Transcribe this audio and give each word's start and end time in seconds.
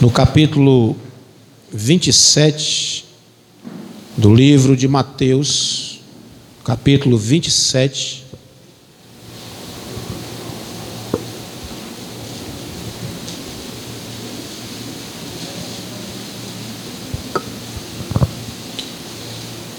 no 0.00 0.10
capítulo 0.10 0.96
27 1.70 3.04
do 4.16 4.34
livro 4.34 4.74
de 4.74 4.88
Mateus, 4.88 6.00
capítulo 6.64 7.18
27. 7.18 8.24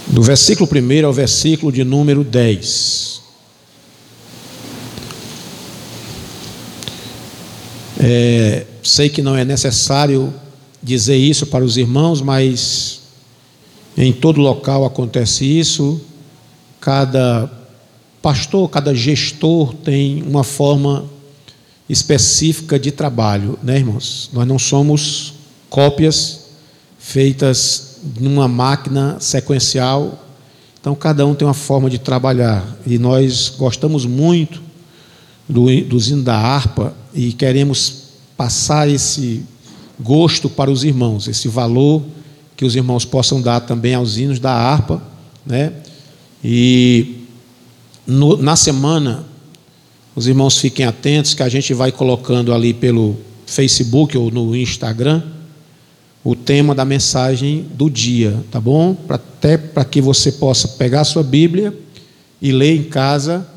Do 0.06 0.22
versículo 0.22 0.70
1 0.70 1.06
ao 1.08 1.14
versículo 1.14 1.72
de 1.72 1.84
número 1.84 2.24
10. 2.24 3.22
É, 8.00 8.66
sei 8.84 9.10
que 9.10 9.22
não 9.22 9.36
é 9.36 9.46
necessário 9.46 10.34
dizer 10.82 11.16
isso 11.16 11.46
para 11.46 11.64
os 11.64 11.78
irmãos, 11.78 12.22
mas 12.22 13.02
em 13.98 14.12
todo 14.12 14.42
local 14.42 14.86
acontece 14.86 15.46
isso. 15.46 16.02
Cada 16.80 17.50
pastor, 18.22 18.70
cada 18.70 18.94
gestor 18.94 19.74
tem 19.74 20.24
uma 20.24 20.44
forma 20.44 21.06
específica 21.90 22.80
de 22.80 22.92
trabalho, 22.92 23.60
né, 23.62 23.78
irmãos? 23.78 24.30
Nós 24.32 24.48
não 24.48 24.58
somos 24.58 25.34
cópias 25.70 26.46
feitas 26.98 27.98
numa 28.20 28.48
máquina 28.48 29.18
sequencial. 29.20 30.26
Então, 30.80 30.96
cada 30.96 31.26
um 31.26 31.36
tem 31.36 31.48
uma 31.48 31.54
forma 31.54 31.90
de 31.90 32.00
trabalhar. 32.00 32.78
E 32.88 32.98
nós 32.98 33.54
gostamos 33.58 34.06
muito 34.06 34.62
do, 35.48 35.66
do 35.82 36.24
da 36.24 36.36
harpa 36.36 36.94
e 37.14 37.34
queremos 37.34 38.01
passar 38.42 38.90
esse 38.90 39.44
gosto 40.00 40.50
para 40.50 40.72
os 40.72 40.84
irmãos, 40.84 41.28
esse 41.28 41.48
valor 41.48 42.02
que 42.58 42.66
os 42.66 42.76
irmãos 42.76 43.06
possam 43.06 43.40
dar 43.40 43.60
também 43.60 43.94
aos 43.94 44.18
hinos 44.18 44.40
da 44.40 44.52
harpa, 44.52 45.00
né? 45.46 45.72
E 46.44 47.18
no, 48.08 48.38
na 48.38 48.56
semana, 48.56 49.24
os 50.16 50.26
irmãos 50.26 50.58
fiquem 50.58 50.88
atentos 50.88 51.36
que 51.36 51.44
a 51.44 51.50
gente 51.50 51.72
vai 51.72 51.92
colocando 51.92 52.52
ali 52.52 52.74
pelo 52.74 53.16
Facebook 53.46 54.18
ou 54.18 54.32
no 54.32 54.56
Instagram 54.56 55.22
o 56.24 56.36
tema 56.36 56.74
da 56.74 56.84
mensagem 56.84 57.68
do 57.76 57.92
dia, 57.92 58.44
tá 58.50 58.60
bom? 58.60 58.96
Pra, 58.96 59.18
até 59.18 59.56
para 59.56 59.86
que 59.86 60.02
você 60.02 60.32
possa 60.32 60.68
pegar 60.68 61.02
a 61.02 61.06
sua 61.06 61.22
Bíblia 61.22 61.78
e 62.42 62.52
ler 62.52 62.76
em 62.76 62.84
casa 62.86 63.48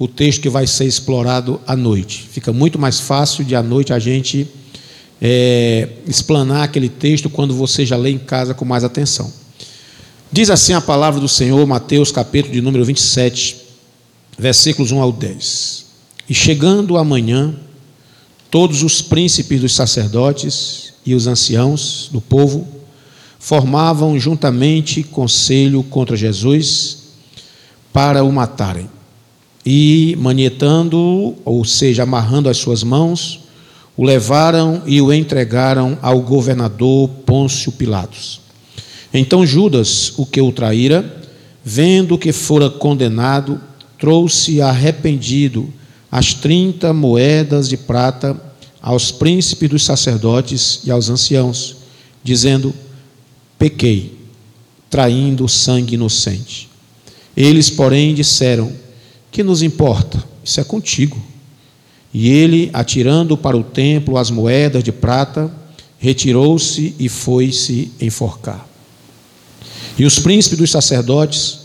o 0.00 0.08
texto 0.08 0.40
que 0.40 0.48
vai 0.48 0.66
ser 0.66 0.86
explorado 0.86 1.60
à 1.66 1.76
noite. 1.76 2.26
Fica 2.32 2.54
muito 2.54 2.78
mais 2.78 2.98
fácil 2.98 3.44
de 3.44 3.54
à 3.54 3.62
noite 3.62 3.92
a 3.92 3.98
gente 3.98 4.48
é, 5.20 5.90
explanar 6.08 6.62
aquele 6.62 6.88
texto 6.88 7.28
quando 7.28 7.54
você 7.54 7.84
já 7.84 7.98
lê 7.98 8.08
em 8.08 8.18
casa 8.18 8.54
com 8.54 8.64
mais 8.64 8.82
atenção. 8.82 9.30
Diz 10.32 10.48
assim 10.48 10.72
a 10.72 10.80
palavra 10.80 11.20
do 11.20 11.28
Senhor, 11.28 11.66
Mateus 11.66 12.10
capítulo 12.10 12.54
de 12.54 12.62
número 12.62 12.82
27, 12.82 13.58
versículos 14.38 14.90
1 14.90 15.02
ao 15.02 15.12
10. 15.12 15.84
E 16.26 16.32
chegando 16.32 16.96
amanhã, 16.96 17.54
todos 18.50 18.82
os 18.82 19.02
príncipes 19.02 19.60
dos 19.60 19.74
sacerdotes 19.74 20.94
e 21.04 21.14
os 21.14 21.26
anciãos 21.26 22.08
do 22.10 22.22
povo 22.22 22.66
formavam 23.38 24.18
juntamente 24.18 25.02
conselho 25.02 25.82
contra 25.82 26.16
Jesus 26.16 27.00
para 27.92 28.24
o 28.24 28.32
matarem. 28.32 28.88
E 29.72 30.16
manietando, 30.18 31.36
ou 31.44 31.64
seja, 31.64 32.02
amarrando 32.02 32.48
as 32.48 32.56
suas 32.56 32.82
mãos, 32.82 33.38
o 33.96 34.02
levaram 34.02 34.82
e 34.84 35.00
o 35.00 35.12
entregaram 35.12 35.96
ao 36.02 36.20
governador 36.22 37.08
Pôncio 37.24 37.70
Pilatos. 37.70 38.40
Então 39.14 39.46
Judas, 39.46 40.12
o 40.16 40.26
que 40.26 40.40
o 40.40 40.50
traíra, 40.50 41.22
vendo 41.64 42.18
que 42.18 42.32
fora 42.32 42.68
condenado, 42.68 43.60
trouxe 43.96 44.60
arrependido 44.60 45.72
as 46.10 46.34
trinta 46.34 46.92
moedas 46.92 47.68
de 47.68 47.76
prata 47.76 48.36
aos 48.82 49.12
príncipes 49.12 49.70
dos 49.70 49.84
sacerdotes 49.84 50.80
e 50.84 50.90
aos 50.90 51.08
anciãos, 51.08 51.76
dizendo: 52.24 52.74
Pequei, 53.56 54.18
traindo 54.90 55.48
sangue 55.48 55.94
inocente. 55.94 56.68
Eles, 57.36 57.70
porém, 57.70 58.12
disseram: 58.12 58.89
Que 59.30 59.42
nos 59.42 59.62
importa? 59.62 60.22
Isso 60.42 60.60
é 60.60 60.64
contigo. 60.64 61.20
E 62.12 62.28
ele, 62.28 62.70
atirando 62.72 63.36
para 63.36 63.56
o 63.56 63.62
templo 63.62 64.18
as 64.18 64.30
moedas 64.30 64.82
de 64.82 64.90
prata, 64.90 65.50
retirou-se 65.98 66.94
e 66.98 67.08
foi-se 67.08 67.92
enforcar. 68.00 68.66
E 69.98 70.04
os 70.04 70.18
príncipes 70.18 70.58
dos 70.58 70.70
sacerdotes, 70.70 71.60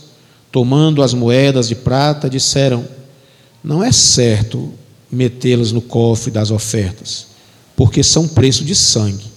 tomando 0.51 1.01
as 1.01 1.13
moedas 1.13 1.67
de 1.67 1.75
prata, 1.75 2.29
disseram: 2.29 2.85
Não 3.63 3.83
é 3.83 3.91
certo 3.91 4.71
metê-las 5.11 5.71
no 5.71 5.81
cofre 5.81 6.29
das 6.29 6.51
ofertas, 6.51 7.27
porque 7.75 8.03
são 8.03 8.27
preço 8.27 8.63
de 8.63 8.75
sangue. 8.75 9.33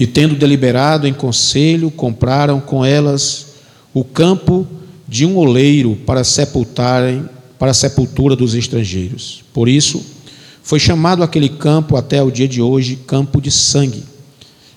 E 0.00 0.06
tendo 0.06 0.36
deliberado 0.36 1.06
em 1.06 1.12
conselho, 1.12 1.90
compraram 1.90 2.60
com 2.60 2.84
elas 2.84 3.46
o 3.92 4.04
campo 4.04 4.66
de 5.08 5.24
um 5.24 5.36
oleiro 5.36 5.96
para 6.04 6.22
sepultarem 6.22 7.24
para 7.58 7.72
a 7.72 7.74
sepultura 7.74 8.36
dos 8.36 8.54
estrangeiros. 8.54 9.42
Por 9.52 9.68
isso, 9.68 10.04
foi 10.62 10.78
chamado 10.78 11.22
aquele 11.22 11.48
campo 11.48 11.96
até 11.96 12.22
o 12.22 12.30
dia 12.30 12.46
de 12.46 12.62
hoje 12.62 12.94
campo 12.94 13.40
de 13.40 13.50
sangue. 13.50 14.04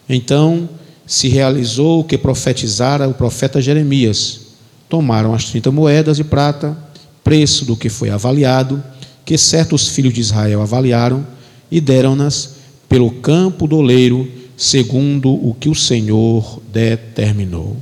Então 0.10 0.68
se 1.06 1.28
realizou 1.28 2.00
o 2.00 2.04
que 2.04 2.18
profetizara 2.18 3.08
o 3.08 3.14
profeta 3.14 3.62
Jeremias. 3.62 4.42
Tomaram 4.88 5.34
as 5.34 5.46
30 5.46 5.72
moedas 5.72 6.18
de 6.18 6.24
prata, 6.24 6.78
preço 7.24 7.66
do 7.66 7.76
que 7.76 7.90
foi 7.90 8.10
avaliado, 8.10 8.82
que 9.26 9.38
certos 9.38 9.90
filhos 9.90 10.14
de 10.14 10.22
Israel 10.22 10.62
avaliaram, 10.62 11.26
e 11.70 11.80
deram-nas 11.80 12.56
pelo 12.90 13.12
campo 13.12 13.68
do 13.68 13.78
oleiro, 13.78 14.30
segundo 14.58 15.30
o 15.30 15.56
que 15.58 15.70
o 15.70 15.76
Senhor 15.76 16.62
determinou. 16.72 17.78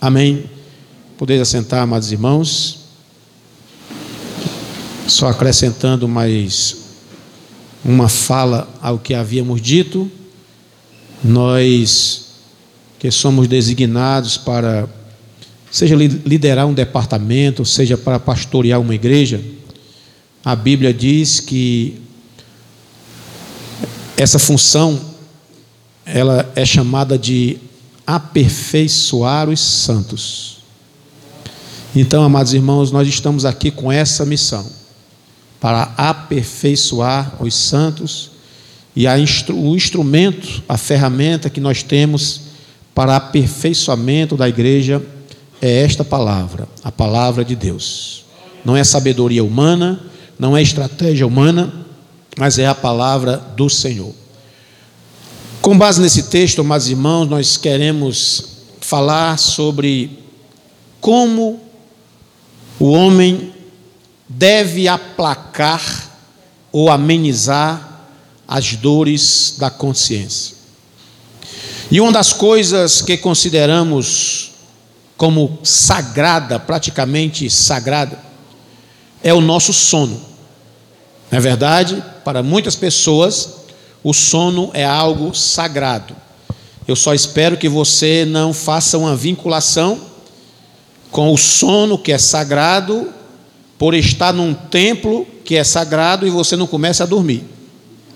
Amém. 0.00 0.44
Podeis 1.22 1.40
assentar, 1.40 1.82
amados 1.82 2.10
irmãos. 2.10 2.80
Só 5.06 5.28
acrescentando 5.28 6.08
mais 6.08 6.78
uma 7.84 8.08
fala 8.08 8.68
ao 8.82 8.98
que 8.98 9.14
havíamos 9.14 9.62
dito, 9.62 10.10
nós 11.22 12.24
que 12.98 13.08
somos 13.12 13.46
designados 13.46 14.36
para, 14.36 14.88
seja 15.70 15.94
liderar 15.94 16.66
um 16.66 16.74
departamento, 16.74 17.64
seja 17.64 17.96
para 17.96 18.18
pastorear 18.18 18.80
uma 18.80 18.96
igreja, 18.96 19.40
a 20.44 20.56
Bíblia 20.56 20.92
diz 20.92 21.38
que 21.38 22.00
essa 24.16 24.40
função 24.40 25.00
ela 26.04 26.50
é 26.56 26.66
chamada 26.66 27.16
de 27.16 27.58
aperfeiçoar 28.04 29.48
os 29.48 29.60
santos. 29.60 30.51
Então, 31.94 32.22
amados 32.22 32.54
irmãos, 32.54 32.90
nós 32.90 33.06
estamos 33.06 33.44
aqui 33.44 33.70
com 33.70 33.92
essa 33.92 34.24
missão 34.24 34.64
para 35.60 35.92
aperfeiçoar 35.94 37.36
os 37.38 37.54
santos 37.54 38.30
e 38.96 39.06
instru 39.06 39.58
o 39.58 39.76
instrumento, 39.76 40.62
a 40.66 40.78
ferramenta 40.78 41.50
que 41.50 41.60
nós 41.60 41.82
temos 41.82 42.40
para 42.94 43.16
aperfeiçoamento 43.16 44.38
da 44.38 44.48
igreja 44.48 45.02
é 45.60 45.82
esta 45.82 46.02
palavra, 46.02 46.66
a 46.82 46.90
palavra 46.90 47.44
de 47.44 47.54
Deus. 47.54 48.24
Não 48.64 48.74
é 48.74 48.82
sabedoria 48.82 49.44
humana, 49.44 50.00
não 50.38 50.56
é 50.56 50.62
estratégia 50.62 51.26
humana, 51.26 51.86
mas 52.38 52.58
é 52.58 52.66
a 52.66 52.74
palavra 52.74 53.36
do 53.54 53.68
Senhor. 53.68 54.14
Com 55.60 55.76
base 55.76 56.00
nesse 56.00 56.24
texto, 56.24 56.62
amados 56.62 56.88
irmãos, 56.88 57.28
nós 57.28 57.58
queremos 57.58 58.46
falar 58.80 59.38
sobre 59.38 60.18
como 60.98 61.60
o 62.82 62.90
homem 62.90 63.54
deve 64.28 64.88
aplacar 64.88 65.80
ou 66.72 66.90
amenizar 66.90 68.08
as 68.48 68.74
dores 68.74 69.54
da 69.56 69.70
consciência. 69.70 70.56
E 71.92 72.00
uma 72.00 72.10
das 72.10 72.32
coisas 72.32 73.00
que 73.00 73.16
consideramos 73.16 74.50
como 75.16 75.60
sagrada, 75.62 76.58
praticamente 76.58 77.48
sagrada, 77.48 78.18
é 79.22 79.32
o 79.32 79.40
nosso 79.40 79.72
sono. 79.72 80.20
Não 81.30 81.38
é 81.38 81.40
verdade? 81.40 82.02
Para 82.24 82.42
muitas 82.42 82.74
pessoas, 82.74 83.58
o 84.02 84.12
sono 84.12 84.72
é 84.74 84.84
algo 84.84 85.32
sagrado. 85.36 86.16
Eu 86.88 86.96
só 86.96 87.14
espero 87.14 87.56
que 87.56 87.68
você 87.68 88.24
não 88.24 88.52
faça 88.52 88.98
uma 88.98 89.14
vinculação 89.14 90.10
com 91.12 91.32
o 91.32 91.36
sono 91.36 91.98
que 91.98 92.10
é 92.10 92.18
sagrado 92.18 93.12
por 93.78 93.94
estar 93.94 94.32
num 94.32 94.54
templo 94.54 95.26
que 95.44 95.56
é 95.56 95.62
sagrado 95.62 96.26
e 96.26 96.30
você 96.30 96.56
não 96.56 96.66
começa 96.66 97.04
a 97.04 97.06
dormir. 97.06 97.44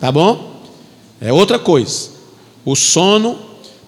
Tá 0.01 0.11
bom? 0.11 0.63
É 1.21 1.33
outra 1.33 1.59
coisa. 1.59 2.09
O 2.65 2.75
sono, 2.75 3.39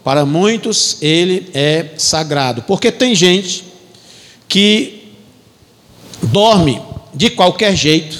para 0.04 0.26
muitos, 0.26 0.98
ele 1.00 1.48
é 1.54 1.94
sagrado, 1.96 2.62
porque 2.62 2.92
tem 2.92 3.14
gente 3.14 3.64
que 4.46 5.14
dorme 6.22 6.80
de 7.14 7.30
qualquer 7.30 7.74
jeito, 7.74 8.18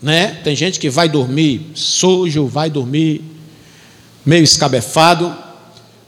né? 0.00 0.38
Tem 0.42 0.56
gente 0.56 0.80
que 0.80 0.88
vai 0.88 1.08
dormir 1.08 1.70
sujo, 1.74 2.46
vai 2.46 2.70
dormir 2.70 3.22
meio 4.24 4.42
escabefado, 4.42 5.36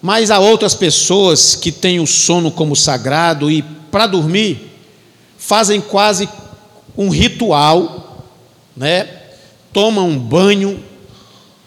mas 0.00 0.31
há 0.31 0.38
outras 0.38 0.75
pessoas 0.75 1.55
que 1.55 1.70
têm 1.70 2.00
o 2.00 2.06
sono 2.06 2.50
como 2.50 2.75
sagrado 2.75 3.50
e 3.50 3.62
para 3.90 4.06
dormir 4.06 4.70
fazem 5.38 5.81
quase 5.81 6.28
um 6.96 7.08
ritual, 7.08 8.26
né? 8.76 9.08
Tomam 9.72 10.08
um 10.08 10.19
banho, 10.19 10.82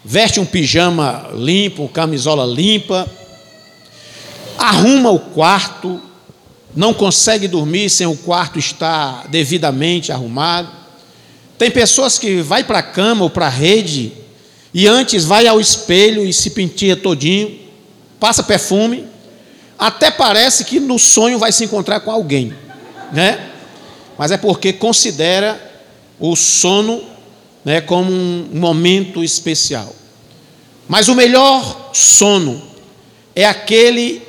veste 0.04 0.38
um 0.38 0.46
pijama 0.46 1.30
limpo, 1.34 1.88
camisola 1.88 2.44
limpa, 2.44 3.06
arruma 4.56 5.10
o 5.10 5.18
quarto, 5.18 6.00
não 6.74 6.94
consegue 6.94 7.48
dormir 7.48 7.90
sem 7.90 8.06
o 8.06 8.16
quarto 8.16 8.58
estar 8.58 9.26
devidamente 9.28 10.12
arrumado. 10.12 10.68
Tem 11.58 11.70
pessoas 11.70 12.18
que 12.18 12.40
vai 12.42 12.64
para 12.64 12.78
a 12.78 12.82
cama 12.82 13.24
ou 13.24 13.30
para 13.30 13.46
a 13.46 13.50
rede 13.50 14.12
e 14.72 14.86
antes 14.86 15.24
vai 15.24 15.46
ao 15.46 15.60
espelho 15.60 16.24
e 16.24 16.32
se 16.32 16.50
penteia 16.50 16.96
todinho, 16.96 17.58
passa 18.18 18.42
perfume, 18.42 19.04
até 19.78 20.10
parece 20.10 20.64
que 20.64 20.78
no 20.78 20.98
sonho 20.98 21.38
vai 21.38 21.52
se 21.52 21.64
encontrar 21.64 22.00
com 22.00 22.10
alguém, 22.10 22.54
né? 23.12 23.50
Mas 24.16 24.30
é 24.30 24.36
porque 24.36 24.72
considera 24.72 25.60
o 26.18 26.36
sono 26.36 27.02
né, 27.64 27.80
como 27.80 28.10
um 28.12 28.48
momento 28.52 29.24
especial. 29.24 29.94
Mas 30.88 31.08
o 31.08 31.14
melhor 31.14 31.90
sono 31.92 32.62
é 33.34 33.44
aquele 33.44 34.22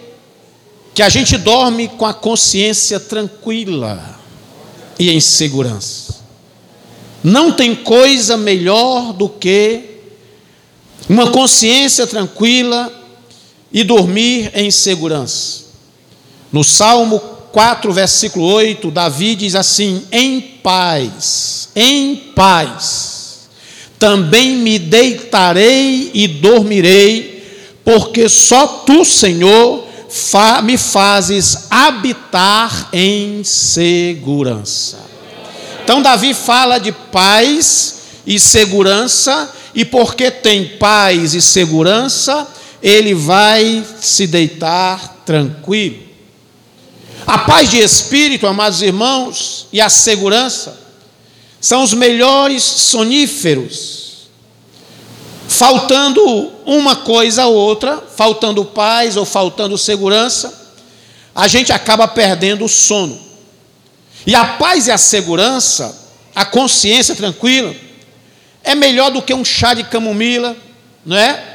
que 0.94 1.03
a 1.03 1.09
gente 1.09 1.38
dorme 1.38 1.89
com 1.89 2.06
a 2.06 2.13
consciência 2.13 3.00
tranquila 3.00 4.18
e 4.98 5.12
em 5.12 5.19
segurança. 5.19 6.15
Não 7.24 7.51
tem 7.51 7.75
coisa 7.75 8.38
melhor 8.38 9.12
do 9.12 9.27
que 9.27 10.00
uma 11.09 11.31
consciência 11.31 12.07
tranquila 12.07 12.91
e 13.75 13.83
dormir 13.83 14.51
em 14.56 14.72
segurança. 14.72 15.66
No 16.50 16.63
Salmo 16.63 17.19
4, 17.51 17.92
versículo 17.92 18.45
8, 18.45 18.89
Davi 18.89 19.36
diz 19.36 19.54
assim: 19.54 20.07
Em 20.13 20.39
paz, 20.39 21.68
em 21.75 22.16
paz, 22.33 23.50
também 24.00 24.56
me 24.56 24.80
deitarei 24.80 26.10
e 26.13 26.25
dormirei, 26.25 27.44
porque 27.83 28.30
só 28.30 28.66
tu, 28.66 29.04
Senhor, 29.04 29.86
fa 30.07 30.62
me 30.62 30.77
fazes 30.77 31.68
habitar 31.69 32.88
em 32.94 33.44
segurança. 33.44 35.00
Então, 35.83 36.01
Davi 36.01 36.33
fala 36.33 36.77
de 36.77 36.94
paz 36.94 37.95
e 38.25 38.39
segurança, 38.39 39.54
e 39.74 39.83
porque 39.83 40.31
tem 40.31 40.66
paz 40.77 41.33
e 41.33 41.42
segurança, 41.42 42.48
ele 42.86 43.16
vai 43.16 43.84
se 44.00 44.28
deitar 44.28 45.24
tranquilo. 45.26 46.04
A 47.26 47.40
paz 47.40 47.72
de 47.72 47.80
espírito, 47.80 48.46
amados 48.46 48.84
irmãos, 48.84 49.66
e 49.74 49.82
a 49.82 49.90
segurança 49.90 50.80
são 51.60 51.82
os 51.82 51.96
melhores 51.96 52.62
soníferos 52.62 53.96
faltando 55.48 56.52
uma 56.64 56.96
coisa 56.98 57.48
ou 57.48 57.56
outra, 57.56 58.04
faltando 58.16 58.64
paz 58.64 59.18
ou 59.18 59.26
faltando 59.26 59.80
segurança, 59.80 60.54
a 61.34 61.48
gente 61.48 61.72
acaba 61.72 62.08
perdendo 62.08 62.66
o 62.66 62.70
sono. 62.70 63.20
E 64.28 64.36
a 64.36 64.46
paz 64.46 64.86
e 64.86 64.92
a 64.92 64.98
segurança, 64.98 66.12
a 66.36 66.46
consciência 66.46 67.16
tranquila, 67.16 67.74
é 68.64 68.76
melhor 68.76 69.10
do 69.10 69.24
que 69.24 69.34
um 69.34 69.46
chá 69.46 69.74
de 69.74 69.86
camomila, 69.86 70.56
não 71.04 71.18
é? 71.18 71.55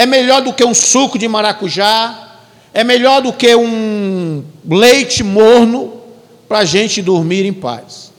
É 0.00 0.06
melhor 0.06 0.40
do 0.40 0.54
que 0.54 0.64
um 0.64 0.72
suco 0.72 1.18
de 1.18 1.28
maracujá, 1.28 2.38
é 2.72 2.82
melhor 2.82 3.20
do 3.20 3.34
que 3.34 3.54
um 3.54 4.42
leite 4.66 5.22
morno 5.22 5.92
para 6.48 6.60
a 6.60 6.64
gente 6.64 7.02
dormir 7.02 7.44
em 7.44 7.52
paz. 7.52 8.10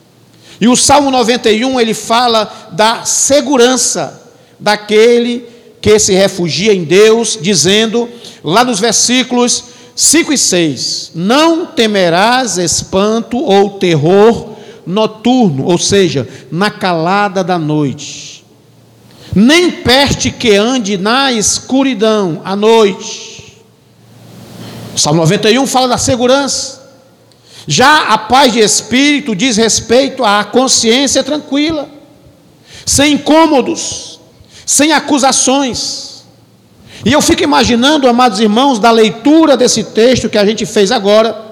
E 0.59 0.67
o 0.67 0.75
Salmo 0.75 1.09
91 1.09 1.79
ele 1.79 1.95
fala 1.95 2.69
da 2.71 3.03
segurança 3.03 4.29
daquele 4.59 5.43
que 5.81 5.97
se 5.97 6.13
refugia 6.13 6.71
em 6.71 6.83
Deus, 6.83 7.35
dizendo, 7.41 8.07
lá 8.43 8.63
nos 8.63 8.79
versículos 8.79 9.63
5 9.95 10.33
e 10.33 10.37
6: 10.37 11.13
Não 11.15 11.65
temerás 11.65 12.59
espanto 12.59 13.39
ou 13.39 13.79
terror 13.79 14.49
noturno, 14.85 15.65
ou 15.65 15.79
seja, 15.79 16.29
na 16.51 16.69
calada 16.69 17.43
da 17.43 17.57
noite, 17.57 18.30
nem 19.35 19.71
peste 19.71 20.29
que 20.29 20.55
ande 20.55 20.97
na 20.97 21.31
escuridão 21.31 22.41
à 22.43 22.55
noite. 22.55 23.61
O 24.93 24.99
Salmo 24.99 25.21
91 25.21 25.65
fala 25.67 25.87
da 25.87 25.97
segurança. 25.97 26.81
Já 27.67 28.09
a 28.09 28.17
paz 28.17 28.51
de 28.51 28.59
espírito 28.59 29.35
diz 29.35 29.55
respeito 29.55 30.23
à 30.23 30.43
consciência 30.43 31.23
tranquila, 31.23 31.87
sem 32.85 33.13
incômodos, 33.13 34.19
sem 34.65 34.91
acusações. 34.91 36.23
E 37.05 37.13
eu 37.13 37.21
fico 37.21 37.43
imaginando, 37.43 38.07
amados 38.07 38.39
irmãos, 38.39 38.79
da 38.79 38.91
leitura 38.91 39.55
desse 39.55 39.83
texto 39.83 40.29
que 40.29 40.37
a 40.37 40.45
gente 40.45 40.65
fez 40.65 40.91
agora, 40.91 41.49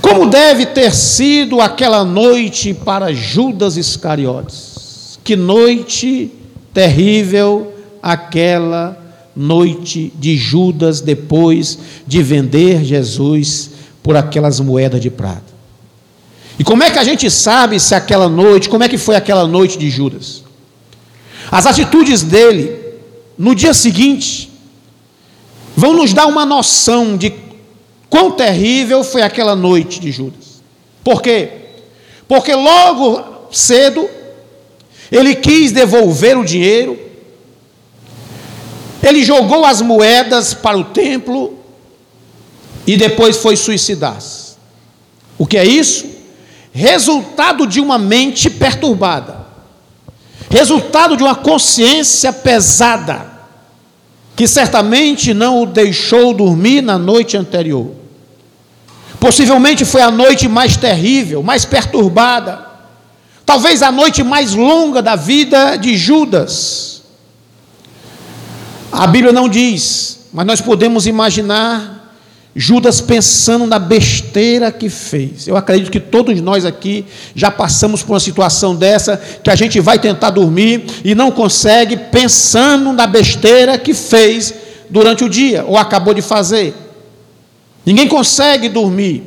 como 0.00 0.26
deve 0.26 0.66
ter 0.66 0.94
sido 0.94 1.60
aquela 1.60 2.04
noite 2.04 2.72
para 2.72 3.12
Judas 3.12 3.76
Iscariotes. 3.76 5.18
Que 5.24 5.34
noite 5.34 6.30
terrível 6.74 7.72
aquela 8.02 8.98
noite 9.34 10.12
de 10.16 10.36
Judas 10.36 11.00
depois 11.00 11.78
de 12.06 12.22
vender 12.22 12.84
Jesus 12.84 13.70
por 14.02 14.16
aquelas 14.16 14.60
moedas 14.60 15.00
de 15.00 15.08
prata. 15.08 15.54
E 16.58 16.64
como 16.64 16.82
é 16.82 16.90
que 16.90 16.98
a 16.98 17.04
gente 17.04 17.30
sabe 17.30 17.80
se 17.80 17.94
aquela 17.94 18.28
noite, 18.28 18.68
como 18.68 18.84
é 18.84 18.88
que 18.88 18.98
foi 18.98 19.16
aquela 19.16 19.46
noite 19.46 19.78
de 19.78 19.88
Judas? 19.88 20.44
As 21.50 21.66
atitudes 21.66 22.22
dele 22.22 22.76
no 23.38 23.54
dia 23.54 23.72
seguinte 23.72 24.50
vão 25.76 25.94
nos 25.94 26.12
dar 26.12 26.26
uma 26.26 26.44
noção 26.44 27.16
de 27.16 27.32
quão 28.08 28.32
terrível 28.32 29.02
foi 29.02 29.22
aquela 29.22 29.56
noite 29.56 30.00
de 30.00 30.12
Judas. 30.12 30.62
Por 31.02 31.20
quê? 31.20 31.50
Porque 32.28 32.54
logo 32.54 33.48
cedo 33.50 34.08
ele 35.10 35.34
quis 35.34 35.72
devolver 35.72 36.38
o 36.38 36.44
dinheiro, 36.44 36.98
ele 39.02 39.22
jogou 39.22 39.64
as 39.64 39.80
moedas 39.80 40.54
para 40.54 40.76
o 40.76 40.84
templo 40.84 41.58
e 42.86 42.96
depois 42.96 43.36
foi 43.36 43.56
suicidar-se. 43.56 44.54
O 45.36 45.46
que 45.46 45.58
é 45.58 45.64
isso? 45.64 46.06
Resultado 46.72 47.66
de 47.66 47.80
uma 47.80 47.98
mente 47.98 48.48
perturbada 48.48 49.44
resultado 50.54 51.16
de 51.16 51.22
uma 51.24 51.34
consciência 51.34 52.32
pesada, 52.32 53.26
que 54.36 54.46
certamente 54.46 55.34
não 55.34 55.62
o 55.62 55.66
deixou 55.66 56.32
dormir 56.32 56.80
na 56.80 56.96
noite 56.96 57.36
anterior. 57.36 57.90
Possivelmente 59.18 59.84
foi 59.84 60.00
a 60.00 60.12
noite 60.12 60.46
mais 60.46 60.76
terrível, 60.76 61.42
mais 61.42 61.64
perturbada, 61.64 62.64
talvez 63.44 63.82
a 63.82 63.92
noite 63.92 64.22
mais 64.22 64.54
longa 64.54 65.02
da 65.02 65.16
vida 65.16 65.76
de 65.76 65.96
Judas. 65.96 67.02
A 68.90 69.06
Bíblia 69.06 69.32
não 69.32 69.48
diz, 69.48 70.20
mas 70.32 70.46
nós 70.46 70.60
podemos 70.60 71.06
imaginar 71.06 71.94
Judas 72.56 73.00
pensando 73.00 73.66
na 73.66 73.80
besteira 73.80 74.70
que 74.70 74.88
fez. 74.88 75.48
Eu 75.48 75.56
acredito 75.56 75.90
que 75.90 75.98
todos 75.98 76.40
nós 76.40 76.64
aqui 76.64 77.04
já 77.34 77.50
passamos 77.50 78.02
por 78.02 78.12
uma 78.12 78.20
situação 78.20 78.76
dessa, 78.76 79.16
que 79.42 79.50
a 79.50 79.56
gente 79.56 79.80
vai 79.80 79.98
tentar 79.98 80.30
dormir 80.30 80.84
e 81.04 81.14
não 81.14 81.32
consegue, 81.32 81.96
pensando 81.96 82.92
na 82.92 83.08
besteira 83.08 83.76
que 83.76 83.92
fez 83.92 84.54
durante 84.88 85.24
o 85.24 85.28
dia 85.28 85.64
ou 85.66 85.76
acabou 85.76 86.14
de 86.14 86.22
fazer. 86.22 86.74
Ninguém 87.84 88.06
consegue 88.06 88.68
dormir. 88.68 89.24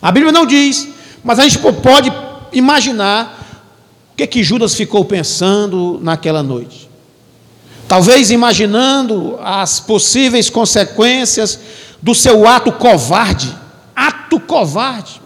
A 0.00 0.12
Bíblia 0.12 0.30
não 0.30 0.46
diz, 0.46 0.88
mas 1.24 1.40
a 1.40 1.42
gente 1.42 1.58
pode 1.58 2.12
imaginar 2.52 3.62
o 4.12 4.16
que, 4.16 4.26
que 4.26 4.42
Judas 4.42 4.74
ficou 4.74 5.04
pensando 5.04 5.98
naquela 6.02 6.42
noite. 6.42 6.88
Talvez 7.88 8.30
imaginando 8.30 9.38
as 9.42 9.78
possíveis 9.78 10.50
consequências 10.50 11.58
do 12.02 12.14
seu 12.14 12.46
ato 12.46 12.72
covarde. 12.72 13.54
Ato 13.94 14.40
covarde. 14.40 15.20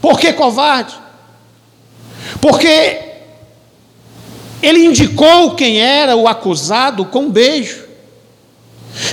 Por 0.00 0.18
que 0.20 0.32
covarde? 0.32 0.94
Porque 2.40 3.00
ele 4.62 4.84
indicou 4.84 5.54
quem 5.54 5.80
era 5.80 6.16
o 6.16 6.28
acusado 6.28 7.04
com 7.04 7.24
um 7.24 7.30
beijo. 7.30 7.84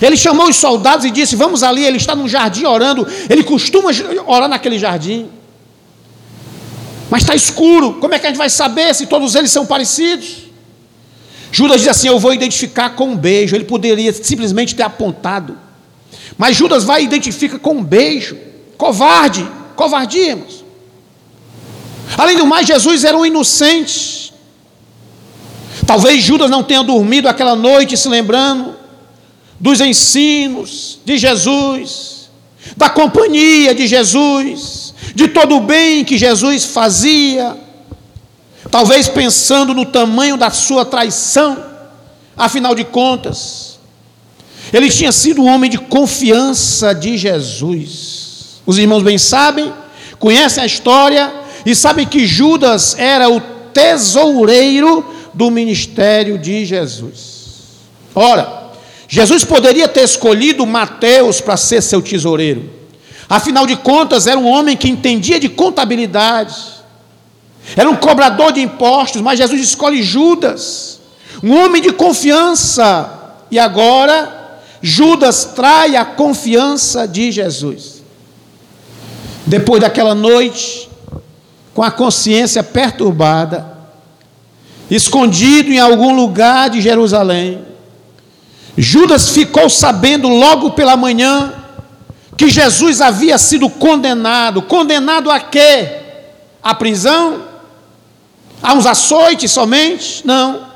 Ele 0.01 0.15
chamou 0.15 0.47
os 0.47 0.55
soldados 0.55 1.05
e 1.05 1.11
disse: 1.11 1.35
Vamos 1.35 1.63
ali, 1.63 1.83
ele 1.83 1.97
está 1.97 2.15
num 2.15 2.27
jardim 2.27 2.65
orando. 2.65 3.07
Ele 3.29 3.43
costuma 3.43 3.89
orar 4.27 4.47
naquele 4.47 4.77
jardim. 4.77 5.29
Mas 7.11 7.23
está 7.23 7.35
escuro. 7.35 7.95
Como 7.95 8.13
é 8.13 8.19
que 8.19 8.25
a 8.25 8.29
gente 8.29 8.37
vai 8.37 8.49
saber 8.49 8.95
se 8.95 9.05
todos 9.05 9.35
eles 9.35 9.51
são 9.51 9.65
parecidos? 9.65 10.45
Judas 11.51 11.81
diz 11.81 11.89
assim: 11.89 12.07
Eu 12.07 12.17
vou 12.17 12.33
identificar 12.33 12.91
com 12.91 13.09
um 13.09 13.17
beijo. 13.17 13.53
Ele 13.53 13.65
poderia 13.65 14.13
simplesmente 14.13 14.73
ter 14.73 14.83
apontado. 14.83 15.57
Mas 16.37 16.55
Judas 16.55 16.85
vai 16.85 17.01
e 17.01 17.03
identifica 17.03 17.59
com 17.59 17.75
um 17.75 17.83
beijo. 17.83 18.37
Covarde, 18.77 19.45
covardia, 19.75 20.29
irmãos. 20.29 20.63
Além 22.17 22.37
do 22.37 22.47
mais, 22.47 22.65
Jesus 22.65 23.03
era 23.03 23.17
um 23.17 23.25
inocente. 23.25 24.33
Talvez 25.85 26.23
Judas 26.23 26.49
não 26.49 26.63
tenha 26.63 26.81
dormido 26.81 27.27
aquela 27.27 27.57
noite 27.57 27.97
se 27.97 28.07
lembrando 28.07 28.73
dos 29.59 29.81
ensinos 29.81 30.99
de 31.03 31.17
Jesus, 31.17 32.29
da 32.77 32.89
companhia 32.89 33.75
de 33.75 33.85
Jesus, 33.85 34.80
de 35.15 35.27
todo 35.27 35.57
o 35.57 35.61
bem 35.61 36.03
que 36.03 36.17
Jesus 36.17 36.65
fazia. 36.65 37.57
Talvez 38.69 39.07
pensando 39.07 39.73
no 39.73 39.85
tamanho 39.85 40.37
da 40.37 40.49
sua 40.49 40.85
traição, 40.85 41.63
afinal 42.37 42.75
de 42.75 42.83
contas, 42.83 43.79
ele 44.71 44.89
tinha 44.89 45.11
sido 45.11 45.41
um 45.41 45.47
homem 45.47 45.69
de 45.69 45.77
confiança 45.77 46.93
de 46.93 47.17
Jesus. 47.17 48.61
Os 48.65 48.77
irmãos 48.77 49.03
bem 49.03 49.17
sabem, 49.17 49.73
conhecem 50.19 50.63
a 50.63 50.65
história 50.65 51.33
e 51.65 51.75
sabem 51.75 52.05
que 52.05 52.25
Judas 52.25 52.95
era 52.97 53.29
o 53.29 53.41
tesoureiro 53.73 55.03
do 55.33 55.49
ministério 55.49 56.37
de 56.37 56.65
Jesus. 56.65 57.31
Ora, 58.13 58.71
Jesus 59.07 59.43
poderia 59.43 59.87
ter 59.87 60.03
escolhido 60.03 60.65
Mateus 60.65 61.41
para 61.41 61.57
ser 61.57 61.81
seu 61.81 62.01
tesoureiro. 62.01 62.80
Afinal 63.31 63.65
de 63.65 63.77
contas, 63.77 64.27
era 64.27 64.38
um 64.38 64.45
homem 64.45 64.75
que 64.75 64.89
entendia 64.89 65.39
de 65.39 65.47
contabilidade. 65.47 66.53
Era 67.77 67.89
um 67.89 67.95
cobrador 67.95 68.51
de 68.51 68.59
impostos, 68.59 69.21
mas 69.21 69.39
Jesus 69.39 69.61
escolhe 69.61 70.03
Judas, 70.03 71.00
um 71.41 71.55
homem 71.55 71.81
de 71.81 71.93
confiança. 71.93 73.38
E 73.50 73.57
agora 73.57 74.59
Judas 74.81 75.45
trai 75.55 75.95
a 75.95 76.03
confiança 76.03 77.07
de 77.07 77.31
Jesus. 77.31 78.03
Depois 79.47 79.79
daquela 79.79 80.13
noite, 80.13 80.89
com 81.73 81.81
a 81.81 81.89
consciência 81.89 82.61
perturbada, 82.61 83.65
escondido 84.89 85.71
em 85.71 85.79
algum 85.79 86.13
lugar 86.13 86.69
de 86.69 86.81
Jerusalém, 86.81 87.61
Judas 88.77 89.29
ficou 89.29 89.69
sabendo 89.69 90.27
logo 90.27 90.71
pela 90.71 90.97
manhã 90.97 91.60
que 92.38 92.50
Jesus 92.50 93.01
havia 93.01 93.38
sido 93.38 93.69
condenado. 93.69 94.61
Condenado 94.61 95.29
a 95.29 95.39
quê? 95.39 96.00
A 96.61 96.73
prisão? 96.73 97.43
A 98.61 98.73
uns 98.73 98.85
açoites 98.85 99.51
somente? 99.51 100.25
Não. 100.25 100.67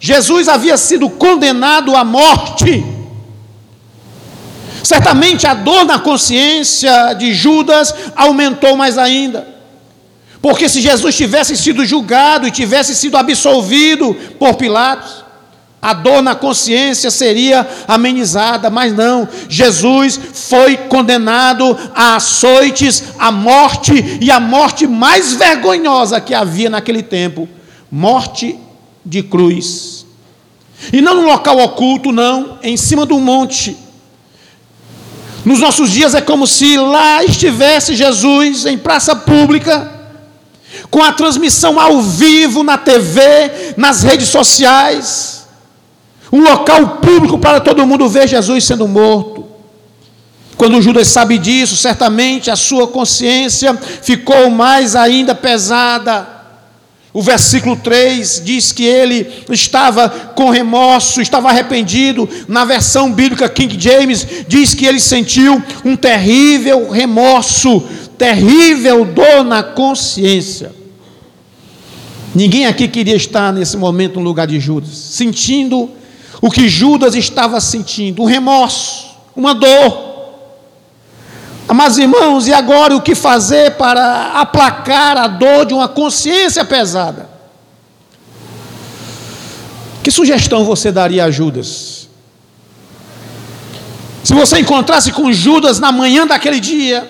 Jesus 0.00 0.48
havia 0.48 0.76
sido 0.76 1.08
condenado 1.08 1.94
à 1.94 2.04
morte. 2.04 2.84
Certamente 4.82 5.46
a 5.46 5.54
dor 5.54 5.84
na 5.84 5.98
consciência 5.98 7.14
de 7.14 7.32
Judas 7.32 7.94
aumentou 8.16 8.76
mais 8.76 8.98
ainda. 8.98 9.46
Porque 10.40 10.68
se 10.68 10.80
Jesus 10.80 11.14
tivesse 11.16 11.56
sido 11.56 11.86
julgado 11.86 12.48
e 12.48 12.50
tivesse 12.50 12.96
sido 12.96 13.16
absolvido 13.16 14.12
por 14.40 14.54
Pilatos, 14.54 15.21
a 15.82 15.92
dor 15.92 16.22
na 16.22 16.34
consciência 16.36 17.10
seria 17.10 17.68
amenizada, 17.88 18.70
mas 18.70 18.94
não. 18.94 19.28
Jesus 19.48 20.18
foi 20.32 20.76
condenado 20.76 21.76
a 21.92 22.14
açoites, 22.14 23.02
à 23.18 23.32
morte 23.32 24.18
e 24.20 24.30
a 24.30 24.38
morte 24.38 24.86
mais 24.86 25.32
vergonhosa 25.32 26.20
que 26.20 26.32
havia 26.32 26.70
naquele 26.70 27.02
tempo 27.02 27.48
morte 27.90 28.56
de 29.04 29.24
cruz. 29.24 30.06
E 30.92 31.00
não 31.00 31.16
num 31.16 31.26
local 31.26 31.58
oculto, 31.58 32.12
não, 32.12 32.58
em 32.62 32.76
cima 32.76 33.04
de 33.04 33.12
um 33.12 33.20
monte 33.20 33.76
nos 35.44 35.58
nossos 35.58 35.90
dias 35.90 36.14
é 36.14 36.20
como 36.20 36.46
se 36.46 36.76
lá 36.76 37.24
estivesse 37.24 37.96
Jesus 37.96 38.64
em 38.64 38.78
praça 38.78 39.14
pública, 39.14 39.90
com 40.88 41.02
a 41.02 41.12
transmissão 41.12 41.80
ao 41.80 42.00
vivo 42.00 42.62
na 42.62 42.78
TV, 42.78 43.74
nas 43.76 44.02
redes 44.02 44.28
sociais, 44.28 45.41
um 46.32 46.40
local 46.40 46.96
público 46.96 47.38
para 47.38 47.60
todo 47.60 47.86
mundo 47.86 48.08
ver 48.08 48.26
Jesus 48.26 48.64
sendo 48.64 48.88
morto. 48.88 49.46
Quando 50.56 50.80
Judas 50.80 51.08
sabe 51.08 51.38
disso, 51.38 51.76
certamente 51.76 52.50
a 52.50 52.56
sua 52.56 52.88
consciência 52.88 53.74
ficou 53.74 54.50
mais 54.50 54.96
ainda 54.96 55.34
pesada. 55.34 56.26
O 57.12 57.20
versículo 57.20 57.76
3 57.76 58.40
diz 58.42 58.72
que 58.72 58.84
ele 58.84 59.44
estava 59.50 60.08
com 60.08 60.48
remorso, 60.48 61.20
estava 61.20 61.50
arrependido. 61.50 62.26
Na 62.48 62.64
versão 62.64 63.12
bíblica 63.12 63.48
King 63.48 63.78
James, 63.78 64.26
diz 64.48 64.74
que 64.74 64.86
ele 64.86 65.00
sentiu 65.00 65.62
um 65.84 65.94
terrível 65.94 66.88
remorso, 66.90 67.82
terrível 68.16 69.04
dor 69.04 69.44
na 69.44 69.62
consciência. 69.62 70.72
Ninguém 72.34 72.66
aqui 72.66 72.88
queria 72.88 73.16
estar 73.16 73.52
nesse 73.52 73.76
momento 73.76 74.18
no 74.18 74.24
lugar 74.24 74.46
de 74.46 74.58
Judas, 74.58 74.96
sentindo 74.96 75.90
o 76.42 76.50
que 76.50 76.68
Judas 76.68 77.14
estava 77.14 77.60
sentindo: 77.60 78.22
um 78.22 78.26
remorso, 78.26 79.06
uma 79.34 79.54
dor. 79.54 80.10
Amados 81.68 81.96
irmãos, 81.96 82.48
e 82.48 82.52
agora 82.52 82.96
o 82.96 83.00
que 83.00 83.14
fazer 83.14 83.76
para 83.76 84.32
aplacar 84.32 85.16
a 85.16 85.28
dor 85.28 85.64
de 85.64 85.72
uma 85.72 85.88
consciência 85.88 86.64
pesada? 86.64 87.30
Que 90.02 90.10
sugestão 90.10 90.64
você 90.64 90.90
daria 90.90 91.24
a 91.24 91.30
Judas? 91.30 92.08
Se 94.24 94.34
você 94.34 94.58
encontrasse 94.58 95.12
com 95.12 95.32
Judas 95.32 95.78
na 95.78 95.92
manhã 95.92 96.26
daquele 96.26 96.58
dia, 96.58 97.08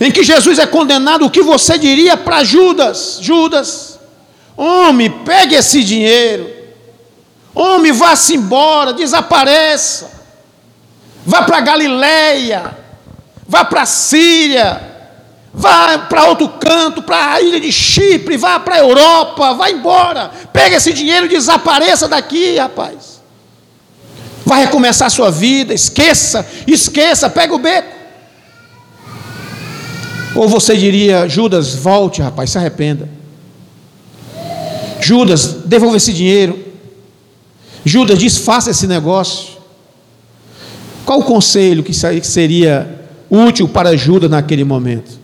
em 0.00 0.10
que 0.10 0.22
Jesus 0.22 0.58
é 0.58 0.66
condenado, 0.66 1.26
o 1.26 1.30
que 1.30 1.42
você 1.42 1.78
diria 1.78 2.16
para 2.16 2.42
Judas? 2.42 3.18
Judas, 3.20 3.98
homem, 4.56 5.10
pegue 5.24 5.54
esse 5.54 5.84
dinheiro, 5.84 6.55
homem, 7.56 7.90
vá-se 7.90 8.34
embora, 8.36 8.92
desapareça, 8.92 10.10
vá 11.24 11.42
para 11.42 11.60
Galileia, 11.60 12.76
vá 13.48 13.64
para 13.64 13.86
Síria, 13.86 14.80
vá 15.54 15.98
para 15.98 16.26
outro 16.26 16.48
canto, 16.50 17.02
para 17.02 17.32
a 17.32 17.40
ilha 17.40 17.58
de 17.58 17.72
Chipre, 17.72 18.36
vá 18.36 18.60
para 18.60 18.74
a 18.74 18.78
Europa, 18.80 19.54
vá 19.54 19.70
embora, 19.70 20.30
pega 20.52 20.76
esse 20.76 20.92
dinheiro 20.92 21.24
e 21.24 21.30
desapareça 21.30 22.06
daqui, 22.06 22.58
rapaz. 22.58 23.16
Vai 24.44 24.60
recomeçar 24.64 25.06
a 25.06 25.10
sua 25.10 25.30
vida, 25.30 25.72
esqueça, 25.72 26.46
esqueça, 26.66 27.28
pega 27.30 27.54
o 27.54 27.58
beco. 27.58 27.96
Ou 30.36 30.46
você 30.46 30.76
diria, 30.76 31.26
Judas, 31.26 31.74
volte, 31.74 32.20
rapaz, 32.20 32.50
se 32.50 32.58
arrependa. 32.58 33.08
Judas, 35.00 35.46
devolva 35.64 35.96
esse 35.96 36.12
dinheiro. 36.12 36.65
Judas, 37.86 38.18
desfaça 38.18 38.70
esse 38.70 38.86
negócio. 38.86 39.56
Qual 41.06 41.20
o 41.20 41.24
conselho 41.24 41.82
que 41.82 41.94
seria 41.94 43.06
útil 43.30 43.68
para 43.68 43.96
Judas 43.96 44.30
naquele 44.30 44.64
momento. 44.64 45.18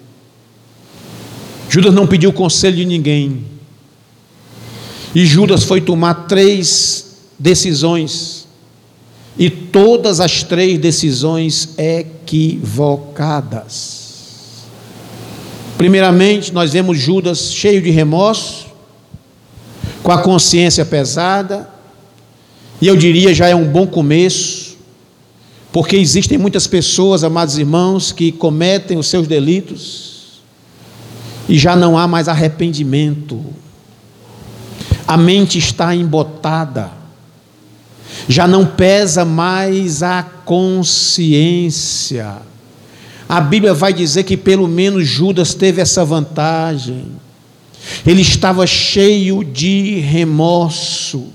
Judas 1.69 1.93
não 1.95 2.07
pediu 2.07 2.33
conselho 2.33 2.77
de 2.77 2.85
ninguém. 2.85 3.45
E 5.15 5.27
Judas 5.27 5.65
foi 5.65 5.81
tomar 5.81 6.27
três 6.27 7.17
decisões. 7.39 8.47
E 9.39 9.49
todas 9.49 10.21
as 10.21 10.43
três 10.43 10.79
decisões 10.79 11.71
equivocadas. 11.79 13.03
Primeiramente, 15.79 16.53
nós 16.53 16.73
vemos 16.73 16.99
Judas 16.99 17.51
cheio 17.53 17.81
de 17.81 17.91
remorso, 17.91 18.67
com 20.03 20.13
a 20.13 20.19
consciência 20.19 20.85
pesada, 20.85 21.72
e 22.83 22.89
eu 22.89 22.97
diria 22.97 23.33
já 23.33 23.47
é 23.47 23.55
um 23.55 23.65
bom 23.65 23.87
começo 23.87 24.77
porque 25.73 25.95
existem 25.97 26.37
muitas 26.37 26.67
pessoas, 26.67 27.23
amados 27.25 27.57
irmãos, 27.57 28.11
que 28.13 28.33
cometem 28.33 28.99
os 28.99 29.07
seus 29.07 29.27
delitos 29.29 30.43
e 31.49 31.57
já 31.57 31.75
não 31.75 31.97
há 31.97 32.07
mais 32.07 32.29
arrependimento. 32.29 33.41
A 35.07 35.17
mente 35.17 35.59
está 35.59 35.95
embotada. 35.95 36.91
Já 38.29 38.47
não 38.47 38.67
pesa 38.67 39.25
mais 39.25 40.03
a 40.03 40.23
consciência. 40.45 42.37
A 43.29 43.41
Bíblia 43.41 43.73
vai 43.73 43.95
dizer 43.95 44.25
que 44.25 44.37
pelo 44.37 44.67
menos 44.67 45.07
Judas 45.07 45.55
teve 45.55 45.81
essa 45.81 46.05
vantagem. 46.05 47.07
Ele 48.05 48.23
estava 48.23 48.67
cheio 48.67 49.45
de 49.45 50.01
remorso. 50.01 51.29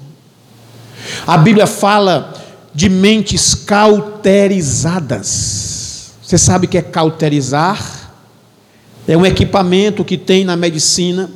A 1.26 1.38
Bíblia 1.38 1.68
fala 1.68 2.34
de 2.74 2.90
mentes 2.90 3.56
cauterizadas. 3.56 6.12
Você 6.22 6.38
sabe 6.38 6.66
o 6.66 6.70
que 6.70 6.78
é 6.78 6.82
cauterizar? 6.82 8.12
É 9.08 9.16
um 9.16 9.26
equipamento 9.26 10.04
que 10.04 10.18
tem 10.18 10.44
na 10.44 10.56
medicina 10.56 11.30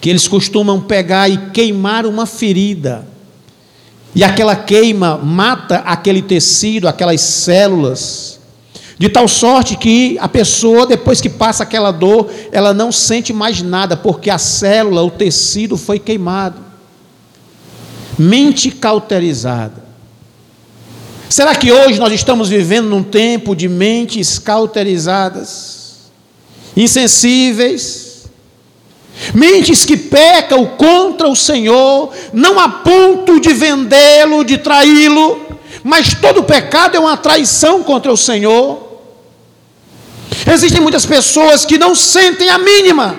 que 0.00 0.08
eles 0.08 0.26
costumam 0.26 0.80
pegar 0.80 1.28
e 1.28 1.50
queimar 1.50 2.06
uma 2.06 2.24
ferida. 2.24 3.06
E 4.14 4.24
aquela 4.24 4.56
queima 4.56 5.18
mata 5.18 5.76
aquele 5.78 6.22
tecido, 6.22 6.88
aquelas 6.88 7.20
células, 7.20 8.40
de 8.98 9.08
tal 9.08 9.28
sorte 9.28 9.76
que 9.76 10.18
a 10.20 10.28
pessoa, 10.28 10.86
depois 10.86 11.20
que 11.20 11.28
passa 11.28 11.62
aquela 11.62 11.90
dor, 11.90 12.30
ela 12.50 12.74
não 12.74 12.90
sente 12.90 13.32
mais 13.32 13.62
nada, 13.62 13.96
porque 13.96 14.30
a 14.30 14.38
célula, 14.38 15.02
o 15.02 15.10
tecido 15.10 15.76
foi 15.76 15.98
queimado. 15.98 16.69
Mente 18.20 18.70
cauterizada. 18.70 19.82
Será 21.28 21.54
que 21.54 21.72
hoje 21.72 21.98
nós 21.98 22.12
estamos 22.12 22.48
vivendo 22.48 22.88
num 22.88 23.02
tempo 23.02 23.56
de 23.56 23.68
mentes 23.68 24.38
cauterizadas, 24.38 26.10
insensíveis, 26.76 28.10
Mentes 29.34 29.84
que 29.84 29.96
pecam 29.96 30.64
contra 30.64 31.28
o 31.28 31.36
Senhor, 31.36 32.10
não 32.32 32.58
a 32.58 32.68
ponto 32.68 33.38
de 33.38 33.52
vendê-lo, 33.52 34.44
de 34.44 34.56
traí-lo, 34.58 35.40
mas 35.84 36.14
todo 36.14 36.42
pecado 36.42 36.96
é 36.96 37.00
uma 37.00 37.16
traição 37.16 37.82
contra 37.82 38.10
o 38.10 38.16
Senhor. 38.16 38.88
Existem 40.50 40.80
muitas 40.80 41.04
pessoas 41.04 41.64
que 41.64 41.78
não 41.78 41.94
sentem 41.94 42.48
a 42.48 42.58
mínima, 42.58 43.16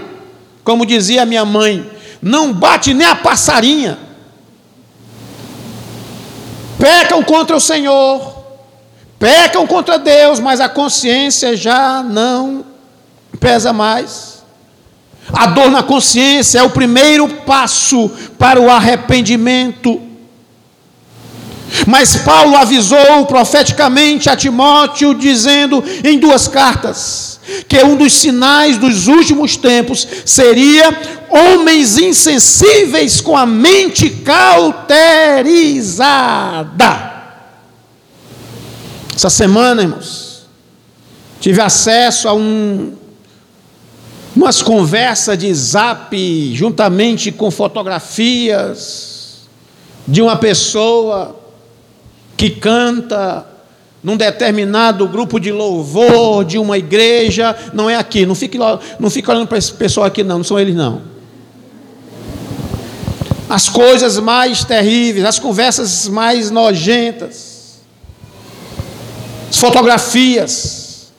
como 0.64 0.86
dizia 0.86 1.26
minha 1.26 1.46
mãe, 1.46 1.90
não 2.22 2.52
bate 2.52 2.94
nem 2.94 3.08
a 3.08 3.16
passarinha. 3.16 4.11
Pecam 6.82 7.22
contra 7.22 7.56
o 7.56 7.62
Senhor, 7.62 8.44
pecam 9.20 9.68
contra 9.68 10.00
Deus, 10.00 10.40
mas 10.40 10.60
a 10.60 10.68
consciência 10.68 11.56
já 11.56 12.02
não 12.02 12.66
pesa 13.40 13.72
mais. 13.72 14.42
A 15.32 15.46
dor 15.46 15.70
na 15.70 15.84
consciência 15.84 16.58
é 16.58 16.64
o 16.64 16.72
primeiro 16.72 17.28
passo 17.30 18.10
para 18.40 18.60
o 18.60 18.68
arrependimento. 18.68 20.02
Mas 21.86 22.16
Paulo 22.16 22.56
avisou 22.56 23.28
profeticamente 23.28 24.28
a 24.28 24.36
Timóteo, 24.36 25.14
dizendo 25.14 25.84
em 26.04 26.18
duas 26.18 26.48
cartas, 26.48 27.31
que 27.68 27.84
um 27.84 27.96
dos 27.96 28.14
sinais 28.14 28.78
dos 28.78 29.08
últimos 29.08 29.58
tempos 29.58 30.08
seria 30.26 30.90
homens 31.30 31.98
insensíveis 31.98 33.22
com 33.22 33.36
a 33.38 33.46
mente 33.46 34.10
cauterizada. 34.10 35.02
Essa 39.16 39.30
semana, 39.30 39.82
irmãos, 39.84 40.48
tive 41.40 41.62
acesso 41.62 42.28
a 42.28 42.34
um 42.34 42.98
umas 44.36 44.62
conversas 44.62 45.38
de 45.38 45.54
zap, 45.54 46.56
juntamente 46.56 47.32
com 47.32 47.52
fotografias 47.52 49.42
de 50.08 50.22
uma 50.22 50.38
pessoa 50.38 51.36
que 52.38 52.50
canta 52.50 53.46
num 54.04 54.18
determinado 54.18 55.08
grupo 55.08 55.40
de 55.40 55.52
louvor 55.52 56.44
de 56.44 56.58
uma 56.58 56.78
igreja, 56.78 57.56
não 57.74 57.90
é 57.90 57.96
aqui, 57.96 58.26
não 58.26 58.34
fique, 58.34 58.58
não 59.00 59.10
fique 59.10 59.30
olhando 59.30 59.48
para 59.48 59.58
esse 59.58 59.72
pessoal 59.72 60.08
aqui, 60.08 60.24
não, 60.24 60.38
não 60.38 60.44
são 60.44 60.60
eles, 60.60 60.76
não. 60.76 61.02
As 63.48 63.70
coisas 63.70 64.18
mais 64.18 64.64
terríveis, 64.64 65.26
as 65.26 65.38
conversas 65.38 66.08
mais 66.08 66.50
nojentas, 66.50 67.82
as 69.50 69.58
fotografias, 69.58 71.12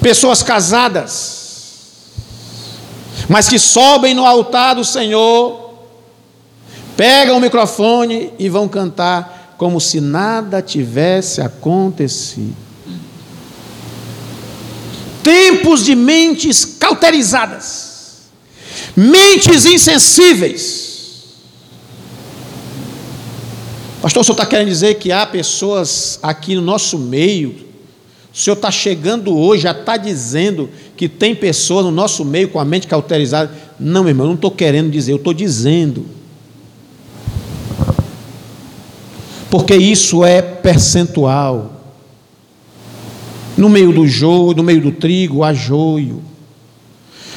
pessoas 0.00 0.42
casadas, 0.42 1.38
mas 3.28 3.48
que 3.48 3.58
sobem 3.58 4.14
no 4.14 4.24
altar 4.24 4.76
do 4.76 4.84
Senhor, 4.84 5.74
pegam 6.96 7.38
o 7.38 7.40
microfone 7.40 8.32
e 8.38 8.48
vão 8.48 8.68
cantar 8.68 9.37
como 9.58 9.78
se 9.78 10.00
nada 10.00 10.62
tivesse 10.62 11.42
acontecido. 11.42 12.56
Tempos 15.22 15.84
de 15.84 15.94
mentes 15.94 16.64
cauterizadas, 16.64 18.30
mentes 18.96 19.66
insensíveis. 19.66 20.88
Pastor, 24.00 24.22
o 24.22 24.24
senhor 24.24 24.34
está 24.34 24.46
querendo 24.46 24.68
dizer 24.68 24.94
que 24.94 25.12
há 25.12 25.26
pessoas 25.26 26.18
aqui 26.22 26.54
no 26.54 26.62
nosso 26.62 26.96
meio 26.96 27.68
o 28.32 28.40
senhor 28.40 28.54
está 28.54 28.70
chegando 28.70 29.36
hoje, 29.36 29.64
já 29.64 29.72
está 29.72 29.96
dizendo 29.96 30.70
que 30.96 31.08
tem 31.08 31.34
pessoas 31.34 31.84
no 31.84 31.90
nosso 31.90 32.24
meio 32.24 32.48
com 32.48 32.60
a 32.60 32.64
mente 32.64 32.86
cauterizada. 32.86 33.50
Não, 33.80 34.02
meu 34.02 34.10
irmão, 34.10 34.26
eu 34.26 34.28
não 34.28 34.34
estou 34.36 34.52
querendo 34.52 34.90
dizer, 34.90 35.10
eu 35.10 35.16
estou 35.16 35.34
dizendo. 35.34 36.06
Porque 39.50 39.74
isso 39.74 40.24
é 40.24 40.42
percentual. 40.42 41.72
No 43.56 43.68
meio 43.68 43.92
do 43.92 44.06
joio, 44.06 44.54
no 44.54 44.62
meio 44.62 44.80
do 44.80 44.92
trigo, 44.92 45.42
há 45.42 45.52
joio 45.52 46.22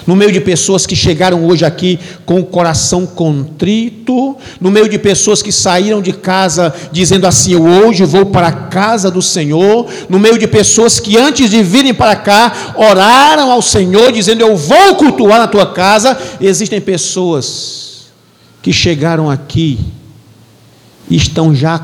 no 0.06 0.16
meio 0.16 0.32
de 0.32 0.42
pessoas 0.42 0.86
que 0.86 0.96
chegaram 0.96 1.46
hoje 1.46 1.64
aqui 1.64 2.00
com 2.26 2.40
o 2.40 2.46
coração 2.46 3.06
contrito, 3.06 4.36
no 4.60 4.72
meio 4.72 4.90
de 4.90 4.98
pessoas 4.98 5.42
que 5.42 5.52
saíram 5.52 6.02
de 6.02 6.12
casa 6.12 6.74
dizendo 6.92 7.28
assim: 7.28 7.54
Eu 7.54 7.64
hoje 7.64 8.04
vou 8.04 8.26
para 8.26 8.48
a 8.48 8.52
casa 8.52 9.12
do 9.12 9.22
Senhor, 9.22 9.88
no 10.10 10.20
meio 10.20 10.38
de 10.38 10.48
pessoas 10.48 11.00
que 11.00 11.18
antes 11.18 11.50
de 11.50 11.62
virem 11.62 11.94
para 11.94 12.16
cá 12.16 12.74
oraram 12.76 13.52
ao 13.52 13.62
Senhor 13.62 14.12
dizendo: 14.12 14.42
Eu 14.42 14.56
vou 14.56 14.96
cultuar 14.96 15.40
na 15.40 15.48
tua 15.48 15.68
casa. 15.68 16.18
Existem 16.40 16.82
pessoas 16.82 18.08
que 18.62 18.74
chegaram 18.74 19.30
aqui 19.30 19.80
e 21.10 21.16
estão 21.16 21.54
já 21.54 21.78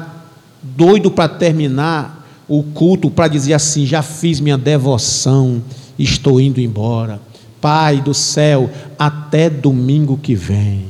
doido 0.75 1.11
para 1.11 1.29
terminar 1.29 2.17
o 2.47 2.63
culto 2.63 3.09
para 3.09 3.27
dizer 3.27 3.53
assim: 3.53 3.85
Já 3.85 4.01
fiz 4.01 4.39
minha 4.39 4.57
devoção, 4.57 5.61
estou 5.97 6.39
indo 6.39 6.61
embora. 6.61 7.19
Pai 7.59 8.01
do 8.01 8.13
céu, 8.13 8.69
até 8.97 9.49
domingo 9.49 10.19
que 10.21 10.35
vem. 10.35 10.85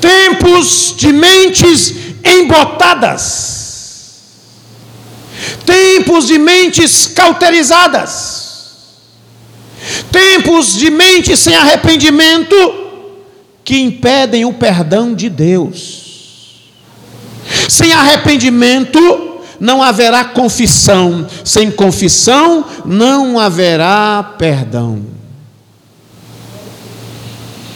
Tempos 0.00 0.94
de 0.96 1.12
mentes 1.12 1.94
embotadas, 2.24 4.24
tempos 5.64 6.26
de 6.26 6.38
mentes 6.38 7.06
cauterizadas, 7.06 8.86
tempos 10.10 10.74
de 10.74 10.90
mentes 10.90 11.38
sem 11.38 11.54
arrependimento 11.54 12.85
que 13.66 13.82
impedem 13.82 14.44
o 14.44 14.52
perdão 14.52 15.12
de 15.12 15.28
Deus. 15.28 16.62
Sem 17.68 17.92
arrependimento, 17.92 19.00
não 19.58 19.82
haverá 19.82 20.24
confissão, 20.24 21.26
sem 21.44 21.72
confissão 21.72 22.64
não 22.84 23.40
haverá 23.40 24.34
perdão. 24.38 25.02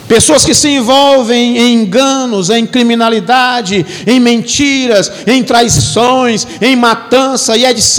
Pessoas 0.07 0.45
que 0.45 0.55
se 0.55 0.69
envolvem 0.69 1.59
em 1.59 1.83
enganos, 1.83 2.51
em 2.51 2.67
criminalidade, 2.67 3.85
em 4.07 4.21
mentiras, 4.21 5.11
em 5.27 5.43
traições, 5.43 6.47
em 6.61 6.77
matança 6.77 7.57
e 7.57 7.65
etc. 7.65 7.99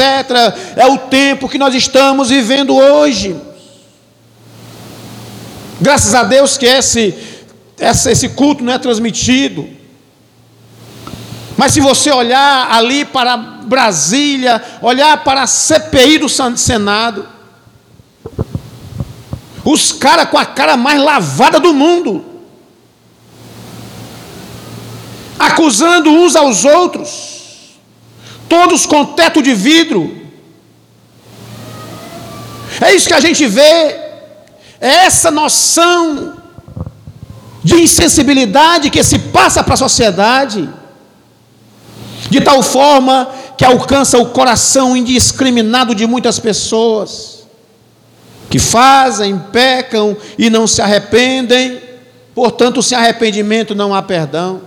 É 0.77 0.86
o 0.88 0.97
tempo 0.97 1.49
que 1.49 1.58
nós 1.58 1.75
estamos 1.75 2.30
vivendo 2.30 2.73
hoje. 2.73 3.36
Graças 5.82 6.13
a 6.13 6.23
Deus 6.23 6.58
que 6.58 6.65
esse, 6.65 7.15
esse 7.82 8.30
culto 8.30 8.63
não 8.63 8.74
é 8.74 8.78
transmitido. 8.78 9.67
Mas 11.58 11.74
se 11.74 11.80
você 11.80 12.12
olhar 12.12 12.72
ali 12.72 13.04
para 13.06 13.36
Brasília, 13.38 14.63
olhar 14.82 15.24
para 15.24 15.44
a 15.44 15.48
CPI 15.48 16.20
do 16.20 16.30
Senado, 16.30 17.28
os 19.63 19.91
caras 19.91 20.30
com 20.30 20.38
a 20.38 20.46
cara 20.46 20.78
mais 20.78 21.02
lavada 21.02 21.60
do 21.60 21.74
mundo, 21.74 22.26
acusando 25.38 26.10
uns 26.10 26.36
aos 26.36 26.65
outros, 26.65 27.80
todos 28.48 28.86
com 28.86 29.06
teto 29.06 29.41
de 29.41 29.54
vidro. 29.54 30.20
É 32.80 32.94
isso 32.94 33.08
que 33.08 33.13
a 33.13 33.20
gente 33.20 33.46
vê, 33.46 34.00
é 34.80 35.06
essa 35.06 35.30
noção 35.30 36.40
de 37.63 37.82
insensibilidade 37.82 38.89
que 38.89 39.04
se 39.04 39.19
passa 39.19 39.63
para 39.63 39.76
a 39.76 39.78
sociedade 39.78 40.69
de 42.30 42.41
tal 42.41 42.63
forma 42.63 43.30
que 43.58 43.65
alcança 43.65 44.17
o 44.17 44.28
coração 44.28 44.95
indiscriminado 44.95 45.93
de 45.93 46.08
muitas 46.08 46.39
pessoas 46.39 47.45
que 48.50 48.58
fazem, 48.58 49.38
pecam 49.38 50.15
e 50.38 50.50
não 50.50 50.65
se 50.65 50.82
arrependem, 50.82 51.82
Portanto, 52.34 52.82
sem 52.82 52.97
arrependimento 52.97 53.76
não 53.76 53.93
há 53.93 54.02
perdão. 54.02 54.62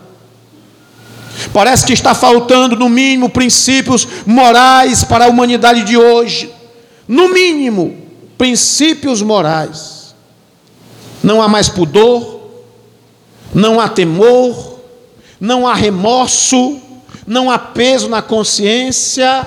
Parece 1.53 1.85
que 1.85 1.93
está 1.93 2.15
faltando, 2.15 2.77
no 2.77 2.89
mínimo, 2.89 3.29
princípios 3.29 4.07
morais 4.27 5.03
para 5.03 5.25
a 5.25 5.29
humanidade 5.29 5.83
de 5.83 5.97
hoje. 5.97 6.53
No 7.09 7.33
mínimo, 7.33 7.97
princípios 8.37 9.23
morais. 9.23 10.15
Não 11.23 11.41
há 11.41 11.49
mais 11.49 11.69
pudor, 11.69 12.34
não 13.55 13.79
há 13.79 13.89
temor, 13.89 14.81
não 15.41 15.67
há 15.67 15.75
remorso, 15.75 16.79
não 17.27 17.51
há 17.51 17.59
peso 17.59 18.09
na 18.09 18.21
consciência. 18.21 19.47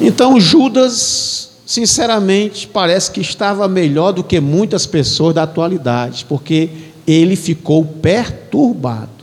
Então 0.00 0.38
Judas, 0.38 1.50
sinceramente, 1.66 2.66
parece 2.68 3.10
que 3.10 3.20
estava 3.20 3.66
melhor 3.66 4.12
do 4.12 4.22
que 4.22 4.40
muitas 4.40 4.86
pessoas 4.86 5.34
da 5.34 5.42
atualidade, 5.42 6.24
porque 6.28 6.70
ele 7.06 7.34
ficou 7.34 7.84
perturbado. 7.84 9.18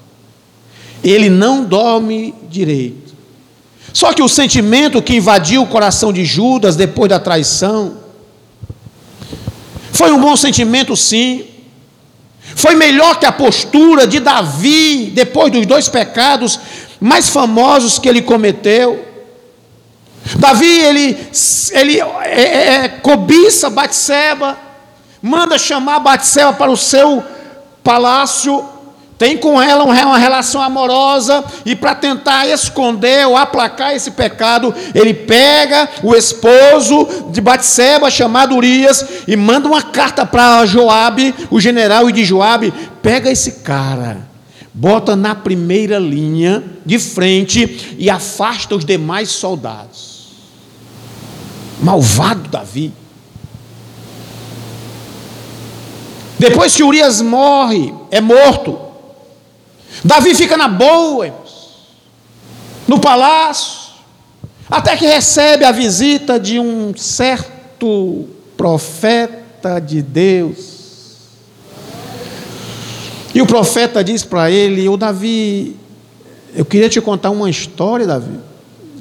Ele 1.04 1.30
não 1.30 1.64
dorme 1.64 2.34
direito. 2.50 3.14
Só 3.94 4.12
que 4.12 4.22
o 4.22 4.28
sentimento 4.28 5.02
que 5.02 5.16
invadiu 5.16 5.62
o 5.62 5.68
coração 5.68 6.12
de 6.12 6.26
Judas 6.26 6.76
depois 6.76 7.10
da 7.10 7.20
traição 7.20 7.98
foi 9.94 10.12
um 10.12 10.20
bom 10.20 10.36
sentimento, 10.36 10.98
sim, 10.98 11.46
foi 12.56 12.74
melhor 12.74 13.20
que 13.20 13.26
a 13.26 13.34
postura 13.34 14.08
de 14.08 14.22
Davi, 14.22 15.12
depois 15.14 15.52
dos 15.52 15.66
dois 15.66 15.90
pecados 15.90 16.58
mais 17.02 17.30
famosos 17.30 18.00
que 18.00 18.08
ele 18.08 18.22
cometeu. 18.22 19.06
Davi, 20.38 20.66
ele, 20.66 21.18
ele 21.72 22.00
é, 22.00 22.42
é, 22.42 22.76
é 22.76 22.88
cobiça 22.88 23.70
Batseba, 23.70 24.58
manda 25.22 25.58
chamar 25.58 26.00
Batseba 26.00 26.54
para 26.54 26.72
o 26.72 26.78
seu 26.78 27.22
palácio, 27.84 28.66
tem 29.18 29.38
com 29.38 29.62
ela 29.62 29.84
uma 29.84 30.18
relação 30.18 30.62
amorosa 30.62 31.44
e 31.66 31.76
para 31.76 31.96
tentar 31.96 32.48
esconder 32.48 33.26
ou 33.26 33.38
aplacar 33.38 33.94
esse 33.96 34.12
pecado, 34.12 34.74
ele 34.94 35.14
pega 35.14 35.90
o 36.04 36.14
esposo 36.14 37.08
de 37.32 37.40
Batseba 37.40 38.12
chamado 38.12 38.56
Urias 38.56 39.06
e 39.28 39.38
manda 39.38 39.68
uma 39.68 39.82
carta 39.82 40.26
para 40.26 40.66
Joabe, 40.66 41.34
o 41.50 41.62
general 41.62 42.10
e 42.10 42.14
de 42.14 42.26
Joabe, 42.26 42.74
pega 43.02 43.32
esse 43.32 43.54
cara, 43.64 44.28
bota 44.74 45.16
na 45.16 45.34
primeira 45.34 45.98
linha 45.98 46.62
de 46.86 47.00
frente 47.00 47.96
e 47.98 48.10
afasta 48.10 48.76
os 48.76 48.84
demais 48.84 49.30
soldados. 49.30 50.26
Malvado 51.82 52.50
Davi. 52.50 52.92
Depois 56.38 56.76
que 56.76 56.84
Urias 56.84 57.22
morre, 57.22 57.94
é 58.12 58.20
morto, 58.20 58.85
Davi 60.04 60.36
fica 60.36 60.58
na 60.58 60.68
boa, 60.68 61.34
no 62.88 63.00
palácio, 63.00 63.86
até 64.70 64.96
que 64.96 65.06
recebe 65.06 65.64
a 65.64 65.72
visita 65.72 66.40
de 66.40 66.60
um 66.60 66.96
certo 66.96 68.26
profeta 68.58 69.80
de 69.80 70.02
Deus. 70.02 70.76
E 73.34 73.42
o 73.42 73.46
profeta 73.46 74.04
diz 74.04 74.24
para 74.24 74.50
ele: 74.50 74.88
O 74.88 74.98
Davi, 74.98 75.76
eu 76.54 76.66
queria 76.66 76.90
te 76.90 77.02
contar 77.02 77.32
uma 77.32 77.50
história, 77.50 78.08
Davi, 78.08 78.40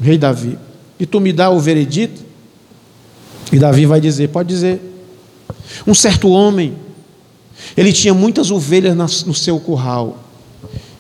rei 0.01 0.19
Davi, 0.19 0.59
e 0.99 1.07
tu 1.07 1.21
me 1.21 1.33
dá 1.33 1.51
o 1.51 1.61
veredito. 1.61 2.23
E 3.53 3.59
Davi 3.59 3.87
vai 3.87 4.01
dizer: 4.01 4.29
Pode 4.29 4.49
dizer. 4.49 4.81
Um 5.87 5.95
certo 5.95 6.29
homem, 6.29 6.77
ele 7.77 7.93
tinha 7.93 8.15
muitas 8.15 8.51
ovelhas 8.51 9.25
no 9.25 9.35
seu 9.35 9.59
curral 9.59 10.24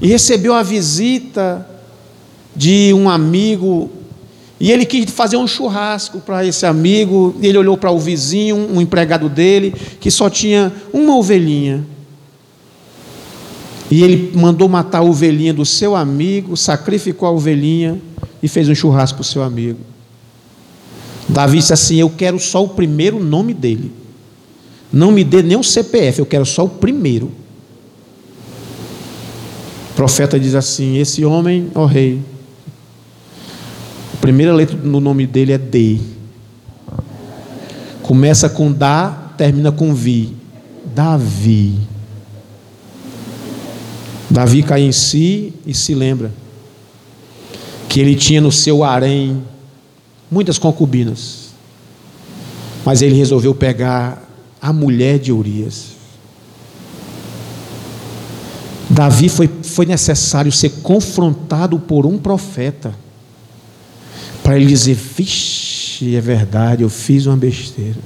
e 0.05 0.07
recebeu 0.07 0.53
a 0.53 0.63
visita 0.63 1.67
de 2.55 2.93
um 2.93 3.09
amigo, 3.09 3.91
e 4.61 4.71
ele 4.71 4.85
quis 4.85 5.11
fazer 5.11 5.39
um 5.39 5.47
churrasco 5.47 6.21
para 6.21 6.45
esse 6.45 6.67
amigo, 6.67 7.35
ele 7.41 7.57
olhou 7.57 7.75
para 7.75 7.91
o 7.91 7.99
vizinho, 7.99 8.55
um 8.55 8.83
empregado 8.83 9.31
dele, 9.31 9.75
que 9.99 10.11
só 10.11 10.29
tinha 10.29 10.71
uma 10.93 11.17
ovelhinha. 11.17 11.87
E 13.91 14.03
ele 14.03 14.31
mandou 14.35 14.69
matar 14.69 14.99
a 14.99 15.03
ovelhinha 15.03 15.55
do 15.55 15.65
seu 15.65 15.97
amigo, 15.97 16.55
sacrificou 16.55 17.27
a 17.27 17.33
ovelhinha 17.33 17.99
e 18.43 18.47
fez 18.47 18.69
um 18.69 18.75
churrasco 18.75 19.17
para 19.17 19.23
o 19.23 19.25
seu 19.25 19.43
amigo. 19.43 19.79
Davi 21.27 21.61
disse 21.61 21.73
assim: 21.73 21.97
Eu 21.97 22.11
quero 22.11 22.39
só 22.39 22.63
o 22.63 22.69
primeiro 22.69 23.19
nome 23.25 23.55
dele. 23.55 23.91
Não 24.93 25.11
me 25.11 25.25
dê 25.25 25.43
nem 25.43 25.57
o 25.57 25.65
CPF, 25.65 26.19
eu 26.19 26.27
quero 26.27 26.45
só 26.45 26.67
o 26.67 26.69
primeiro. 26.69 27.33
O 29.95 29.97
profeta 29.97 30.41
diz 30.41 30.57
assim: 30.57 30.99
Esse 30.99 31.25
homem, 31.25 31.71
ó 31.73 31.87
rei, 31.87 32.21
a 34.13 34.17
primeira 34.17 34.53
letra 34.53 34.77
no 34.77 34.99
nome 34.99 35.25
dele 35.25 35.53
é 35.53 35.59
D. 35.59 36.01
Começa 38.03 38.49
com 38.49 38.73
Da, 38.73 39.33
termina 39.39 39.71
com 39.71 39.95
Vi. 39.95 40.35
Davi. 40.85 41.79
Davi 44.29 44.65
cai 44.65 44.83
em 44.83 44.91
si 44.91 45.55
e 45.65 45.73
se 45.73 45.95
lembra 45.95 46.33
que 47.89 48.01
ele 48.01 48.17
tinha 48.17 48.41
no 48.41 48.51
seu 48.51 48.83
harém 48.83 49.45
muitas 50.29 50.59
concubinas, 50.59 51.51
mas 52.85 53.01
ele 53.01 53.15
resolveu 53.15 53.55
pegar 53.55 54.29
a 54.61 54.73
mulher 54.73 55.21
de 55.21 55.31
Urias. 55.31 55.94
Davi 58.95 59.29
foi, 59.29 59.51
foi 59.63 59.87
necessário 59.87 60.53
ser 60.53 60.71
confrontado 60.83 61.81
por 61.81 62.07
um 62.07 62.17
profeta 62.17 62.95
para 64.41 64.57
ele 64.57 64.67
dizer: 64.67 64.95
Vixe, 64.95 66.15
é 66.15 66.21
verdade, 66.21 66.85
eu 66.85 66.89
fiz 66.89 67.27
uma 67.27 67.37
besteira. 67.37 67.99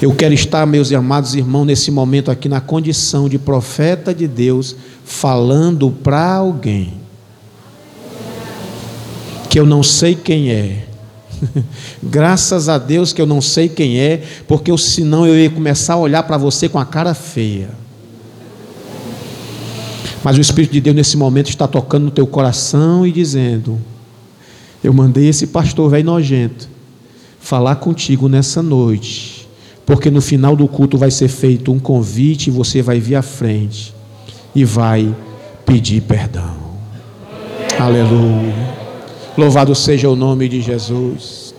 Eu 0.00 0.14
quero 0.14 0.34
estar, 0.34 0.66
meus 0.66 0.92
amados 0.92 1.34
irmãos, 1.34 1.64
nesse 1.64 1.90
momento 1.90 2.30
aqui 2.30 2.50
na 2.50 2.60
condição 2.60 3.30
de 3.30 3.38
profeta 3.38 4.12
de 4.12 4.28
Deus, 4.28 4.76
falando 5.04 5.90
para 5.90 6.34
alguém 6.34 6.94
que 9.48 9.58
eu 9.58 9.64
não 9.64 9.82
sei 9.82 10.14
quem 10.14 10.50
é. 10.50 10.84
Graças 12.02 12.68
a 12.68 12.76
Deus 12.76 13.12
que 13.12 13.22
eu 13.22 13.26
não 13.26 13.40
sei 13.40 13.70
quem 13.70 13.98
é, 13.98 14.22
porque 14.46 14.76
senão 14.76 15.26
eu 15.26 15.38
ia 15.38 15.48
começar 15.48 15.94
a 15.94 15.98
olhar 15.98 16.24
para 16.24 16.36
você 16.36 16.68
com 16.68 16.78
a 16.78 16.84
cara 16.84 17.14
feia. 17.14 17.81
Mas 20.24 20.38
o 20.38 20.40
Espírito 20.40 20.72
de 20.72 20.80
Deus 20.80 20.96
nesse 20.96 21.16
momento 21.16 21.48
está 21.48 21.66
tocando 21.66 22.04
no 22.04 22.10
teu 22.10 22.26
coração 22.26 23.06
e 23.06 23.10
dizendo: 23.10 23.78
Eu 24.82 24.92
mandei 24.92 25.28
esse 25.28 25.48
pastor 25.48 25.90
velho 25.90 26.04
nojento 26.04 26.68
falar 27.40 27.76
contigo 27.76 28.28
nessa 28.28 28.62
noite, 28.62 29.48
porque 29.84 30.10
no 30.10 30.20
final 30.20 30.54
do 30.54 30.68
culto 30.68 30.96
vai 30.96 31.10
ser 31.10 31.28
feito 31.28 31.72
um 31.72 31.78
convite 31.78 32.46
e 32.46 32.50
você 32.50 32.80
vai 32.80 33.00
vir 33.00 33.16
à 33.16 33.22
frente 33.22 33.92
e 34.54 34.64
vai 34.64 35.14
pedir 35.66 36.02
perdão. 36.02 36.56
Aleluia. 37.78 38.54
Louvado 39.36 39.74
seja 39.74 40.08
o 40.08 40.14
nome 40.14 40.48
de 40.48 40.60
Jesus. 40.60 41.52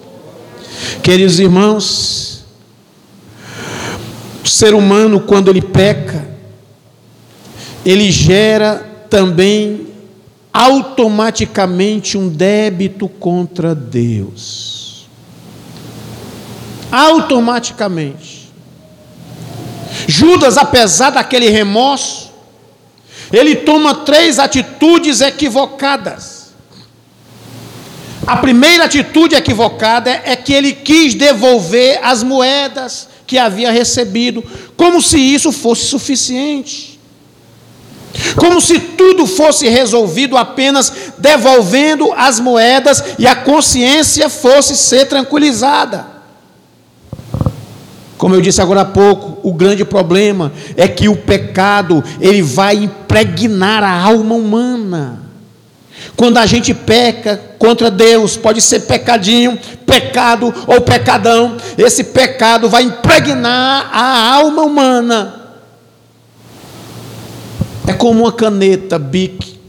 Queridos 1.02 1.40
irmãos, 1.40 2.46
o 4.44 4.48
ser 4.48 4.74
humano, 4.74 5.20
quando 5.20 5.50
ele 5.50 5.62
peca, 5.62 6.33
ele 7.86 8.12
gera 8.12 9.06
também 9.10 9.88
automaticamente 10.52 12.18
um 12.18 12.30
débito 12.30 13.10
contra 13.10 13.76
Deus. 13.76 15.08
Automaticamente. 16.92 18.52
Judas, 20.08 20.58
apesar 20.58 21.10
daquele 21.10 21.50
remorso, 21.50 22.32
ele 23.32 23.56
toma 23.56 23.96
três 23.96 24.38
atitudes 24.40 25.22
equivocadas. 25.22 26.54
A 28.26 28.38
primeira 28.38 28.86
atitude 28.86 29.36
equivocada 29.36 30.10
é 30.24 30.36
que 30.36 30.54
ele 30.54 30.72
quis 30.72 31.14
devolver 31.14 32.00
as 32.04 32.24
moedas 32.24 33.10
que 33.28 33.38
havia 33.38 33.72
recebido, 33.72 34.44
como 34.78 35.02
se 35.02 35.18
isso 35.18 35.52
fosse 35.52 35.86
suficiente 35.86 36.93
como 38.36 38.62
se 38.62 38.80
tudo 38.80 39.26
fosse 39.26 39.68
resolvido 39.68 40.38
apenas 40.38 40.92
devolvendo 41.18 42.12
as 42.14 42.40
moedas 42.40 43.04
e 43.18 43.26
a 43.26 43.36
consciência 43.36 44.30
fosse 44.30 44.76
ser 44.76 45.08
tranquilizada. 45.08 46.14
Como 48.18 48.36
eu 48.36 48.42
disse 48.42 48.62
agora 48.62 48.82
há 48.82 48.86
pouco, 48.86 49.40
o 49.48 49.54
grande 49.54 49.84
problema 49.84 50.54
é 50.78 50.88
que 50.88 51.10
o 51.10 51.16
pecado, 51.16 52.04
ele 52.22 52.42
vai 52.42 52.76
impregnar 52.76 53.84
a 53.84 54.02
alma 54.02 54.36
humana. 54.36 55.20
Quando 56.16 56.38
a 56.38 56.46
gente 56.46 56.74
peca 56.74 57.40
contra 57.58 57.90
Deus, 57.90 58.38
pode 58.38 58.62
ser 58.62 58.82
pecadinho, 58.82 59.60
pecado 59.86 60.54
ou 60.68 60.82
pecadão, 60.82 61.58
esse 61.78 62.04
pecado 62.04 62.70
vai 62.70 62.84
impregnar 62.84 63.90
a 63.92 64.36
alma 64.36 64.62
humana. 64.62 65.43
É 67.88 67.94
como 67.94 68.22
uma 68.22 68.32
caneta 68.32 68.98
Bic. 68.98 69.60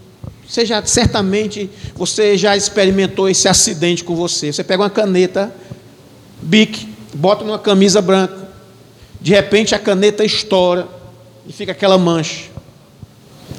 Você 0.48 0.64
já, 0.64 0.85
certamente 0.85 1.68
você 1.94 2.37
já 2.37 2.57
experimentou 2.57 3.29
esse 3.29 3.48
acidente 3.48 4.05
com 4.05 4.14
você. 4.14 4.53
Você 4.53 4.62
pega 4.62 4.83
uma 4.83 4.90
caneta 4.90 5.53
Bic, 6.40 6.88
bota 7.14 7.44
numa 7.44 7.59
camisa 7.59 8.00
branca. 8.00 8.48
De 9.20 9.33
repente 9.33 9.74
a 9.74 9.79
caneta 9.79 10.24
estoura 10.24 10.87
e 11.46 11.53
fica 11.53 11.72
aquela 11.72 11.98
mancha. 11.98 12.50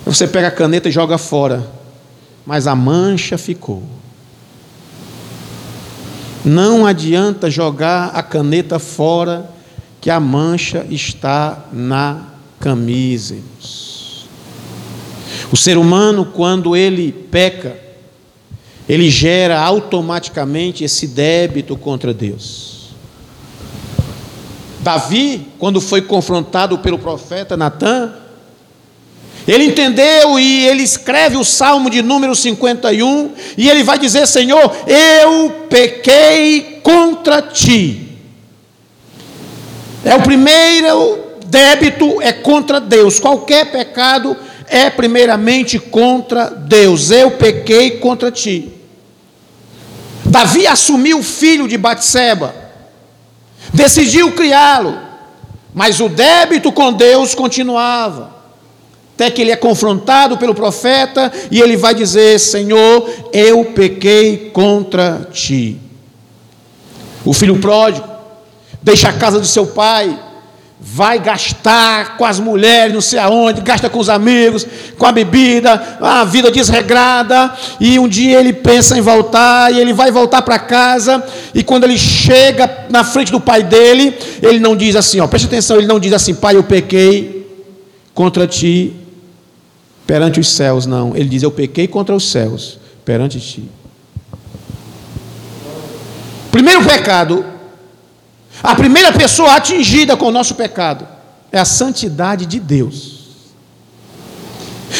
Você 0.05 0.27
pega 0.27 0.47
a 0.47 0.51
caneta 0.51 0.89
e 0.89 0.91
joga 0.91 1.17
fora 1.17 1.75
mas 2.45 2.67
a 2.67 2.75
mancha 2.75 3.37
ficou. 3.37 3.83
Não 6.43 6.85
adianta 6.85 7.49
jogar 7.49 8.09
a 8.09 8.21
caneta 8.21 8.77
fora, 8.77 9.49
que 9.99 10.11
a 10.11 10.19
mancha 10.19 10.85
está 10.91 11.65
na 11.73 12.25
camisa. 12.59 13.37
O 15.55 15.57
ser 15.57 15.77
humano, 15.77 16.25
quando 16.33 16.75
ele 16.75 17.13
peca, 17.13 17.77
ele 18.89 19.09
gera 19.09 19.57
automaticamente 19.57 20.83
esse 20.83 21.07
débito 21.07 21.77
contra 21.77 22.13
Deus. 22.13 22.89
Davi, 24.81 25.47
quando 25.57 25.79
foi 25.79 26.01
confrontado 26.01 26.79
pelo 26.79 26.99
profeta 26.99 27.55
Natan, 27.55 28.13
ele 29.47 29.63
entendeu 29.63 30.37
e 30.37 30.67
ele 30.67 30.83
escreve 30.83 31.37
o 31.37 31.45
Salmo 31.45 31.89
de 31.89 32.01
número 32.01 32.35
51 32.35 33.31
e 33.57 33.69
ele 33.69 33.81
vai 33.81 33.97
dizer: 33.97 34.27
Senhor, 34.27 34.75
eu 34.85 35.51
pequei 35.69 36.81
contra 36.83 37.41
ti. 37.41 38.09
É 40.03 40.15
o 40.15 40.21
primeiro 40.21 41.23
débito 41.45 42.21
é 42.21 42.33
contra 42.33 42.81
Deus. 42.81 43.21
Qualquer 43.21 43.71
pecado 43.71 44.35
é 44.67 44.89
primeiramente 44.89 45.79
contra 45.79 46.49
Deus. 46.49 47.11
Eu 47.11 47.31
pequei 47.31 47.99
contra 47.99 48.31
ti. 48.31 48.71
Davi 50.25 50.65
assumiu 50.65 51.19
o 51.19 51.23
filho 51.23 51.67
de 51.67 51.77
Batseba, 51.77 52.53
decidiu 53.73 54.31
criá-lo, 54.31 54.97
mas 55.73 55.99
o 55.99 56.09
débito 56.09 56.71
com 56.71 56.91
Deus 56.91 57.35
continuava. 57.35 58.33
Até 59.13 59.31
que 59.31 59.41
ele 59.41 59.51
é 59.51 59.55
confrontado 59.55 60.37
pelo 60.37 60.53
profeta 60.53 61.31
e 61.49 61.61
ele 61.61 61.77
vai 61.77 61.95
dizer: 61.95 62.37
Senhor, 62.37 63.09
eu 63.31 63.63
pequei 63.65 64.49
contra 64.51 65.29
ti. 65.31 65.79
O 67.23 67.31
filho 67.31 67.57
pródigo 67.59 68.05
deixa 68.81 69.09
a 69.09 69.13
casa 69.13 69.39
do 69.39 69.47
seu 69.47 69.65
pai, 69.67 70.19
vai 70.79 71.19
gastar 71.19 72.17
com 72.17 72.25
as 72.25 72.39
mulheres, 72.39 72.93
não 72.93 73.01
sei 73.01 73.17
aonde, 73.17 73.61
gasta 73.61 73.89
com 73.89 73.99
os 73.99 74.09
amigos, 74.09 74.65
com 74.97 75.05
a 75.05 75.11
bebida, 75.11 75.97
a 76.01 76.23
vida 76.23 76.51
desregrada, 76.51 77.53
e 77.79 77.97
um 77.97 78.07
dia 78.07 78.39
ele 78.39 78.53
pensa 78.53 78.97
em 78.97 79.01
voltar, 79.01 79.73
e 79.73 79.79
ele 79.79 79.93
vai 79.93 80.11
voltar 80.11 80.41
para 80.41 80.59
casa, 80.59 81.23
e 81.53 81.63
quando 81.63 81.85
ele 81.85 81.97
chega 81.97 82.85
na 82.89 83.03
frente 83.03 83.31
do 83.31 83.39
pai 83.39 83.63
dele, 83.63 84.15
ele 84.41 84.59
não 84.59 84.75
diz 84.75 84.95
assim, 84.95 85.19
ó, 85.19 85.27
preste 85.27 85.45
atenção, 85.45 85.77
ele 85.77 85.87
não 85.87 85.99
diz 85.99 86.13
assim, 86.13 86.35
pai, 86.35 86.55
eu 86.55 86.63
pequei 86.63 87.47
contra 88.13 88.45
ti, 88.45 88.93
perante 90.05 90.39
os 90.39 90.47
céus, 90.47 90.85
não. 90.85 91.15
Ele 91.15 91.27
diz: 91.27 91.43
Eu 91.43 91.51
pequei 91.51 91.87
contra 91.87 92.15
os 92.15 92.29
céus 92.29 92.79
perante 93.03 93.39
ti. 93.39 93.63
Primeiro 96.51 96.83
pecado, 96.85 97.45
a 98.65 98.75
primeira 98.75 99.11
pessoa 99.11 99.55
atingida 99.55 100.17
com 100.17 100.25
o 100.25 100.31
nosso 100.31 100.55
pecado 100.55 101.07
é 101.51 101.59
a 101.59 101.65
santidade 101.65 102.45
de 102.45 102.59
Deus. 102.59 103.15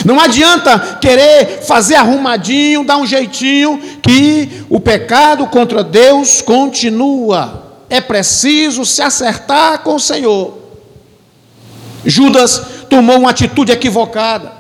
Não 0.04 0.20
adianta 0.20 0.98
querer 1.02 1.64
fazer 1.64 1.96
arrumadinho, 1.96 2.84
dar 2.84 2.98
um 2.98 3.08
jeitinho, 3.08 3.80
que 4.02 4.66
o 4.70 4.80
pecado 4.80 5.48
contra 5.48 5.84
Deus 5.84 6.42
continua. 6.42 7.64
É 7.90 8.00
preciso 8.00 8.86
se 8.86 9.02
acertar 9.02 9.80
com 9.80 9.96
o 9.96 10.00
Senhor. 10.00 10.60
Judas 12.06 12.62
tomou 12.88 13.18
uma 13.18 13.32
atitude 13.32 13.72
equivocada. 13.72 14.52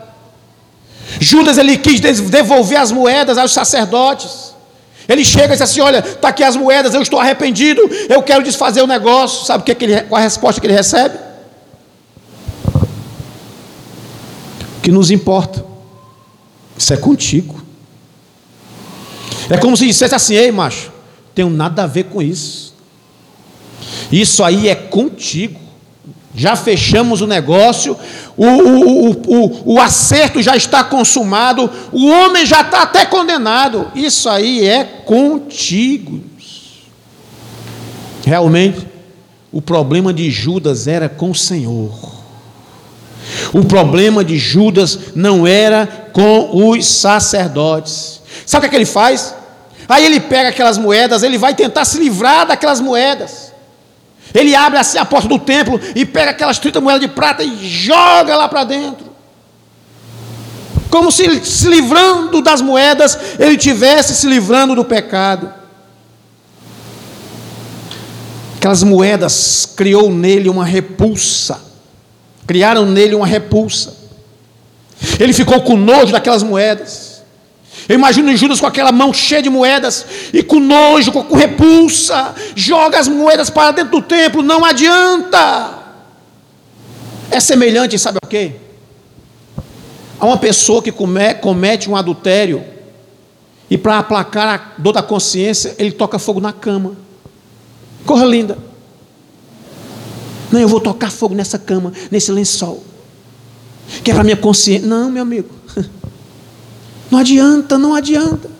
Judas 1.19 1.57
ele 1.57 1.77
quis 1.77 1.99
devolver 1.99 2.79
as 2.79 2.91
moedas 2.91 3.37
aos 3.37 3.53
sacerdotes. 3.53 4.54
Ele 5.07 5.23
chega 5.23 5.47
e 5.47 5.51
diz 5.51 5.61
assim: 5.61 5.81
Olha, 5.81 5.99
está 5.99 6.29
aqui 6.29 6.43
as 6.43 6.55
moedas, 6.55 6.93
eu 6.93 7.01
estou 7.01 7.19
arrependido, 7.19 7.81
eu 8.09 8.21
quero 8.23 8.43
desfazer 8.43 8.81
o 8.81 8.87
negócio. 8.87 9.45
Sabe 9.45 9.61
o 9.61 9.65
que, 9.65 9.71
é 9.71 9.75
que 9.75 9.85
ele, 9.85 10.01
qual 10.01 10.19
a 10.19 10.23
resposta 10.23 10.59
que 10.59 10.67
ele 10.67 10.73
recebe? 10.73 11.17
O 14.77 14.81
que 14.81 14.91
nos 14.91 15.11
importa? 15.11 15.63
Isso 16.77 16.93
é 16.93 16.97
contigo. 16.97 17.63
É 19.49 19.57
como 19.57 19.77
se 19.77 19.85
dissesse 19.85 20.15
assim: 20.15 20.35
Ei, 20.35 20.51
macho, 20.51 20.91
tenho 21.33 21.49
nada 21.49 21.83
a 21.83 21.87
ver 21.87 22.05
com 22.05 22.21
isso. 22.21 22.73
Isso 24.11 24.43
aí 24.43 24.67
é 24.67 24.75
contigo. 24.75 25.64
Já 26.35 26.55
fechamos 26.55 27.21
o 27.21 27.27
negócio, 27.27 27.97
o, 28.35 28.45
o, 28.45 29.11
o, 29.11 29.73
o, 29.73 29.79
acerto 29.79 30.41
já 30.41 30.55
está 30.57 30.83
consumado, 30.83 31.69
o 31.93 32.07
homem 32.07 32.45
já 32.45 32.59
está 32.59 32.81
até 32.81 33.05
condenado. 33.05 33.89
Isso 33.95 34.27
aí 34.27 34.67
é 34.67 34.83
contigo. 34.83 36.21
Realmente, 38.25 38.85
o 39.51 39.61
problema 39.61 40.13
de 40.13 40.29
Judas 40.29 40.87
era 40.87 41.07
com 41.07 41.31
o 41.31 41.35
Senhor. 41.35 42.15
O 43.53 43.63
problema 43.63 44.23
de 44.23 44.37
Judas 44.37 44.99
não 45.15 45.47
era 45.47 46.09
com 46.11 46.69
os 46.69 46.85
sacerdotes. 46.85 48.21
Sabe 48.45 48.59
o 48.59 48.61
que, 48.61 48.67
é 48.67 48.69
que 48.71 48.75
ele 48.75 48.85
faz? 48.85 49.33
Aí 49.87 50.05
ele 50.05 50.19
pega 50.19 50.49
aquelas 50.49 50.77
moedas, 50.77 51.23
ele 51.23 51.37
vai 51.37 51.53
tentar 51.53 51.85
se 51.85 51.97
livrar 51.97 52.47
daquelas 52.47 52.81
moedas. 52.81 53.44
Ele 54.35 54.53
abre 54.53 54.77
assim 54.77 54.97
a 54.97 55.05
porta 55.05 55.29
do 55.29 55.39
templo 55.39 55.79
e 55.95 56.05
pega 56.05 56.31
aquelas 56.31 56.59
30 56.59 56.81
moedas 56.81 57.01
de 57.01 57.07
prata 57.07 57.41
e 57.41 57.65
joga 57.67 58.35
lá 58.35 58.49
para 58.49 58.65
dentro. 58.65 59.05
Como 60.89 61.09
se 61.09 61.43
se 61.45 61.69
livrando 61.69 62.41
das 62.41 62.61
moedas, 62.61 63.17
ele 63.39 63.57
tivesse 63.57 64.13
se 64.13 64.27
livrando 64.27 64.75
do 64.75 64.83
pecado. 64.83 65.51
Aquelas 68.57 68.83
moedas 68.83 69.69
criou 69.75 70.11
nele 70.11 70.49
uma 70.49 70.65
repulsa. 70.65 71.61
Criaram 72.45 72.85
nele 72.85 73.15
uma 73.15 73.27
repulsa. 73.27 73.95
Ele 75.19 75.33
ficou 75.33 75.61
com 75.61 75.77
nojo 75.77 76.11
daquelas 76.11 76.43
moedas. 76.43 77.04
Eu 77.87 77.95
imagino 77.95 78.35
Judas 78.35 78.59
com 78.59 78.65
aquela 78.65 78.91
mão 78.91 79.13
cheia 79.13 79.41
de 79.41 79.49
moedas 79.49 80.05
e 80.33 80.41
com 80.41 80.59
nojo, 80.59 81.11
com 81.11 81.35
repulsa, 81.35 82.33
joga 82.55 82.99
as 82.99 83.07
moedas 83.07 83.49
para 83.49 83.71
dentro 83.71 83.91
do 83.91 84.01
templo, 84.01 84.41
não 84.41 84.65
adianta. 84.65 85.83
É 87.29 87.39
semelhante, 87.39 87.97
sabe 87.99 88.17
o 88.23 88.27
quê? 88.27 88.53
A 90.19 90.25
uma 90.25 90.37
pessoa 90.37 90.81
que 90.81 90.91
comete 90.91 91.89
um 91.89 91.95
adultério 91.95 92.63
e 93.69 93.77
para 93.77 93.99
aplacar 93.99 94.47
a 94.47 94.81
dor 94.81 94.93
da 94.93 95.03
consciência, 95.03 95.75
ele 95.77 95.91
toca 95.91 96.17
fogo 96.17 96.39
na 96.39 96.53
cama. 96.53 96.95
Corra 98.05 98.25
linda. 98.25 98.57
Não, 100.51 100.59
eu 100.59 100.67
vou 100.67 100.79
tocar 100.79 101.11
fogo 101.11 101.33
nessa 101.33 101.57
cama, 101.57 101.91
nesse 102.11 102.31
lençol. 102.31 102.83
Que 104.03 104.11
é 104.11 104.13
para 104.13 104.23
minha 104.23 104.37
consciência. 104.37 104.87
Não, 104.87 105.09
meu 105.09 105.23
amigo. 105.23 105.49
Não 107.15 107.21
adianta, 107.21 107.77
não 107.77 107.95
adianta. 107.95 108.51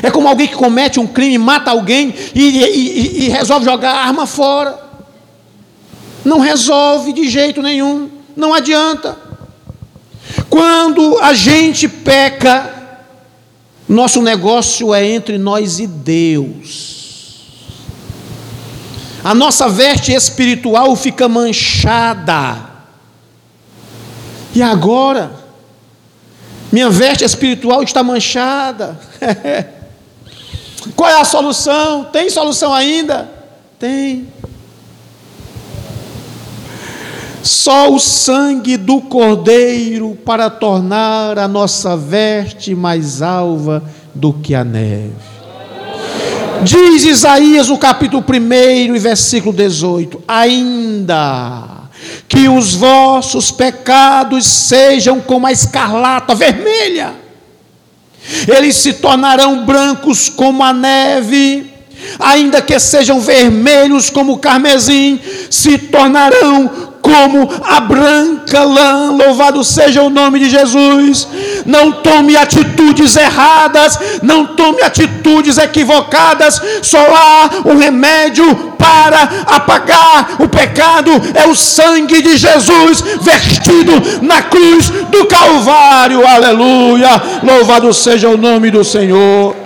É 0.00 0.08
como 0.08 0.28
alguém 0.28 0.46
que 0.46 0.54
comete 0.54 1.00
um 1.00 1.08
crime, 1.08 1.36
mata 1.38 1.72
alguém 1.72 2.14
e, 2.32 2.40
e, 2.40 3.24
e, 3.24 3.28
resolve 3.28 3.64
jogar 3.64 3.90
a 3.90 4.06
arma 4.06 4.28
fora. 4.28 4.78
Não 6.24 6.38
resolve 6.38 7.12
de 7.12 7.28
jeito 7.28 7.60
nenhum, 7.60 8.08
não 8.36 8.54
adianta. 8.54 9.18
Quando 10.48 11.18
a 11.18 11.34
gente 11.34 11.88
peca, 11.88 12.72
nosso 13.88 14.22
negócio 14.22 14.94
é 14.94 15.04
entre 15.04 15.36
nós 15.36 15.80
e 15.80 15.88
Deus. 15.88 17.40
A 19.24 19.34
nossa 19.34 19.68
veste 19.68 20.12
espiritual 20.12 20.94
fica 20.94 21.28
manchada. 21.28 22.70
E 24.54 24.62
agora? 24.62 25.43
Minha 26.74 26.90
veste 26.90 27.24
espiritual 27.24 27.84
está 27.84 28.02
manchada. 28.02 28.98
Qual 30.96 31.08
é 31.08 31.20
a 31.20 31.24
solução? 31.24 32.02
Tem 32.02 32.28
solução 32.28 32.74
ainda? 32.74 33.30
Tem. 33.78 34.26
Só 37.44 37.92
o 37.92 38.00
sangue 38.00 38.76
do 38.76 39.00
Cordeiro 39.02 40.18
para 40.24 40.50
tornar 40.50 41.38
a 41.38 41.46
nossa 41.46 41.96
veste 41.96 42.74
mais 42.74 43.22
alva 43.22 43.80
do 44.12 44.32
que 44.32 44.52
a 44.52 44.64
neve. 44.64 45.12
Diz 46.64 47.04
Isaías 47.04 47.68
no 47.68 47.78
capítulo 47.78 48.24
1 48.28 48.96
e 48.96 48.98
versículo 48.98 49.54
18: 49.54 50.24
Ainda 50.26 51.73
que 52.28 52.48
os 52.48 52.74
vossos 52.74 53.50
pecados 53.50 54.46
sejam 54.46 55.20
como 55.20 55.46
a 55.46 55.52
escarlata 55.52 56.34
vermelha, 56.34 57.14
eles 58.48 58.76
se 58.76 58.94
tornarão 58.94 59.64
brancos 59.64 60.28
como 60.28 60.64
a 60.64 60.72
neve, 60.72 61.70
ainda 62.18 62.62
que 62.62 62.78
sejam 62.78 63.20
vermelhos 63.20 64.10
como 64.10 64.32
o 64.32 64.38
carmesim, 64.38 65.20
se 65.50 65.76
tornarão 65.78 66.93
como 67.04 67.46
a 67.62 67.80
branca 67.80 68.64
lã, 68.64 69.10
louvado 69.10 69.62
seja 69.62 70.02
o 70.02 70.08
nome 70.08 70.38
de 70.38 70.48
Jesus. 70.48 71.28
Não 71.66 71.92
tome 71.92 72.34
atitudes 72.34 73.14
erradas, 73.14 73.98
não 74.22 74.46
tome 74.46 74.80
atitudes 74.80 75.58
equivocadas, 75.58 76.60
só 76.80 76.98
há 76.98 77.68
um 77.68 77.76
remédio 77.76 78.72
para 78.78 79.44
apagar 79.46 80.36
o 80.38 80.48
pecado, 80.48 81.10
é 81.34 81.46
o 81.46 81.54
sangue 81.54 82.22
de 82.22 82.38
Jesus 82.38 83.02
vertido 83.20 83.92
na 84.22 84.40
cruz 84.42 84.88
do 85.10 85.26
Calvário, 85.26 86.26
aleluia, 86.26 87.22
louvado 87.42 87.92
seja 87.92 88.30
o 88.30 88.38
nome 88.38 88.70
do 88.70 88.82
Senhor. 88.82 89.63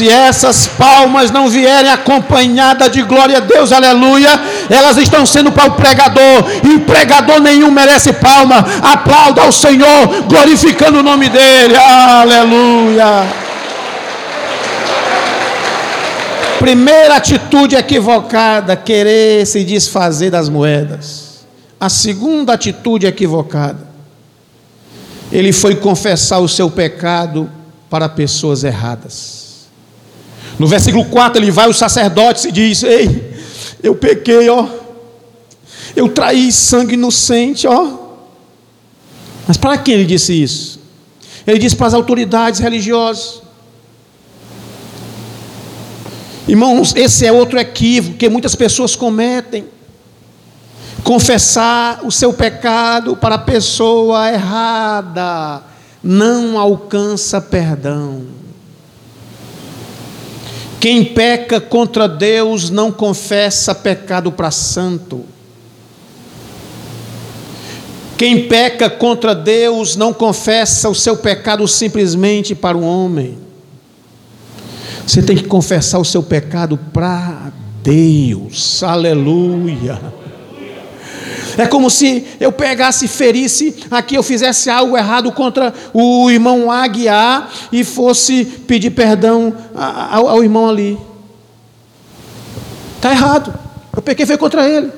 Se 0.00 0.08
essas 0.08 0.66
palmas 0.66 1.30
não 1.30 1.46
vierem 1.46 1.90
acompanhadas 1.90 2.90
de 2.90 3.02
glória 3.02 3.36
a 3.36 3.40
Deus, 3.40 3.70
aleluia, 3.70 4.30
elas 4.70 4.96
estão 4.96 5.26
sendo 5.26 5.52
para 5.52 5.68
o 5.68 5.72
pregador, 5.72 6.50
e 6.64 6.78
pregador 6.78 7.38
nenhum 7.38 7.70
merece 7.70 8.10
palma. 8.14 8.64
Aplauda 8.80 9.42
ao 9.42 9.52
Senhor, 9.52 10.22
glorificando 10.26 11.00
o 11.00 11.02
nome 11.02 11.28
dEle, 11.28 11.76
aleluia. 11.76 13.30
Primeira 16.58 17.16
atitude 17.16 17.76
equivocada, 17.76 18.74
querer 18.76 19.46
se 19.46 19.62
desfazer 19.64 20.30
das 20.30 20.48
moedas. 20.48 21.44
A 21.78 21.90
segunda 21.90 22.54
atitude 22.54 23.04
equivocada, 23.04 23.86
ele 25.30 25.52
foi 25.52 25.74
confessar 25.74 26.38
o 26.38 26.48
seu 26.48 26.70
pecado 26.70 27.50
para 27.90 28.08
pessoas 28.08 28.64
erradas. 28.64 29.39
No 30.60 30.66
versículo 30.66 31.06
4 31.06 31.42
ele 31.42 31.50
vai 31.50 31.64
aos 31.64 31.78
sacerdotes 31.78 32.44
e 32.44 32.52
diz: 32.52 32.82
Ei, 32.82 33.34
eu 33.82 33.94
pequei, 33.94 34.46
ó. 34.50 34.68
Eu 35.96 36.06
traí 36.10 36.52
sangue 36.52 36.92
inocente, 36.92 37.66
ó. 37.66 37.96
Mas 39.48 39.56
para 39.56 39.78
quem 39.78 39.94
ele 39.94 40.04
disse 40.04 40.34
isso? 40.34 40.78
Ele 41.46 41.58
disse 41.58 41.74
para 41.74 41.86
as 41.86 41.94
autoridades 41.94 42.60
religiosas. 42.60 43.40
Irmãos, 46.46 46.94
esse 46.94 47.24
é 47.24 47.32
outro 47.32 47.58
equívoco 47.58 48.18
que 48.18 48.28
muitas 48.28 48.54
pessoas 48.54 48.94
cometem. 48.94 49.64
Confessar 51.02 52.00
o 52.04 52.10
seu 52.10 52.34
pecado 52.34 53.16
para 53.16 53.36
a 53.36 53.38
pessoa 53.38 54.30
errada 54.30 55.62
não 56.04 56.58
alcança 56.58 57.40
perdão. 57.40 58.39
Quem 60.80 61.04
peca 61.04 61.60
contra 61.60 62.08
Deus 62.08 62.70
não 62.70 62.90
confessa 62.90 63.74
pecado 63.74 64.32
para 64.32 64.50
santo. 64.50 65.26
Quem 68.16 68.48
peca 68.48 68.88
contra 68.88 69.34
Deus 69.34 69.94
não 69.94 70.14
confessa 70.14 70.88
o 70.88 70.94
seu 70.94 71.18
pecado 71.18 71.68
simplesmente 71.68 72.54
para 72.54 72.76
o 72.76 72.82
homem. 72.82 73.38
Você 75.06 75.22
tem 75.22 75.36
que 75.36 75.44
confessar 75.44 75.98
o 75.98 76.04
seu 76.04 76.22
pecado 76.22 76.78
para 76.92 77.52
Deus. 77.82 78.82
Aleluia. 78.82 80.19
É 81.56 81.66
como 81.66 81.90
se 81.90 82.26
eu 82.38 82.52
pegasse 82.52 83.04
e 83.04 83.08
ferisse 83.08 83.74
aqui, 83.90 84.14
eu 84.14 84.22
fizesse 84.22 84.70
algo 84.70 84.96
errado 84.96 85.32
contra 85.32 85.72
o 85.92 86.30
irmão 86.30 86.70
Aguiar 86.70 87.50
e 87.72 87.84
fosse 87.84 88.44
pedir 88.44 88.90
perdão 88.90 89.54
ao, 89.74 90.28
ao 90.28 90.42
irmão 90.42 90.68
ali. 90.68 90.98
Está 92.96 93.10
errado. 93.10 93.52
Eu 93.94 94.02
pequei 94.02 94.26
foi 94.26 94.36
contra 94.36 94.68
ele. 94.68 94.92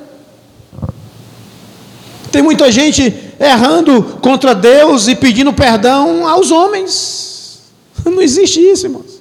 Tem 2.30 2.42
muita 2.42 2.72
gente 2.72 3.14
errando 3.38 4.18
contra 4.22 4.54
Deus 4.54 5.06
e 5.06 5.14
pedindo 5.14 5.52
perdão 5.52 6.26
aos 6.26 6.50
homens. 6.50 7.62
Não 8.04 8.22
existe 8.22 8.58
isso, 8.60 8.86
irmãos. 8.86 9.20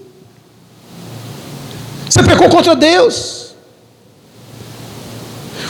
Você 2.09 2.23
pecou 2.23 2.49
contra 2.49 2.75
Deus. 2.75 3.53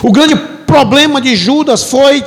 O 0.03 0.11
grande 0.11 0.35
problema 0.71 1.19
de 1.19 1.35
Judas 1.35 1.83
foi 1.83 2.23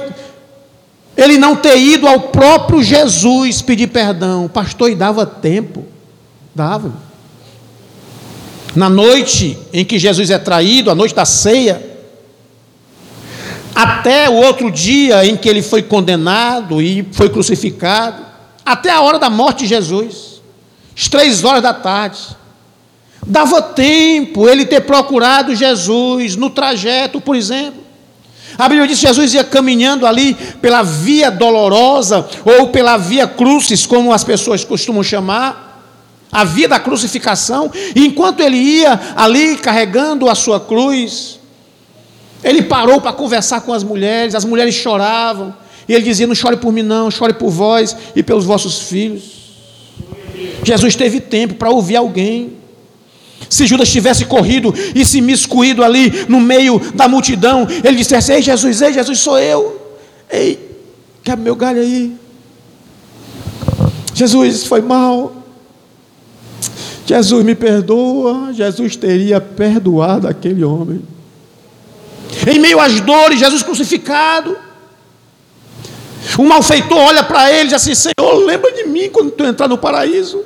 ele 1.16 1.38
não 1.38 1.56
ter 1.56 1.78
ido 1.78 2.06
ao 2.06 2.20
próprio 2.20 2.82
Jesus 2.82 3.62
pedir 3.62 3.86
perdão. 3.86 4.44
O 4.44 4.48
pastor, 4.50 4.90
e 4.90 4.94
dava 4.94 5.24
tempo. 5.24 5.86
Dava. 6.54 6.92
Na 8.76 8.90
noite 8.90 9.56
em 9.72 9.82
que 9.82 9.98
Jesus 9.98 10.28
é 10.28 10.38
traído, 10.38 10.90
a 10.90 10.94
noite 10.94 11.14
da 11.14 11.24
ceia, 11.24 11.82
até 13.74 14.28
o 14.28 14.34
outro 14.34 14.70
dia 14.70 15.24
em 15.24 15.38
que 15.38 15.48
ele 15.48 15.62
foi 15.62 15.82
condenado 15.82 16.82
e 16.82 17.08
foi 17.12 17.30
crucificado, 17.30 18.22
até 18.62 18.90
a 18.90 19.00
hora 19.00 19.18
da 19.18 19.30
morte 19.30 19.60
de 19.60 19.68
Jesus, 19.68 20.42
às 20.94 21.08
três 21.08 21.42
horas 21.44 21.62
da 21.62 21.72
tarde, 21.72 22.18
dava 23.26 23.62
tempo 23.62 24.46
ele 24.46 24.66
ter 24.66 24.82
procurado 24.82 25.54
Jesus 25.54 26.36
no 26.36 26.50
trajeto, 26.50 27.22
por 27.22 27.36
exemplo. 27.36 27.83
A 28.56 28.68
Bíblia 28.68 28.86
diz 28.86 29.00
que 29.00 29.06
Jesus 29.06 29.34
ia 29.34 29.44
caminhando 29.44 30.06
ali 30.06 30.34
pela 30.60 30.82
via 30.82 31.30
dolorosa, 31.30 32.26
ou 32.44 32.68
pela 32.68 32.96
via 32.96 33.26
crucis, 33.26 33.86
como 33.86 34.12
as 34.12 34.22
pessoas 34.22 34.64
costumam 34.64 35.02
chamar, 35.02 35.64
a 36.30 36.44
via 36.44 36.68
da 36.68 36.80
crucificação, 36.80 37.70
e 37.94 38.06
enquanto 38.06 38.40
ele 38.40 38.56
ia 38.56 39.00
ali 39.16 39.56
carregando 39.56 40.28
a 40.28 40.34
sua 40.34 40.58
cruz, 40.58 41.38
ele 42.42 42.62
parou 42.62 43.00
para 43.00 43.12
conversar 43.12 43.60
com 43.60 43.72
as 43.72 43.82
mulheres, 43.82 44.34
as 44.34 44.44
mulheres 44.44 44.74
choravam, 44.74 45.54
e 45.88 45.94
ele 45.94 46.04
dizia: 46.04 46.26
Não 46.26 46.34
chore 46.34 46.56
por 46.56 46.72
mim, 46.72 46.82
não, 46.82 47.10
chore 47.10 47.34
por 47.34 47.50
vós 47.50 47.96
e 48.14 48.22
pelos 48.22 48.44
vossos 48.44 48.80
filhos. 48.80 49.22
Jesus 50.62 50.96
teve 50.96 51.20
tempo 51.20 51.54
para 51.54 51.70
ouvir 51.70 51.96
alguém. 51.96 52.63
Se 53.48 53.66
Judas 53.66 53.88
tivesse 53.90 54.24
corrido 54.24 54.74
e 54.94 55.04
se 55.04 55.20
miscuído 55.20 55.82
ali 55.82 56.26
no 56.28 56.40
meio 56.40 56.80
da 56.94 57.08
multidão, 57.08 57.66
ele 57.82 57.96
dissesse: 57.96 58.32
Ei, 58.32 58.42
Jesus, 58.42 58.82
ei, 58.82 58.92
Jesus, 58.92 59.18
sou 59.18 59.38
eu. 59.38 59.80
Ei, 60.30 60.58
quer 61.22 61.36
meu 61.36 61.54
galho 61.54 61.80
aí? 61.80 62.16
Jesus, 64.14 64.66
foi 64.66 64.80
mal. 64.80 65.32
Jesus 67.06 67.44
me 67.44 67.54
perdoa. 67.54 68.52
Jesus 68.52 68.96
teria 68.96 69.40
perdoado 69.40 70.28
aquele 70.28 70.64
homem. 70.64 71.02
Em 72.46 72.58
meio 72.58 72.80
às 72.80 73.00
dores, 73.00 73.38
Jesus 73.38 73.62
crucificado. 73.62 74.56
O 76.38 76.44
malfeitor 76.44 76.98
olha 76.98 77.22
para 77.22 77.50
ele 77.52 77.64
e 77.64 77.64
diz 77.64 77.74
assim: 77.74 77.94
Senhor, 77.94 78.34
lembra 78.44 78.72
de 78.72 78.84
mim 78.84 79.10
quando 79.10 79.30
tu 79.30 79.44
entrar 79.44 79.68
no 79.68 79.76
paraíso. 79.76 80.42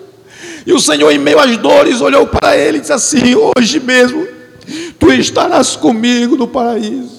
E 0.69 0.73
o 0.75 0.79
Senhor, 0.79 1.11
em 1.11 1.17
meio 1.17 1.41
às 1.41 1.57
dores, 1.57 2.03
olhou 2.03 2.27
para 2.27 2.55
ele 2.55 2.77
e 2.77 2.81
disse 2.83 2.93
assim: 2.93 3.35
Hoje 3.57 3.81
mesmo, 3.81 4.29
tu 4.99 5.11
estarás 5.11 5.75
comigo 5.75 6.37
no 6.37 6.47
paraíso. 6.47 7.17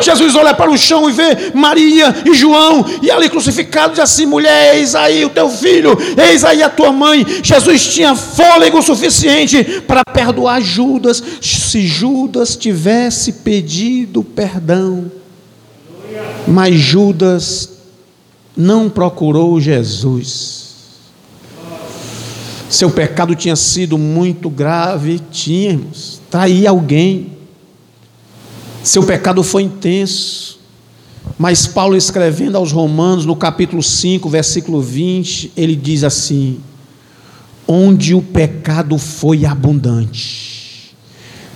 Jesus 0.00 0.34
olha 0.34 0.54
para 0.54 0.70
o 0.70 0.78
chão 0.78 1.10
e 1.10 1.12
vê 1.12 1.52
Maria 1.52 2.14
e 2.24 2.32
João, 2.32 2.82
e 3.02 3.10
ali 3.10 3.28
crucificado, 3.28 3.90
diz 3.90 4.00
assim: 4.00 4.24
mulher, 4.24 4.74
eis 4.74 4.94
aí 4.94 5.22
o 5.22 5.28
teu 5.28 5.50
filho, 5.50 5.94
eis 6.16 6.42
aí 6.42 6.62
a 6.62 6.70
tua 6.70 6.90
mãe. 6.90 7.26
Jesus 7.42 7.88
tinha 7.88 8.14
fôlego 8.14 8.80
suficiente 8.80 9.82
para 9.86 10.02
perdoar 10.02 10.62
Judas, 10.62 11.22
se 11.42 11.86
Judas 11.86 12.56
tivesse 12.56 13.34
pedido 13.34 14.24
perdão. 14.24 15.12
Mas 16.48 16.74
Judas 16.74 17.68
não 18.56 18.88
procurou 18.88 19.60
Jesus. 19.60 20.59
Seu 22.70 22.88
pecado 22.88 23.34
tinha 23.34 23.56
sido 23.56 23.98
muito 23.98 24.48
grave, 24.48 25.20
tínhamos, 25.32 26.22
trair 26.30 26.68
alguém. 26.68 27.32
Seu 28.84 29.02
pecado 29.02 29.42
foi 29.42 29.64
intenso. 29.64 30.60
Mas 31.36 31.66
Paulo 31.66 31.96
escrevendo 31.96 32.56
aos 32.56 32.70
Romanos, 32.70 33.26
no 33.26 33.34
capítulo 33.34 33.82
5, 33.82 34.28
versículo 34.28 34.80
20, 34.80 35.52
ele 35.56 35.74
diz 35.74 36.04
assim: 36.04 36.60
Onde 37.66 38.14
o 38.14 38.22
pecado 38.22 38.96
foi 38.98 39.44
abundante, 39.44 40.94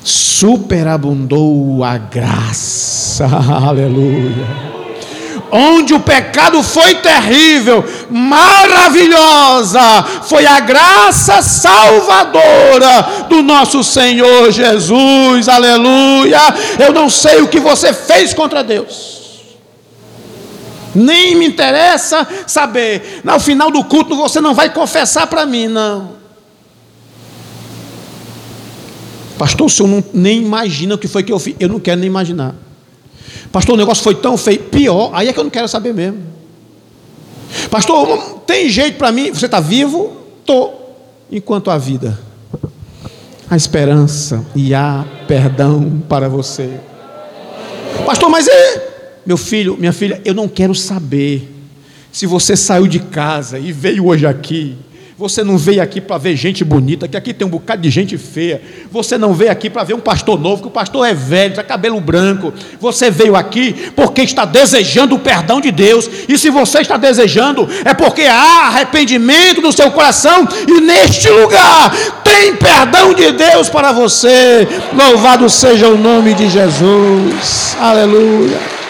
superabundou 0.02 1.84
a 1.84 1.96
graça. 1.96 3.24
Aleluia 3.54 4.73
onde 5.50 5.94
o 5.94 6.00
pecado 6.00 6.62
foi 6.62 6.96
terrível, 6.96 7.84
maravilhosa, 8.10 9.80
foi 10.24 10.46
a 10.46 10.60
graça 10.60 11.42
salvadora 11.42 13.26
do 13.28 13.42
nosso 13.42 13.82
Senhor 13.84 14.50
Jesus, 14.50 15.48
aleluia. 15.48 16.40
Eu 16.78 16.92
não 16.92 17.08
sei 17.08 17.40
o 17.40 17.48
que 17.48 17.60
você 17.60 17.92
fez 17.92 18.34
contra 18.34 18.62
Deus. 18.62 19.14
Nem 20.94 21.34
me 21.34 21.46
interessa 21.46 22.26
saber. 22.46 23.20
No 23.24 23.40
final 23.40 23.70
do 23.70 23.82
culto 23.84 24.16
você 24.16 24.40
não 24.40 24.54
vai 24.54 24.72
confessar 24.72 25.26
para 25.26 25.44
mim, 25.44 25.66
não. 25.66 26.14
Pastor, 29.36 29.66
o 29.66 29.70
senhor 29.70 29.88
não, 29.88 30.04
nem 30.14 30.40
imagina 30.40 30.94
o 30.94 30.98
que 30.98 31.08
foi 31.08 31.24
que 31.24 31.32
eu 31.32 31.38
fiz. 31.38 31.56
Eu 31.58 31.68
não 31.68 31.80
quero 31.80 32.00
nem 32.00 32.06
imaginar. 32.06 32.54
Pastor, 33.54 33.76
o 33.76 33.78
negócio 33.78 34.02
foi 34.02 34.16
tão 34.16 34.36
feio. 34.36 34.58
Pior, 34.64 35.12
aí 35.14 35.28
é 35.28 35.32
que 35.32 35.38
eu 35.38 35.44
não 35.44 35.50
quero 35.50 35.68
saber 35.68 35.94
mesmo. 35.94 36.20
Pastor, 37.70 38.40
tem 38.44 38.68
jeito 38.68 38.98
para 38.98 39.12
mim? 39.12 39.32
Você 39.32 39.46
está 39.46 39.60
vivo? 39.60 40.12
Estou. 40.40 41.24
Enquanto 41.30 41.70
há 41.70 41.78
vida, 41.78 42.18
a 43.48 43.56
esperança 43.56 44.44
e 44.56 44.74
há 44.74 45.04
perdão 45.28 46.02
para 46.08 46.28
você. 46.28 46.80
Pastor, 48.04 48.28
mas 48.28 48.48
é. 48.48 49.20
Meu 49.24 49.36
filho, 49.36 49.76
minha 49.78 49.92
filha, 49.92 50.20
eu 50.24 50.34
não 50.34 50.48
quero 50.48 50.74
saber 50.74 51.48
se 52.10 52.26
você 52.26 52.56
saiu 52.56 52.88
de 52.88 52.98
casa 52.98 53.56
e 53.56 53.70
veio 53.70 54.08
hoje 54.08 54.26
aqui 54.26 54.76
você 55.16 55.44
não 55.44 55.56
veio 55.56 55.80
aqui 55.80 56.00
para 56.00 56.18
ver 56.18 56.34
gente 56.34 56.64
bonita, 56.64 57.06
que 57.06 57.16
aqui 57.16 57.32
tem 57.32 57.46
um 57.46 57.50
bocado 57.50 57.80
de 57.80 57.88
gente 57.88 58.18
feia. 58.18 58.60
Você 58.90 59.16
não 59.16 59.32
veio 59.32 59.52
aqui 59.52 59.70
para 59.70 59.84
ver 59.84 59.94
um 59.94 60.00
pastor 60.00 60.40
novo, 60.40 60.62
que 60.62 60.68
o 60.68 60.70
pastor 60.72 61.06
é 61.06 61.14
velho, 61.14 61.54
tem 61.54 61.64
cabelo 61.64 62.00
branco. 62.00 62.52
Você 62.80 63.12
veio 63.12 63.36
aqui 63.36 63.92
porque 63.94 64.22
está 64.22 64.44
desejando 64.44 65.14
o 65.14 65.20
perdão 65.20 65.60
de 65.60 65.70
Deus. 65.70 66.10
E 66.28 66.36
se 66.36 66.50
você 66.50 66.80
está 66.80 66.96
desejando, 66.96 67.68
é 67.84 67.94
porque 67.94 68.22
há 68.22 68.66
arrependimento 68.66 69.62
no 69.62 69.72
seu 69.72 69.90
coração. 69.92 70.48
E 70.66 70.80
neste 70.80 71.28
lugar 71.28 71.94
tem 72.24 72.56
perdão 72.56 73.14
de 73.14 73.30
Deus 73.30 73.68
para 73.68 73.92
você. 73.92 74.66
Louvado 74.92 75.48
seja 75.48 75.88
o 75.88 75.96
nome 75.96 76.34
de 76.34 76.50
Jesus. 76.50 77.76
Aleluia. 77.78 78.83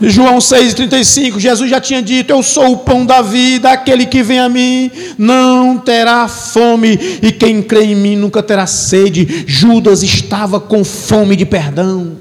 João 0.00 0.38
6,35, 0.38 1.40
Jesus 1.40 1.68
já 1.68 1.80
tinha 1.80 2.00
dito: 2.00 2.30
Eu 2.30 2.42
sou 2.42 2.72
o 2.72 2.76
pão 2.78 3.04
da 3.04 3.20
vida, 3.20 3.70
aquele 3.70 4.06
que 4.06 4.22
vem 4.22 4.38
a 4.38 4.48
mim 4.48 4.90
não 5.18 5.76
terá 5.76 6.28
fome, 6.28 6.98
e 7.20 7.32
quem 7.32 7.60
crê 7.60 7.86
em 7.86 7.94
mim 7.96 8.16
nunca 8.16 8.42
terá 8.42 8.66
sede. 8.66 9.44
Judas 9.46 10.02
estava 10.02 10.60
com 10.60 10.84
fome 10.84 11.34
de 11.34 11.44
perdão. 11.44 12.16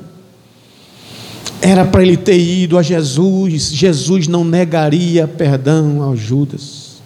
Era 1.62 1.86
para 1.86 2.02
ele 2.02 2.18
ter 2.18 2.40
ido 2.40 2.78
a 2.78 2.84
Jesus, 2.84 3.72
Jesus 3.72 4.28
não 4.28 4.44
negaria 4.44 5.28
perdão 5.28 6.02
ao 6.02 6.16
Judas. 6.16 6.98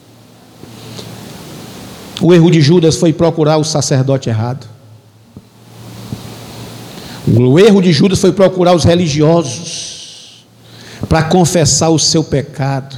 O 2.21 2.33
erro 2.33 2.51
de 2.51 2.61
Judas 2.61 2.95
foi 2.95 3.11
procurar 3.11 3.57
o 3.57 3.63
sacerdote 3.63 4.29
errado. 4.29 4.67
O 7.27 7.59
erro 7.59 7.81
de 7.81 7.91
Judas 7.91 8.19
foi 8.19 8.31
procurar 8.31 8.75
os 8.75 8.83
religiosos 8.83 9.80
para 11.11 11.23
confessar 11.23 11.89
o 11.89 11.99
seu 11.99 12.23
pecado. 12.23 12.95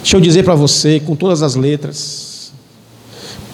Deixa 0.00 0.14
eu 0.14 0.20
dizer 0.20 0.42
para 0.42 0.54
você, 0.54 1.00
com 1.00 1.16
todas 1.16 1.42
as 1.42 1.54
letras, 1.54 2.52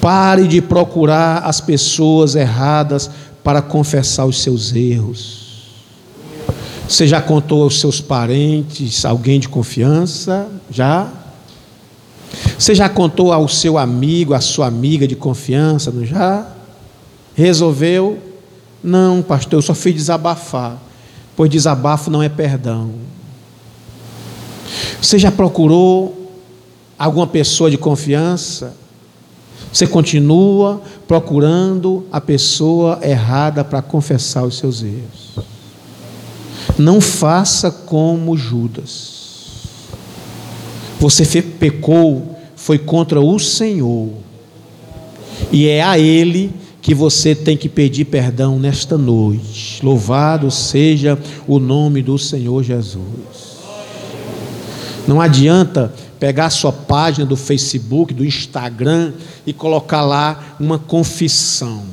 pare 0.01 0.49
de 0.49 0.61
procurar 0.61 1.45
as 1.45 1.61
pessoas 1.61 2.35
erradas 2.35 3.09
para 3.45 3.63
confessar 3.63 4.27
os 4.27 4.43
seus 4.43 4.75
erros. 4.75 5.69
Você 6.89 7.07
já 7.07 7.23
contou 7.23 7.63
aos 7.63 7.79
seus 7.79 8.01
parentes, 8.01 9.05
alguém 9.05 9.39
de 9.39 9.49
confiança? 9.49 10.49
Já? 10.69 11.09
Você 12.59 12.75
já 12.75 12.89
contou 12.89 13.33
ao 13.33 13.47
seu 13.47 13.79
amigo, 13.79 14.35
à 14.35 14.41
sua 14.41 14.67
amiga 14.67 15.07
de 15.07 15.15
confiança? 15.15 15.93
Não 15.93 16.05
já? 16.05 16.45
Resolveu? 17.37 18.19
Não, 18.83 19.23
pastor, 19.23 19.59
eu 19.59 19.63
só 19.63 19.75
fui 19.75 19.93
desabafar 19.93 20.90
pois 21.41 21.51
desabafo 21.51 22.11
não 22.11 22.23
é 22.23 22.29
perdão. 22.29 22.91
Você 25.01 25.19
já 25.19 25.33
procurou 25.33 26.35
alguma 26.99 27.27
pessoa 27.27 27.71
de 27.71 27.79
confiança? 27.79 28.77
Você 29.73 29.87
continua 29.87 30.83
procurando 31.09 32.05
a 32.13 32.21
pessoa 32.21 32.99
errada 33.03 33.65
para 33.65 33.81
confessar 33.81 34.45
os 34.45 34.59
seus 34.59 34.83
erros. 34.83 35.39
Não 36.77 37.01
faça 37.01 37.71
como 37.71 38.37
Judas. 38.37 39.63
Você 40.99 41.41
pecou, 41.41 42.39
foi 42.55 42.79
contra 42.79 43.19
o 43.19 43.39
Senhor. 43.39 44.11
E 45.51 45.67
é 45.67 45.83
a 45.83 45.99
Ele 45.99 46.53
que 46.83 46.95
você 46.95 47.35
tem 47.35 47.57
que 47.57 47.69
pedir 47.69 48.07
perdão 48.07 48.59
nesta 48.59 48.97
noite. 48.97 49.85
Louvado 49.85 50.51
seja 50.51 51.19
o 51.47 51.59
nome 51.59 52.03
do 52.03 52.19
Senhor 52.19 52.63
Jesus. 52.63 53.61
Não 55.07 55.21
adianta 55.21 55.93
pegar 56.19 56.47
a 56.47 56.51
sua 56.51 56.73
página 56.73 57.27
do 57.27 57.37
Facebook, 57.37 58.13
do 58.13 58.25
Instagram 58.25 59.13
e 59.47 59.53
colocar 59.53 60.03
lá 60.03 60.57
uma 60.61 60.79
confissão 60.79 61.85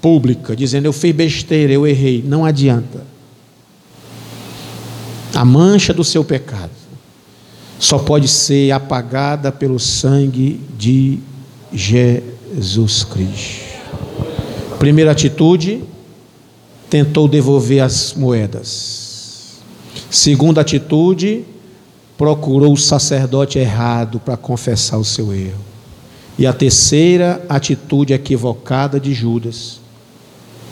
pública, 0.00 0.54
dizendo 0.54 0.86
eu 0.86 0.92
fiz 0.92 1.14
besteira, 1.14 1.72
eu 1.72 1.86
errei. 1.86 2.22
Não 2.26 2.44
adianta. 2.44 3.04
A 5.34 5.44
mancha 5.44 5.92
do 5.92 6.04
seu 6.04 6.24
pecado 6.24 6.70
só 7.78 7.98
pode 7.98 8.26
ser 8.26 8.70
apagada 8.70 9.52
pelo 9.52 9.78
sangue 9.78 10.60
de 10.78 11.18
Jesus 11.72 13.04
Cristo. 13.04 13.65
Primeira 14.78 15.12
atitude, 15.12 15.82
tentou 16.88 17.26
devolver 17.26 17.80
as 17.82 18.14
moedas. 18.14 19.58
Segunda 20.10 20.60
atitude, 20.60 21.44
procurou 22.16 22.72
o 22.72 22.76
sacerdote 22.76 23.58
errado 23.58 24.20
para 24.20 24.36
confessar 24.36 24.98
o 24.98 25.04
seu 25.04 25.32
erro. 25.32 25.60
E 26.38 26.46
a 26.46 26.52
terceira 26.52 27.44
atitude 27.48 28.12
equivocada 28.12 29.00
de 29.00 29.14
Judas, 29.14 29.80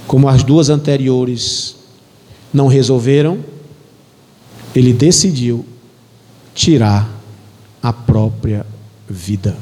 como 0.07 0.29
as 0.29 0.43
duas 0.43 0.69
anteriores 0.69 1.77
não 2.53 2.67
resolveram, 2.67 3.39
ele 4.75 4.93
decidiu 4.93 5.65
tirar 6.55 7.09
a 7.83 7.93
própria 7.93 8.67
vida. 9.09 9.57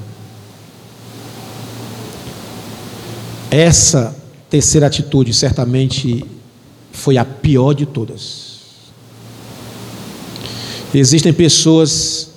Essa 3.51 4.22
terceira 4.53 4.87
atitude 4.87 5.33
certamente 5.33 6.27
foi 6.93 7.17
a 7.17 7.25
pior 7.25 7.73
de 7.73 7.87
todas. 7.87 8.59
Existem 10.93 11.33
pessoas 11.33 12.33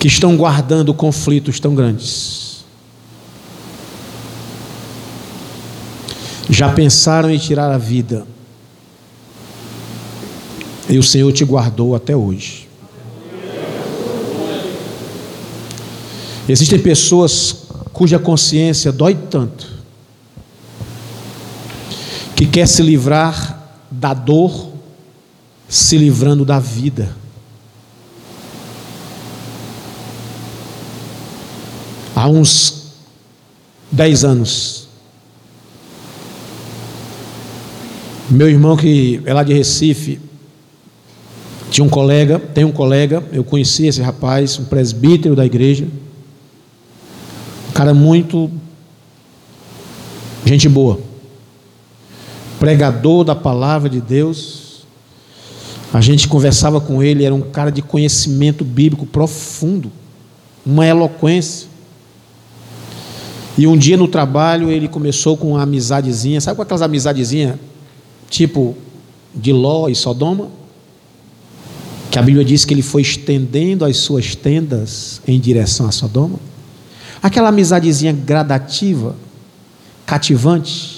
que 0.00 0.08
estão 0.08 0.34
guardando 0.34 0.94
conflitos 0.94 1.60
tão 1.60 1.74
grandes. 1.74 2.64
Já 6.48 6.72
pensaram 6.72 7.30
em 7.30 7.36
tirar 7.36 7.70
a 7.70 7.76
vida. 7.76 8.26
E 10.88 10.96
o 10.96 11.02
Senhor 11.02 11.30
te 11.32 11.44
guardou 11.44 11.94
até 11.94 12.16
hoje. 12.16 12.66
Existem 16.48 16.78
pessoas 16.78 17.66
cuja 17.92 18.18
consciência 18.18 18.90
dói 18.90 19.14
tanto 19.14 19.73
que 22.34 22.46
quer 22.46 22.66
se 22.66 22.82
livrar 22.82 23.62
da 23.90 24.12
dor, 24.12 24.72
se 25.68 25.96
livrando 25.96 26.44
da 26.44 26.58
vida. 26.58 27.14
Há 32.14 32.28
uns 32.28 32.92
dez 33.90 34.24
anos, 34.24 34.88
meu 38.30 38.48
irmão 38.48 38.76
que 38.76 39.20
é 39.24 39.32
lá 39.32 39.42
de 39.42 39.52
Recife, 39.52 40.20
tinha 41.70 41.84
um 41.84 41.88
colega, 41.88 42.38
tem 42.38 42.64
um 42.64 42.72
colega, 42.72 43.22
eu 43.32 43.44
conheci 43.44 43.86
esse 43.86 44.00
rapaz, 44.00 44.58
um 44.58 44.64
presbítero 44.64 45.36
da 45.36 45.44
igreja, 45.44 45.86
um 47.68 47.72
cara 47.72 47.92
muito 47.92 48.50
gente 50.44 50.68
boa 50.68 51.13
pregador 52.58 53.24
da 53.24 53.34
palavra 53.34 53.88
de 53.88 54.00
Deus. 54.00 54.84
A 55.92 56.00
gente 56.00 56.26
conversava 56.26 56.80
com 56.80 57.02
ele, 57.02 57.24
era 57.24 57.34
um 57.34 57.40
cara 57.40 57.70
de 57.70 57.80
conhecimento 57.80 58.64
bíblico 58.64 59.06
profundo, 59.06 59.92
uma 60.66 60.86
eloquência. 60.86 61.68
E 63.56 63.66
um 63.66 63.76
dia 63.76 63.96
no 63.96 64.08
trabalho 64.08 64.70
ele 64.70 64.88
começou 64.88 65.36
com 65.36 65.52
uma 65.52 65.62
amizadezinha, 65.62 66.40
sabe 66.40 66.56
com 66.56 66.62
aquelas 66.62 66.82
amizadezinhas 66.82 67.56
tipo 68.28 68.76
de 69.32 69.52
Ló 69.52 69.88
e 69.88 69.94
Sodoma? 69.94 70.48
Que 72.10 72.18
a 72.18 72.22
Bíblia 72.22 72.44
diz 72.44 72.64
que 72.64 72.74
ele 72.74 72.82
foi 72.82 73.02
estendendo 73.02 73.84
as 73.84 73.96
suas 73.96 74.34
tendas 74.34 75.20
em 75.26 75.38
direção 75.38 75.86
a 75.86 75.92
Sodoma. 75.92 76.38
Aquela 77.22 77.48
amizadezinha 77.48 78.12
gradativa, 78.12 79.16
cativante, 80.04 80.93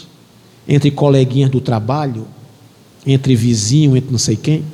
entre 0.69 0.91
coleguinhas 0.91 1.51
do 1.51 1.61
trabalho, 1.61 2.27
entre 3.07 3.37
vizinho, 3.37 3.97
entre 3.97 4.11
não 4.11 4.19
sei 4.19 4.37
quem. 4.37 4.65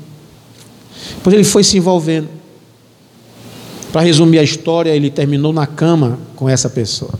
Pois 1.23 1.35
ele 1.35 1.45
foi 1.45 1.65
se 1.65 1.77
envolvendo. 1.77 2.29
Para 3.93 4.03
resumir 4.03 4.39
a 4.39 4.43
história, 4.43 4.91
ele 4.91 5.11
terminou 5.11 5.53
na 5.53 5.67
cama 5.67 6.19
com 6.35 6.49
essa 6.49 6.71
pessoa. 6.71 7.13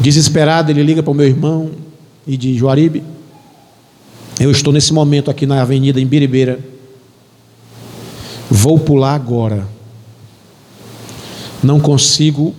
Desesperado, 0.00 0.70
ele 0.70 0.82
liga 0.82 1.02
para 1.02 1.12
o 1.12 1.14
meu 1.14 1.26
irmão 1.26 1.70
e 2.26 2.36
de 2.36 2.56
Juaribe. 2.56 3.02
Eu 4.40 4.50
estou 4.50 4.72
nesse 4.72 4.92
momento 4.92 5.30
aqui 5.30 5.46
na 5.46 5.62
avenida 5.62 6.00
em 6.00 6.06
Biribeira. 6.06 6.58
Vou 8.50 8.78
pular 8.78 9.14
agora. 9.14 9.66
Não 11.62 11.78
consigo 11.78 12.54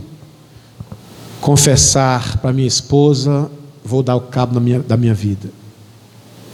confessar 1.42 2.38
para 2.38 2.54
minha 2.54 2.68
esposa, 2.68 3.52
vou 3.86 4.02
dar 4.02 4.16
o 4.16 4.22
cabo 4.22 4.56
da 4.56 4.60
minha, 4.60 4.80
da 4.80 4.98
minha 4.98 5.14
vida. 5.14 5.50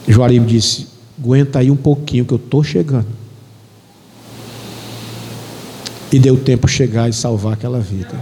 Juaribe 0.08 0.46
disse: 0.46 0.88
aguenta 1.18 1.60
aí 1.60 1.72
um 1.72 1.78
pouquinho 1.78 2.26
que 2.26 2.34
eu 2.34 2.38
estou 2.38 2.64
chegando. 2.64 3.08
E 6.12 6.20
deu 6.20 6.38
tempo 6.38 6.68
chegar 6.68 7.10
e 7.10 7.14
salvar 7.14 7.54
aquela 7.54 7.80
vida. 7.80 8.14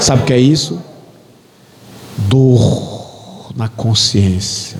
Sabe 0.00 0.22
o 0.22 0.24
que 0.24 0.32
é 0.32 0.38
isso? 0.38 0.80
Dor 2.16 3.52
na 3.54 3.68
consciência. 3.68 4.78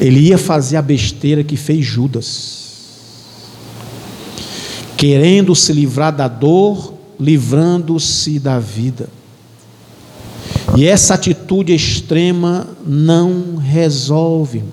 Ele 0.00 0.20
ia 0.20 0.38
fazer 0.38 0.76
a 0.76 0.82
besteira 0.82 1.44
que 1.44 1.56
fez 1.56 1.84
Judas. 1.84 2.64
Querendo 4.96 5.54
se 5.54 5.72
livrar 5.72 6.14
da 6.14 6.26
dor, 6.26 6.94
livrando-se 7.20 8.38
da 8.38 8.58
vida. 8.58 9.08
E 10.76 10.86
essa 10.86 11.14
atitude 11.14 11.72
extrema 11.72 12.66
não 12.84 13.56
resolve. 13.56 14.64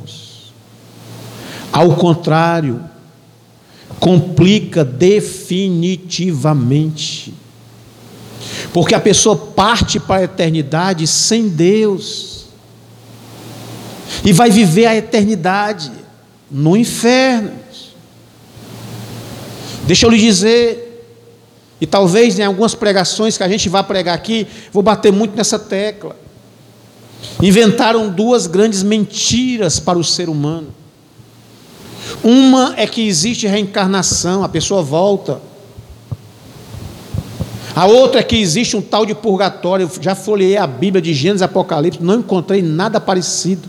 Ao 1.72 1.96
contrário, 1.96 2.84
complica 4.00 4.84
definitivamente. 4.84 7.36
Porque 8.74 8.96
a 8.96 9.00
pessoa 9.00 9.36
parte 9.36 10.00
para 10.00 10.22
a 10.22 10.24
eternidade 10.24 11.06
sem 11.06 11.48
Deus. 11.48 12.46
E 14.26 14.34
vai 14.34 14.50
viver 14.50 14.88
a 14.88 14.96
eternidade 14.96 15.92
no 16.50 16.76
inferno. 16.76 17.52
Deixa 19.86 20.06
eu 20.06 20.10
lhe 20.10 20.20
dizer, 20.20 20.91
e 21.82 21.88
talvez 21.88 22.38
em 22.38 22.44
algumas 22.44 22.76
pregações 22.76 23.36
que 23.36 23.44
a 23.44 23.50
gente 23.50 23.68
vai 23.68 23.84
pregar 23.84 24.14
aqui, 24.14 24.46
vou 24.72 24.84
bater 24.84 25.12
muito 25.12 25.36
nessa 25.36 25.58
tecla. 25.58 26.16
Inventaram 27.42 28.08
duas 28.08 28.46
grandes 28.46 28.84
mentiras 28.84 29.80
para 29.80 29.98
o 29.98 30.04
ser 30.04 30.30
humano. 30.30 30.68
Uma 32.24 32.76
é 32.78 32.86
que 32.86 33.08
existe 33.08 33.48
reencarnação, 33.48 34.44
a 34.44 34.50
pessoa 34.50 34.84
volta. 34.84 35.42
A 37.76 37.88
outra 37.88 38.20
é 38.20 38.24
que 38.24 38.36
existe 38.36 38.78
um 38.78 38.82
tal 38.82 39.04
de 39.04 39.16
purgatório. 39.16 39.90
Eu 39.92 40.04
já 40.04 40.14
folhei 40.14 40.58
a 40.58 40.68
Bíblia 40.68 41.02
de 41.02 41.16
Gênesis 41.16 41.42
e 41.42 41.46
Apocalipse, 41.46 42.04
não 42.04 42.20
encontrei 42.20 42.62
nada 42.62 43.02
parecido. 43.02 43.68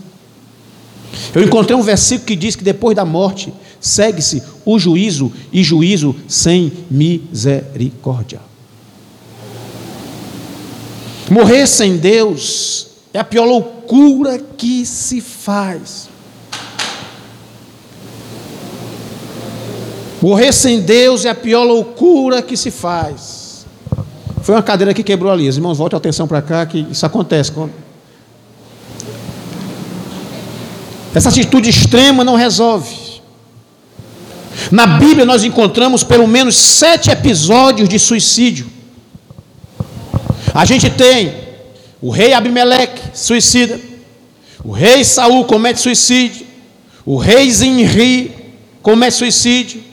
Eu 1.33 1.43
encontrei 1.43 1.75
um 1.75 1.81
versículo 1.81 2.27
que 2.27 2.35
diz 2.35 2.55
que 2.55 2.63
depois 2.63 2.95
da 2.95 3.05
morte 3.05 3.51
segue-se 3.83 4.41
o 4.65 4.79
juízo 4.79 5.31
e 5.51 5.61
juízo 5.61 6.15
sem 6.25 6.71
misericórdia. 6.89 8.39
Morrer 11.29 11.67
sem 11.67 11.97
Deus 11.97 12.87
é 13.13 13.19
a 13.19 13.23
pior 13.25 13.43
loucura 13.43 14.39
que 14.39 14.85
se 14.85 15.19
faz. 15.19 16.07
Morrer 20.21 20.53
sem 20.53 20.79
Deus 20.81 21.25
é 21.25 21.29
a 21.29 21.35
pior 21.35 21.63
loucura 21.63 22.41
que 22.41 22.55
se 22.55 22.71
faz. 22.71 23.65
Foi 24.41 24.55
uma 24.55 24.63
cadeira 24.63 24.93
que 24.93 25.03
quebrou 25.03 25.29
ali. 25.29 25.49
Os 25.49 25.57
irmãos, 25.57 25.77
volte 25.77 25.95
a 25.95 25.97
atenção 25.97 26.25
para 26.25 26.41
cá, 26.41 26.65
que 26.65 26.87
isso 26.89 27.05
acontece. 27.05 27.51
Essa 31.13 31.27
atitude 31.27 31.69
extrema 31.69 32.23
não 32.23 32.35
resolve. 32.35 33.02
Na 34.71 34.85
Bíblia 34.85 35.25
nós 35.25 35.43
encontramos 35.43 36.03
pelo 36.03 36.27
menos 36.27 36.55
sete 36.55 37.09
episódios 37.09 37.87
de 37.89 37.99
suicídio. 37.99 38.67
A 40.53 40.65
gente 40.65 40.89
tem 40.89 41.33
o 42.01 42.09
rei 42.09 42.33
Abimeleque, 42.33 43.01
suicida. 43.13 43.79
O 44.63 44.71
rei 44.71 45.03
Saul 45.03 45.45
comete 45.45 45.79
suicídio. 45.79 46.45
O 47.05 47.17
rei 47.17 47.49
Zinri 47.51 48.31
comete 48.81 49.15
suicídio. 49.15 49.83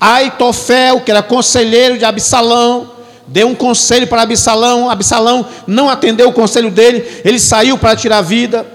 Aitofel, 0.00 1.00
que 1.00 1.10
era 1.10 1.22
conselheiro 1.22 1.96
de 1.96 2.04
Absalão, 2.04 2.90
deu 3.26 3.48
um 3.48 3.54
conselho 3.54 4.06
para 4.06 4.22
Absalão, 4.22 4.90
Absalão 4.90 5.46
não 5.66 5.88
atendeu 5.88 6.28
o 6.28 6.32
conselho 6.32 6.70
dele, 6.70 7.22
ele 7.24 7.38
saiu 7.38 7.78
para 7.78 7.96
tirar 7.96 8.18
a 8.18 8.22
vida. 8.22 8.66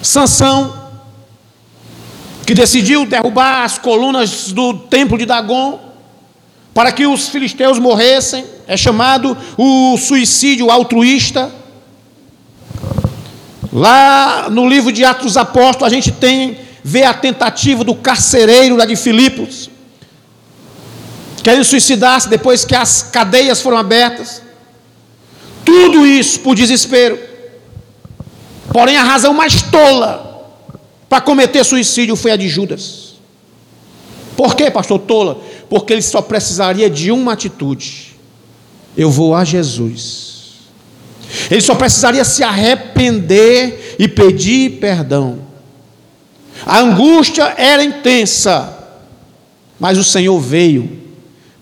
Sansão, 0.00 0.77
que 2.48 2.54
decidiu 2.54 3.04
derrubar 3.04 3.62
as 3.62 3.76
colunas 3.76 4.52
do 4.52 4.72
templo 4.72 5.18
de 5.18 5.26
Dagon, 5.26 5.78
para 6.72 6.90
que 6.90 7.06
os 7.06 7.28
filisteus 7.28 7.78
morressem, 7.78 8.42
é 8.66 8.74
chamado 8.74 9.36
o 9.58 9.98
suicídio 9.98 10.70
altruísta. 10.70 11.52
Lá 13.70 14.48
no 14.48 14.66
livro 14.66 14.90
de 14.90 15.04
Atos 15.04 15.24
dos 15.24 15.36
Apóstolos, 15.36 15.92
a 15.92 15.94
gente 15.94 16.10
tem, 16.10 16.56
vê 16.82 17.02
a 17.02 17.12
tentativa 17.12 17.84
do 17.84 17.94
carcereiro 17.94 18.76
lá 18.76 18.86
de 18.86 18.96
Filipos, 18.96 19.68
querendo 21.42 21.64
suicidar-se 21.64 22.30
depois 22.30 22.64
que 22.64 22.74
as 22.74 23.02
cadeias 23.02 23.60
foram 23.60 23.76
abertas. 23.76 24.40
Tudo 25.66 26.06
isso 26.06 26.40
por 26.40 26.54
desespero. 26.54 27.18
Porém, 28.72 28.96
a 28.96 29.04
razão 29.04 29.34
mais 29.34 29.60
tola 29.60 30.27
para 31.08 31.20
cometer 31.20 31.64
suicídio 31.64 32.16
foi 32.16 32.32
a 32.32 32.36
de 32.36 32.48
Judas. 32.48 33.14
Por 34.36 34.54
quê, 34.54 34.70
pastor 34.70 35.00
Tola? 35.00 35.40
Porque 35.68 35.92
ele 35.92 36.02
só 36.02 36.20
precisaria 36.22 36.88
de 36.88 37.10
uma 37.10 37.32
atitude: 37.32 38.14
eu 38.96 39.10
vou 39.10 39.34
a 39.34 39.44
Jesus. 39.44 40.28
Ele 41.50 41.60
só 41.60 41.74
precisaria 41.74 42.24
se 42.24 42.42
arrepender 42.42 43.96
e 43.98 44.08
pedir 44.08 44.78
perdão. 44.78 45.40
A 46.64 46.80
angústia 46.80 47.54
era 47.56 47.84
intensa, 47.84 48.76
mas 49.78 49.98
o 49.98 50.04
Senhor 50.04 50.38
veio 50.40 50.98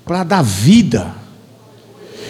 para 0.04 0.22
dar 0.22 0.42
vida, 0.42 1.14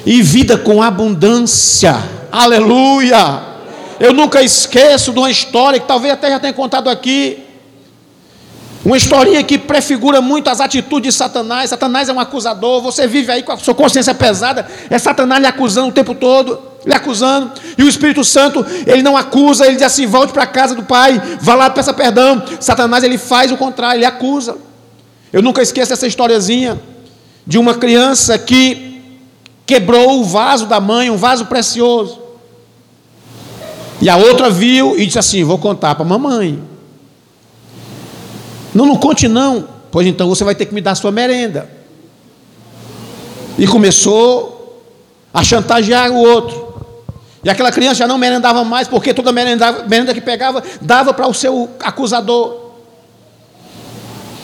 e 0.04 0.22
vida 0.22 0.56
com 0.56 0.82
abundância, 0.82 1.96
aleluia. 2.32 3.45
Eu 3.98 4.12
nunca 4.12 4.42
esqueço 4.42 5.12
de 5.12 5.18
uma 5.18 5.30
história 5.30 5.80
que 5.80 5.86
talvez 5.86 6.12
até 6.12 6.30
já 6.30 6.38
tenha 6.38 6.52
contado 6.52 6.90
aqui, 6.90 7.42
uma 8.84 8.96
historinha 8.96 9.42
que 9.42 9.58
prefigura 9.58 10.20
muito 10.20 10.48
as 10.48 10.60
atitudes 10.60 11.12
de 11.12 11.18
Satanás. 11.18 11.70
Satanás 11.70 12.08
é 12.08 12.12
um 12.12 12.20
acusador, 12.20 12.80
você 12.80 13.06
vive 13.06 13.32
aí 13.32 13.42
com 13.42 13.50
a 13.50 13.56
sua 13.56 13.74
consciência 13.74 14.14
pesada, 14.14 14.64
é 14.88 14.98
Satanás 14.98 15.40
lhe 15.40 15.46
acusando 15.48 15.88
o 15.88 15.92
tempo 15.92 16.14
todo, 16.14 16.60
lhe 16.84 16.94
acusando, 16.94 17.50
e 17.76 17.82
o 17.82 17.88
Espírito 17.88 18.22
Santo, 18.22 18.64
ele 18.86 19.02
não 19.02 19.16
acusa, 19.16 19.66
ele 19.66 19.74
diz 19.74 19.82
assim: 19.82 20.06
volte 20.06 20.32
para 20.32 20.44
a 20.44 20.46
casa 20.46 20.74
do 20.74 20.84
Pai, 20.84 21.20
vá 21.40 21.54
lá, 21.54 21.68
peça 21.68 21.92
perdão. 21.92 22.40
Satanás, 22.60 23.02
ele 23.02 23.18
faz 23.18 23.50
o 23.50 23.56
contrário, 23.56 23.98
ele 23.98 24.06
acusa. 24.06 24.56
Eu 25.32 25.42
nunca 25.42 25.60
esqueço 25.62 25.92
essa 25.92 26.06
historiazinha 26.06 26.80
de 27.44 27.58
uma 27.58 27.74
criança 27.74 28.38
que 28.38 29.02
quebrou 29.66 30.20
o 30.20 30.24
vaso 30.24 30.66
da 30.66 30.78
mãe, 30.78 31.10
um 31.10 31.16
vaso 31.16 31.46
precioso. 31.46 32.25
E 34.00 34.08
a 34.08 34.16
outra 34.16 34.50
viu 34.50 34.98
e 34.98 35.06
disse 35.06 35.18
assim: 35.18 35.44
Vou 35.44 35.58
contar 35.58 35.94
para 35.94 36.04
a 36.04 36.08
mamãe. 36.08 36.62
Não, 38.74 38.84
não 38.84 38.96
conte 38.96 39.26
não. 39.26 39.68
Pois 39.90 40.06
então 40.06 40.28
você 40.28 40.44
vai 40.44 40.54
ter 40.54 40.66
que 40.66 40.74
me 40.74 40.80
dar 40.80 40.92
a 40.92 40.94
sua 40.94 41.10
merenda. 41.10 41.70
E 43.58 43.66
começou 43.66 44.82
a 45.32 45.42
chantagear 45.42 46.10
o 46.10 46.16
outro. 46.16 46.66
E 47.42 47.48
aquela 47.48 47.70
criança 47.70 47.94
já 47.94 48.06
não 48.06 48.18
merendava 48.18 48.64
mais, 48.64 48.88
porque 48.88 49.14
toda 49.14 49.32
merenda, 49.32 50.12
que 50.12 50.20
pegava 50.20 50.62
dava 50.80 51.14
para 51.14 51.28
o 51.28 51.32
seu 51.32 51.70
acusador. 51.80 52.72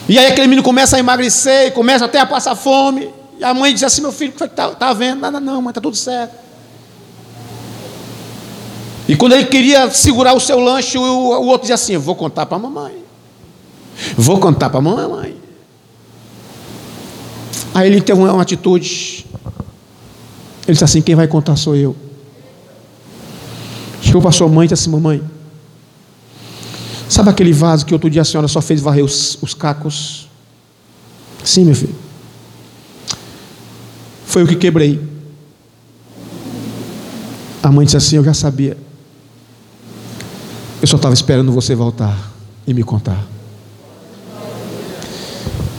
E 0.07 0.17
aí 0.17 0.27
aquele 0.27 0.47
menino 0.47 0.63
começa 0.63 0.95
a 0.95 0.99
emagrecer, 0.99 1.73
começa 1.73 2.05
até 2.05 2.19
a 2.19 2.25
passar 2.25 2.55
fome. 2.55 3.13
E 3.37 3.43
a 3.43 3.53
mãe 3.53 3.73
disse 3.73 3.85
assim: 3.85 4.01
Meu 4.01 4.11
filho, 4.11 4.33
está 4.39 4.69
tá 4.69 4.93
vendo? 4.93 5.19
Nada, 5.19 5.39
não, 5.39 5.61
mãe, 5.61 5.71
está 5.71 5.81
tudo 5.81 5.95
certo. 5.95 6.42
E 9.07 9.15
quando 9.15 9.33
ele 9.33 9.45
queria 9.45 9.89
segurar 9.91 10.33
o 10.33 10.39
seu 10.39 10.59
lanche, 10.59 10.97
o, 10.97 11.01
o 11.01 11.45
outro 11.47 11.61
dizia 11.61 11.75
assim: 11.75 11.97
Vou 11.97 12.15
contar 12.15 12.45
para 12.45 12.57
a 12.57 12.59
mamãe. 12.59 13.03
Vou 14.17 14.39
contar 14.39 14.69
para 14.69 14.79
a 14.79 14.81
mamãe. 14.81 15.35
Aí 17.73 17.87
ele 17.87 18.01
teve 18.01 18.19
uma, 18.19 18.31
uma 18.31 18.41
atitude. 18.41 19.25
Ele 20.65 20.73
disse 20.73 20.83
assim: 20.83 21.01
Quem 21.01 21.15
vai 21.15 21.27
contar 21.27 21.55
sou 21.55 21.75
eu. 21.75 21.95
Chegou 24.01 24.21
para 24.21 24.31
sua 24.31 24.47
mãe 24.47 24.65
e 24.65 24.69
disse 24.69 24.81
assim: 24.83 24.91
Mamãe, 24.91 25.21
sabe 27.09 27.29
aquele 27.29 27.51
vaso 27.51 27.85
que 27.85 27.93
outro 27.93 28.09
dia 28.09 28.21
a 28.21 28.25
senhora 28.25 28.47
só 28.47 28.61
fez 28.61 28.79
varrer 28.79 29.03
os, 29.03 29.37
os 29.41 29.53
cacos? 29.53 30.29
Sim, 31.43 31.65
meu 31.65 31.75
filho. 31.75 31.95
Foi 34.25 34.43
o 34.43 34.47
que 34.47 34.55
quebrei. 34.55 35.01
A 37.61 37.69
mãe 37.69 37.85
disse 37.85 37.97
assim: 37.97 38.15
Eu 38.15 38.23
já 38.23 38.33
sabia. 38.33 38.77
Eu 40.83 40.87
só 40.87 40.97
estava 40.97 41.13
esperando 41.13 41.49
você 41.49 41.73
voltar 41.73 42.33
e 42.67 42.73
me 42.73 42.83
contar. 42.83 43.25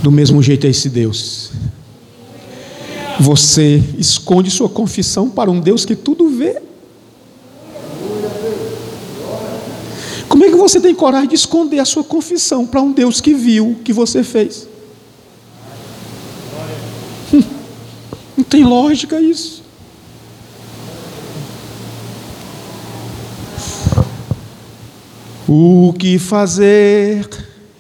Do 0.02 0.11
mesmo 0.11 0.42
jeito 0.42 0.66
é 0.66 0.70
esse 0.70 0.88
Deus. 0.88 1.50
Você 3.20 3.84
esconde 3.98 4.50
sua 4.50 4.66
confissão 4.66 5.28
para 5.28 5.50
um 5.50 5.61
Deus 5.61 5.84
que 5.84 5.94
tudo 5.94 6.30
vê. 6.30 6.59
Como 10.26 10.42
é 10.42 10.48
que 10.48 10.57
você 10.57 10.80
tem 10.80 10.94
coragem 10.94 11.28
de 11.28 11.34
esconder 11.34 11.80
a 11.80 11.84
sua 11.84 12.02
confissão 12.02 12.66
para 12.66 12.80
um 12.80 12.90
Deus 12.90 13.20
que 13.20 13.34
viu 13.34 13.72
o 13.72 13.74
que 13.74 13.92
você 13.92 14.24
fez? 14.24 14.66
Hum, 17.30 17.42
não 18.38 18.44
tem 18.44 18.64
lógica 18.64 19.20
isso. 19.20 19.63
O 25.57 25.94
que 25.96 26.18
fazer 26.18 27.28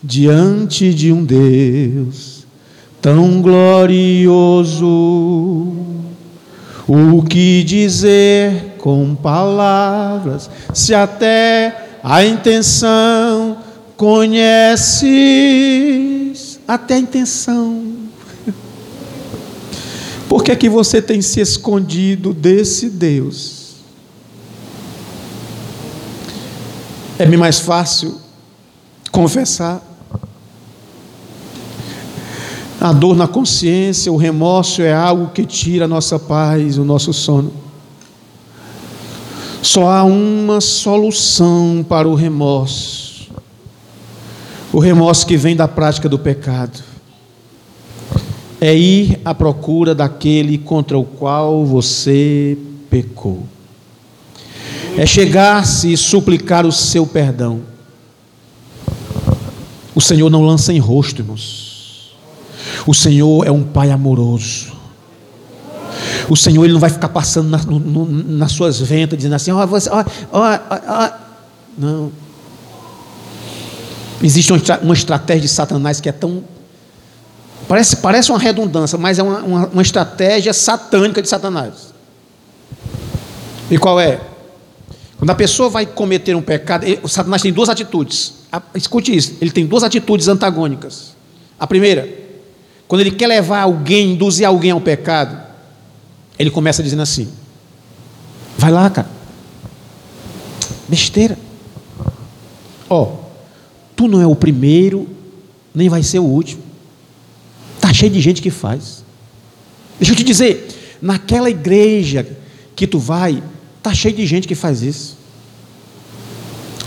diante 0.00 0.94
de 0.94 1.10
um 1.10 1.24
Deus 1.24 2.46
tão 3.02 3.42
glorioso? 3.42 4.86
O 6.86 7.20
que 7.28 7.64
dizer 7.64 8.76
com 8.78 9.16
palavras, 9.16 10.48
se 10.72 10.94
até 10.94 11.98
a 12.00 12.24
intenção 12.24 13.58
conheces, 13.96 15.00
até 16.68 16.94
a 16.94 16.98
intenção. 17.00 17.92
Por 20.28 20.44
que 20.44 20.52
é 20.52 20.54
que 20.54 20.68
você 20.68 21.02
tem 21.02 21.20
se 21.20 21.40
escondido 21.40 22.32
desse 22.32 22.88
Deus? 22.88 23.63
É 27.16 27.24
bem 27.24 27.38
mais 27.38 27.60
fácil 27.60 28.20
confessar. 29.12 29.80
A 32.80 32.92
dor 32.92 33.16
na 33.16 33.28
consciência, 33.28 34.12
o 34.12 34.16
remorso 34.16 34.82
é 34.82 34.92
algo 34.92 35.28
que 35.28 35.46
tira 35.46 35.84
a 35.84 35.88
nossa 35.88 36.18
paz, 36.18 36.76
o 36.76 36.84
nosso 36.84 37.12
sono. 37.12 37.52
Só 39.62 39.88
há 39.88 40.02
uma 40.02 40.60
solução 40.60 41.86
para 41.88 42.08
o 42.08 42.16
remorso. 42.16 43.28
O 44.72 44.80
remorso 44.80 45.24
que 45.24 45.36
vem 45.36 45.54
da 45.54 45.68
prática 45.68 46.08
do 46.08 46.18
pecado. 46.18 46.82
É 48.60 48.74
ir 48.74 49.20
à 49.24 49.32
procura 49.32 49.94
daquele 49.94 50.58
contra 50.58 50.98
o 50.98 51.04
qual 51.04 51.64
você 51.64 52.58
pecou 52.90 53.53
é 54.96 55.06
chegar-se 55.06 55.92
e 55.92 55.96
suplicar 55.96 56.64
o 56.64 56.72
seu 56.72 57.06
perdão. 57.06 57.62
O 59.94 60.00
Senhor 60.00 60.28
não 60.30 60.42
lança 60.42 60.72
em 60.72 60.78
rosto, 60.78 61.20
irmãos. 61.20 62.14
O 62.86 62.94
Senhor 62.94 63.46
é 63.46 63.50
um 63.50 63.62
Pai 63.62 63.90
amoroso. 63.90 64.72
O 66.28 66.36
Senhor 66.36 66.64
ele 66.64 66.72
não 66.72 66.80
vai 66.80 66.90
ficar 66.90 67.08
passando 67.08 67.48
na, 67.48 67.58
no, 67.58 68.06
nas 68.06 68.52
suas 68.52 68.80
ventas, 68.80 69.16
dizendo 69.16 69.34
assim: 69.34 69.50
ó, 69.50 69.62
oh, 69.62 69.66
você, 69.66 69.88
ó, 69.90 70.04
ó, 70.32 70.58
ó. 70.88 71.10
Não. 71.76 72.12
Existe 74.22 74.52
uma, 74.52 74.60
uma 74.82 74.94
estratégia 74.94 75.42
de 75.42 75.48
Satanás 75.48 76.00
que 76.00 76.08
é 76.08 76.12
tão. 76.12 76.42
Parece, 77.68 77.96
parece 77.96 78.30
uma 78.30 78.38
redundância, 78.38 78.98
mas 78.98 79.18
é 79.18 79.22
uma, 79.22 79.38
uma, 79.38 79.66
uma 79.66 79.82
estratégia 79.82 80.52
satânica 80.52 81.22
de 81.22 81.28
Satanás. 81.28 81.94
E 83.70 83.78
qual 83.78 84.00
é? 84.00 84.20
Quando 85.18 85.30
a 85.30 85.34
pessoa 85.34 85.68
vai 85.68 85.86
cometer 85.86 86.34
um 86.34 86.42
pecado, 86.42 86.86
o 87.02 87.08
Satanás 87.08 87.40
tem 87.40 87.52
duas 87.52 87.68
atitudes. 87.68 88.34
Escute 88.74 89.14
isso, 89.14 89.36
ele 89.40 89.50
tem 89.50 89.66
duas 89.66 89.82
atitudes 89.82 90.28
antagônicas. 90.28 91.14
A 91.58 91.66
primeira, 91.66 92.08
quando 92.88 93.00
ele 93.00 93.12
quer 93.12 93.26
levar 93.26 93.60
alguém, 93.60 94.12
induzir 94.12 94.46
alguém 94.46 94.70
ao 94.70 94.80
pecado, 94.80 95.40
ele 96.38 96.50
começa 96.50 96.82
dizendo 96.82 97.02
assim: 97.02 97.28
Vai 98.58 98.70
lá, 98.70 98.88
cara. 98.90 99.08
Besteira. 100.88 101.38
Ó, 102.88 103.02
oh, 103.02 103.16
tu 103.96 104.06
não 104.08 104.20
é 104.20 104.26
o 104.26 104.34
primeiro, 104.34 105.08
nem 105.74 105.88
vai 105.88 106.02
ser 106.02 106.18
o 106.18 106.24
último. 106.24 106.62
Tá 107.80 107.92
cheio 107.92 108.12
de 108.12 108.20
gente 108.20 108.42
que 108.42 108.50
faz. 108.50 109.04
Deixa 109.98 110.12
eu 110.12 110.16
te 110.16 110.24
dizer, 110.24 110.98
naquela 111.00 111.48
igreja 111.48 112.26
que 112.76 112.86
tu 112.86 112.98
vai, 112.98 113.42
Está 113.84 113.92
cheio 113.92 114.16
de 114.16 114.24
gente 114.24 114.48
que 114.48 114.54
faz 114.54 114.80
isso. 114.80 115.14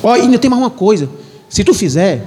Ó, 0.01 0.13
ainda 0.13 0.39
tem 0.39 0.49
mais 0.49 0.59
uma 0.59 0.71
coisa. 0.71 1.07
Se 1.47 1.63
tu 1.63 1.71
fizer, 1.71 2.25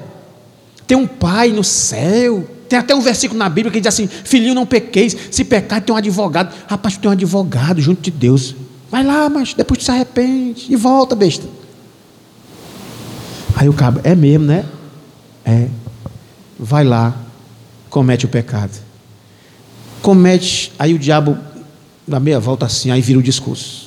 tem 0.86 0.96
um 0.96 1.08
pai 1.08 1.48
no 1.48 1.64
céu. 1.64 2.48
Tem 2.68 2.78
até 2.78 2.94
um 2.94 3.00
versículo 3.00 3.36
na 3.36 3.48
Bíblia 3.48 3.72
que 3.72 3.80
diz 3.80 3.88
assim: 3.88 4.06
Filhinho, 4.06 4.54
não 4.54 4.64
pequeis. 4.64 5.16
Se 5.28 5.42
pecar, 5.42 5.82
tem 5.82 5.92
um 5.92 5.98
advogado. 5.98 6.54
Rapaz, 6.68 6.94
tu 6.94 7.00
tem 7.00 7.08
um 7.08 7.12
advogado 7.12 7.80
junto 7.80 8.00
de 8.00 8.12
Deus. 8.12 8.54
Vai 8.88 9.02
lá, 9.02 9.28
mas 9.28 9.54
depois 9.54 9.78
tu 9.78 9.84
se 9.84 9.90
arrepende 9.90 10.66
e 10.68 10.76
volta, 10.76 11.16
besta. 11.16 11.48
Aí 13.56 13.68
o 13.68 13.72
cabo, 13.72 14.00
é 14.04 14.14
mesmo, 14.14 14.46
né? 14.46 14.64
É. 15.44 15.66
Vai 16.56 16.84
lá, 16.84 17.16
comete 17.88 18.24
o 18.24 18.28
pecado. 18.28 18.78
Comete, 20.00 20.72
aí 20.78 20.94
o 20.94 20.98
diabo 20.98 21.36
dá 22.06 22.20
meia 22.20 22.38
volta 22.38 22.66
assim, 22.66 22.92
aí 22.92 23.00
vira 23.00 23.18
o 23.18 23.22
discurso. 23.22 23.79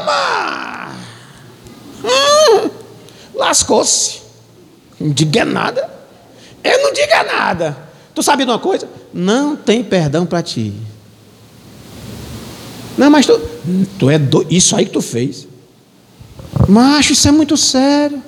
Mas! 0.00 0.96
Hum, 2.04 2.70
Lascou-se. 3.34 4.20
Não 5.00 5.10
diga 5.10 5.44
nada. 5.44 5.88
Eu 6.62 6.82
não 6.82 6.92
diga 6.92 7.22
nada. 7.24 7.76
Tu 8.14 8.22
sabe 8.22 8.44
de 8.44 8.50
uma 8.50 8.58
coisa? 8.58 8.88
Não 9.14 9.54
tem 9.56 9.82
perdão 9.84 10.26
para 10.26 10.42
ti. 10.42 10.74
Não, 12.96 13.08
mas 13.08 13.26
tu, 13.26 13.40
tu 13.96 14.10
é 14.10 14.18
do, 14.18 14.44
isso 14.50 14.74
aí 14.74 14.84
que 14.86 14.90
tu 14.90 15.00
fez. 15.00 15.46
Macho, 16.68 17.12
isso 17.12 17.28
é 17.28 17.30
muito 17.30 17.56
sério. 17.56 18.20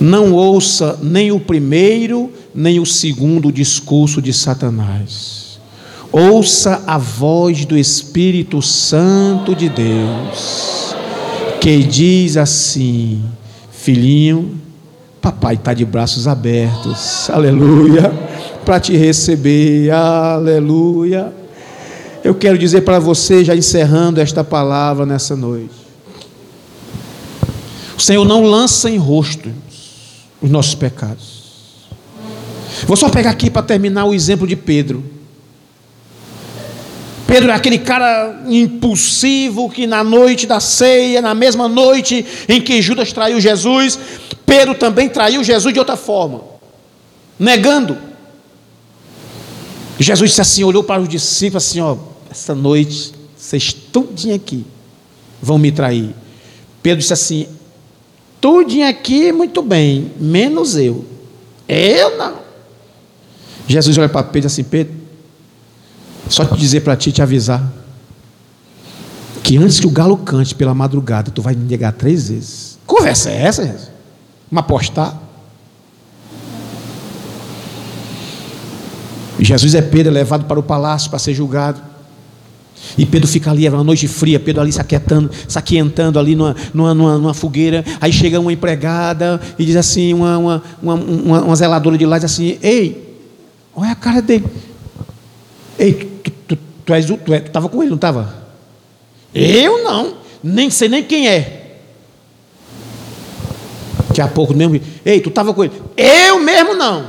Não 0.00 0.32
ouça 0.32 0.98
nem 1.02 1.32
o 1.32 1.40
primeiro, 1.40 2.32
nem 2.54 2.78
o 2.78 2.86
segundo 2.86 3.50
discurso 3.50 4.22
de 4.22 4.32
Satanás. 4.32 5.41
Ouça 6.12 6.82
a 6.86 6.98
voz 6.98 7.64
do 7.64 7.74
Espírito 7.74 8.60
Santo 8.60 9.54
de 9.54 9.70
Deus, 9.70 10.94
que 11.58 11.82
diz 11.82 12.36
assim: 12.36 13.24
Filhinho, 13.70 14.60
papai 15.22 15.54
está 15.54 15.72
de 15.72 15.86
braços 15.86 16.28
abertos, 16.28 17.30
aleluia, 17.30 18.12
para 18.62 18.78
te 18.78 18.94
receber, 18.94 19.90
aleluia. 19.90 21.32
Eu 22.22 22.34
quero 22.34 22.58
dizer 22.58 22.82
para 22.82 22.98
você, 22.98 23.42
já 23.42 23.56
encerrando 23.56 24.20
esta 24.20 24.44
palavra 24.44 25.06
nessa 25.06 25.34
noite: 25.34 25.74
o 27.96 28.00
Senhor 28.02 28.26
não 28.26 28.44
lança 28.44 28.90
em 28.90 28.98
rosto 28.98 29.50
os 30.42 30.50
nossos 30.50 30.74
pecados. 30.74 31.40
Vou 32.86 32.98
só 32.98 33.08
pegar 33.08 33.30
aqui 33.30 33.48
para 33.48 33.62
terminar 33.62 34.04
o 34.04 34.12
exemplo 34.12 34.46
de 34.46 34.56
Pedro. 34.56 35.21
Pedro 37.26 37.50
é 37.50 37.54
aquele 37.54 37.78
cara 37.78 38.42
impulsivo 38.46 39.70
que 39.70 39.86
na 39.86 40.04
noite 40.04 40.46
da 40.46 40.60
ceia, 40.60 41.22
na 41.22 41.34
mesma 41.34 41.68
noite 41.68 42.26
em 42.48 42.60
que 42.60 42.82
Judas 42.82 43.12
traiu 43.12 43.40
Jesus, 43.40 43.98
Pedro 44.44 44.74
também 44.74 45.08
traiu 45.08 45.42
Jesus 45.42 45.72
de 45.72 45.78
outra 45.78 45.96
forma, 45.96 46.42
negando. 47.38 47.96
Jesus 49.98 50.30
disse 50.30 50.40
assim, 50.40 50.64
olhou 50.64 50.82
para 50.82 51.00
os 51.00 51.08
discípulos 51.08 51.64
assim, 51.64 51.80
ó, 51.80 51.96
essa 52.30 52.54
noite 52.54 53.12
vocês 53.36 53.72
tudinho 53.72 54.34
aqui 54.34 54.64
vão 55.40 55.58
me 55.58 55.72
trair. 55.72 56.14
Pedro 56.82 57.00
disse 57.00 57.12
assim, 57.12 57.46
tudinho 58.40 58.88
aqui 58.88 59.32
muito 59.32 59.62
bem, 59.62 60.12
menos 60.18 60.76
eu. 60.76 61.04
Eu 61.68 62.16
não. 62.16 62.38
Jesus 63.66 63.96
olha 63.98 64.08
para 64.08 64.22
Pedro 64.24 64.46
assim, 64.46 64.64
Pedro, 64.64 65.01
Só 66.28 66.44
te 66.44 66.56
dizer 66.56 66.80
para 66.80 66.96
ti, 66.96 67.12
te 67.12 67.20
avisar, 67.20 67.72
que 69.42 69.56
antes 69.56 69.80
que 69.80 69.86
o 69.86 69.90
galo 69.90 70.16
cante 70.16 70.54
pela 70.54 70.74
madrugada, 70.74 71.30
tu 71.30 71.42
vai 71.42 71.54
me 71.54 71.64
negar 71.64 71.92
três 71.92 72.28
vezes. 72.28 72.78
Conversa 72.86 73.30
é 73.30 73.42
essa, 73.42 73.64
Jesus? 73.64 73.90
Uma 74.50 74.60
apostar? 74.60 75.20
Jesus 79.40 79.74
é 79.74 79.82
Pedro, 79.82 80.12
é 80.12 80.14
levado 80.14 80.44
para 80.44 80.58
o 80.58 80.62
palácio 80.62 81.10
para 81.10 81.18
ser 81.18 81.34
julgado. 81.34 81.80
E 82.96 83.06
Pedro 83.06 83.26
fica 83.28 83.50
ali, 83.50 83.66
é 83.66 83.70
uma 83.70 83.84
noite 83.84 84.06
fria, 84.06 84.38
Pedro 84.38 84.60
ali 84.60 84.72
saquetando, 84.72 85.30
saqueentando 85.48 86.18
ali 86.18 86.34
numa, 86.34 86.54
numa, 86.74 86.94
numa, 86.94 87.18
numa, 87.18 87.34
fogueira. 87.34 87.84
Aí 88.00 88.12
chega 88.12 88.38
uma 88.38 88.52
empregada 88.52 89.40
e 89.58 89.64
diz 89.64 89.76
assim, 89.76 90.12
uma, 90.12 90.36
uma, 90.38 90.62
uma, 90.82 90.94
uma, 91.42 91.56
zeladora 91.56 91.96
de 91.96 92.04
lá, 92.04 92.18
diz 92.18 92.26
assim, 92.26 92.58
ei, 92.62 93.18
olha 93.74 93.92
a 93.92 93.94
cara 93.96 94.20
dele. 94.20 94.44
Ei, 95.78 96.11
tu, 96.84 96.92
tu, 96.92 97.16
tu, 97.16 97.24
tu 97.24 97.32
és, 97.34 97.42
tu, 97.42 97.46
estava 97.46 97.68
com 97.68 97.82
ele, 97.82 97.90
não 97.90 97.96
estava? 97.96 98.34
Eu 99.34 99.82
não, 99.82 100.14
nem 100.42 100.70
sei 100.70 100.88
nem 100.88 101.02
quem 101.02 101.28
é. 101.28 101.78
Daqui 104.08 104.20
a 104.20 104.28
pouco 104.28 104.54
mesmo, 104.54 104.78
ei, 105.04 105.20
tu 105.20 105.30
estava 105.30 105.54
com 105.54 105.64
ele. 105.64 105.72
Eu 105.96 106.38
mesmo 106.40 106.74
não. 106.74 107.06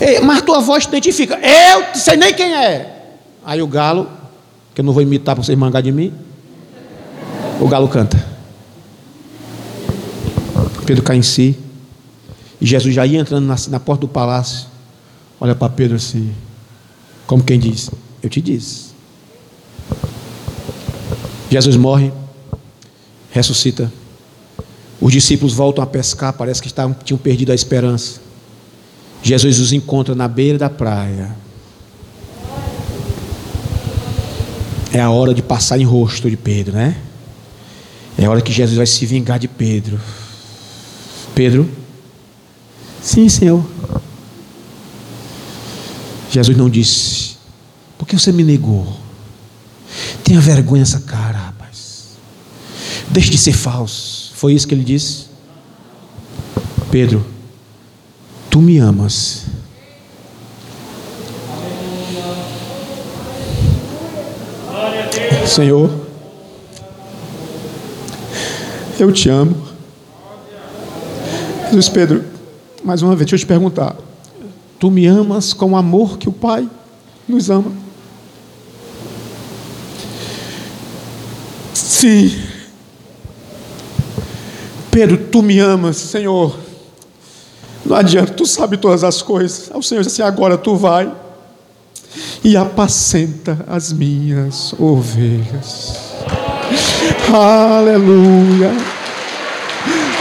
Ei, 0.00 0.20
mas 0.20 0.42
tua 0.42 0.60
voz 0.60 0.84
te 0.84 0.90
identifica. 0.90 1.38
Eu 1.38 1.94
sei 1.94 2.16
nem 2.16 2.34
quem 2.34 2.54
é. 2.54 3.16
Aí 3.44 3.62
o 3.62 3.66
galo, 3.66 4.08
que 4.74 4.80
eu 4.80 4.84
não 4.84 4.92
vou 4.92 5.02
imitar 5.02 5.34
para 5.34 5.42
vocês 5.42 5.56
mangar 5.56 5.82
de 5.82 5.90
mim, 5.90 6.12
o 7.60 7.66
galo 7.66 7.88
canta. 7.88 8.22
Pedro 10.84 11.02
cai 11.02 11.16
em 11.16 11.22
si. 11.22 11.54
E 12.60 12.66
Jesus 12.66 12.94
já 12.94 13.06
ia 13.06 13.18
entrando 13.18 13.46
na, 13.46 13.56
na 13.68 13.80
porta 13.80 14.02
do 14.02 14.08
palácio. 14.08 14.66
Olha 15.40 15.54
para 15.54 15.68
Pedro 15.68 15.96
assim, 15.96 16.34
como 17.28 17.44
quem 17.44 17.60
diz: 17.60 17.90
Eu 18.22 18.30
te 18.30 18.40
disse. 18.40 18.88
Jesus 21.48 21.76
morre, 21.76 22.10
ressuscita. 23.30 23.92
Os 25.00 25.12
discípulos 25.12 25.54
voltam 25.54 25.84
a 25.84 25.86
pescar, 25.86 26.32
parece 26.32 26.60
que 26.60 26.66
estavam, 26.66 26.96
tinham 27.04 27.18
perdido 27.18 27.52
a 27.52 27.54
esperança. 27.54 28.20
Jesus 29.22 29.60
os 29.60 29.72
encontra 29.72 30.14
na 30.14 30.26
beira 30.26 30.58
da 30.58 30.70
praia. 30.70 31.36
É 34.92 35.00
a 35.00 35.10
hora 35.10 35.34
de 35.34 35.42
passar 35.42 35.78
em 35.78 35.84
rosto 35.84 36.28
de 36.30 36.36
Pedro, 36.36 36.72
né? 36.72 36.96
É 38.16 38.24
a 38.24 38.30
hora 38.30 38.40
que 38.40 38.52
Jesus 38.52 38.76
vai 38.76 38.86
se 38.86 39.04
vingar 39.04 39.38
de 39.38 39.46
Pedro. 39.46 40.00
Pedro, 41.34 41.68
sim, 43.02 43.28
Senhor. 43.28 43.64
Jesus 46.30 46.56
não 46.56 46.68
disse, 46.68 47.36
por 47.96 48.06
que 48.06 48.18
você 48.18 48.30
me 48.30 48.44
negou? 48.44 48.86
Tenha 50.22 50.40
vergonha 50.40 50.82
essa 50.82 51.00
cara, 51.00 51.38
rapaz. 51.38 52.08
Deixe 53.08 53.30
de 53.30 53.38
ser 53.38 53.52
falso. 53.52 54.32
Foi 54.34 54.52
isso 54.52 54.68
que 54.68 54.74
ele 54.74 54.84
disse? 54.84 55.26
Pedro, 56.90 57.24
tu 58.50 58.60
me 58.60 58.78
amas. 58.78 59.46
Senhor, 65.46 65.90
eu 68.98 69.10
te 69.12 69.28
amo. 69.30 69.66
Jesus 71.66 71.88
Pedro, 71.88 72.24
mais 72.84 73.02
uma 73.02 73.16
vez, 73.16 73.30
deixa 73.30 73.36
eu 73.36 73.38
te 73.40 73.46
perguntar. 73.46 73.96
Tu 74.78 74.90
me 74.90 75.06
amas 75.06 75.52
com 75.52 75.72
o 75.72 75.76
amor 75.76 76.18
que 76.18 76.28
o 76.28 76.32
Pai 76.32 76.68
nos 77.28 77.50
ama? 77.50 77.72
Sim. 81.74 82.32
Pedro, 84.90 85.16
tu 85.16 85.42
me 85.42 85.58
amas, 85.58 85.96
Senhor. 85.96 86.56
Não 87.84 87.96
adianta, 87.96 88.32
tu 88.32 88.46
sabe 88.46 88.76
todas 88.76 89.02
as 89.02 89.20
coisas. 89.20 89.70
O 89.74 89.82
Senhor 89.82 90.02
disse 90.02 90.22
assim: 90.22 90.28
agora 90.28 90.56
tu 90.56 90.76
vai 90.76 91.12
e 92.44 92.56
apacenta 92.56 93.64
as 93.66 93.92
minhas 93.92 94.74
ovelhas. 94.78 95.96
Aleluia. 97.32 98.72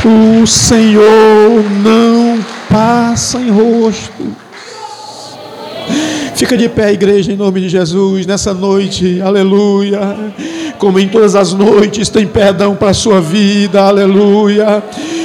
O 0.04 0.48
Senhor 0.48 1.64
não 1.84 2.44
passa 2.70 3.40
em 3.40 3.50
rosto. 3.50 4.47
Fica 6.38 6.56
de 6.56 6.70
pé, 6.70 6.94
igreja, 6.94 7.32
em 7.32 7.36
nome 7.36 7.62
de 7.62 7.68
Jesus, 7.68 8.28
nessa 8.28 8.54
noite, 8.54 9.20
aleluia. 9.20 10.00
Como 10.78 11.00
em 11.00 11.08
todas 11.08 11.36
as 11.36 11.52
noites, 11.52 12.10
tem 12.10 12.28
perdão 12.28 12.76
para 12.76 12.92
a 12.92 12.94
sua 12.94 13.20
vida, 13.20 13.82
aleluia. 13.82 14.84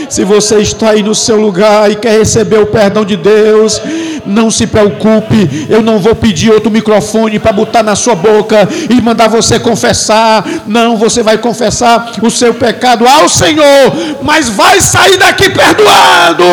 Se 0.08 0.24
você 0.24 0.60
está 0.60 0.92
aí 0.92 1.02
no 1.02 1.14
seu 1.14 1.38
lugar 1.38 1.90
e 1.90 1.96
quer 1.96 2.18
receber 2.18 2.60
o 2.60 2.66
perdão 2.66 3.04
de 3.04 3.18
Deus, 3.18 3.78
não 4.24 4.50
se 4.50 4.66
preocupe, 4.66 5.66
eu 5.68 5.82
não 5.82 5.98
vou 5.98 6.14
pedir 6.14 6.50
outro 6.50 6.70
microfone 6.70 7.38
para 7.38 7.52
botar 7.52 7.82
na 7.82 7.94
sua 7.94 8.14
boca 8.14 8.66
e 8.88 8.98
mandar 9.02 9.28
você 9.28 9.58
confessar. 9.58 10.42
Não, 10.66 10.96
você 10.96 11.22
vai 11.22 11.36
confessar 11.36 12.10
o 12.22 12.30
seu 12.30 12.54
pecado 12.54 13.06
ao 13.06 13.28
Senhor, 13.28 13.92
mas 14.22 14.48
vai 14.48 14.80
sair 14.80 15.18
daqui 15.18 15.50
perdoado, 15.50 16.44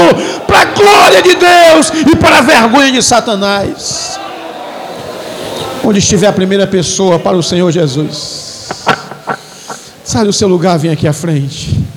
para 0.46 0.64
a 0.64 0.66
glória 0.66 1.22
de 1.22 1.36
Deus 1.36 1.94
e 2.12 2.16
para 2.18 2.40
a 2.40 2.42
vergonha 2.42 2.92
de 2.92 3.02
Satanás. 3.02 4.20
Onde 5.84 6.00
estiver 6.00 6.28
a 6.28 6.34
primeira 6.34 6.68
pessoa 6.68 7.18
para 7.18 7.38
o 7.38 7.44
Senhor 7.44 7.72
Jesus. 7.72 8.76
Sai 10.04 10.26
do 10.26 10.34
seu 10.34 10.48
lugar, 10.48 10.78
vem 10.78 10.92
aqui 10.92 11.08
à 11.08 11.14
frente. 11.14 11.89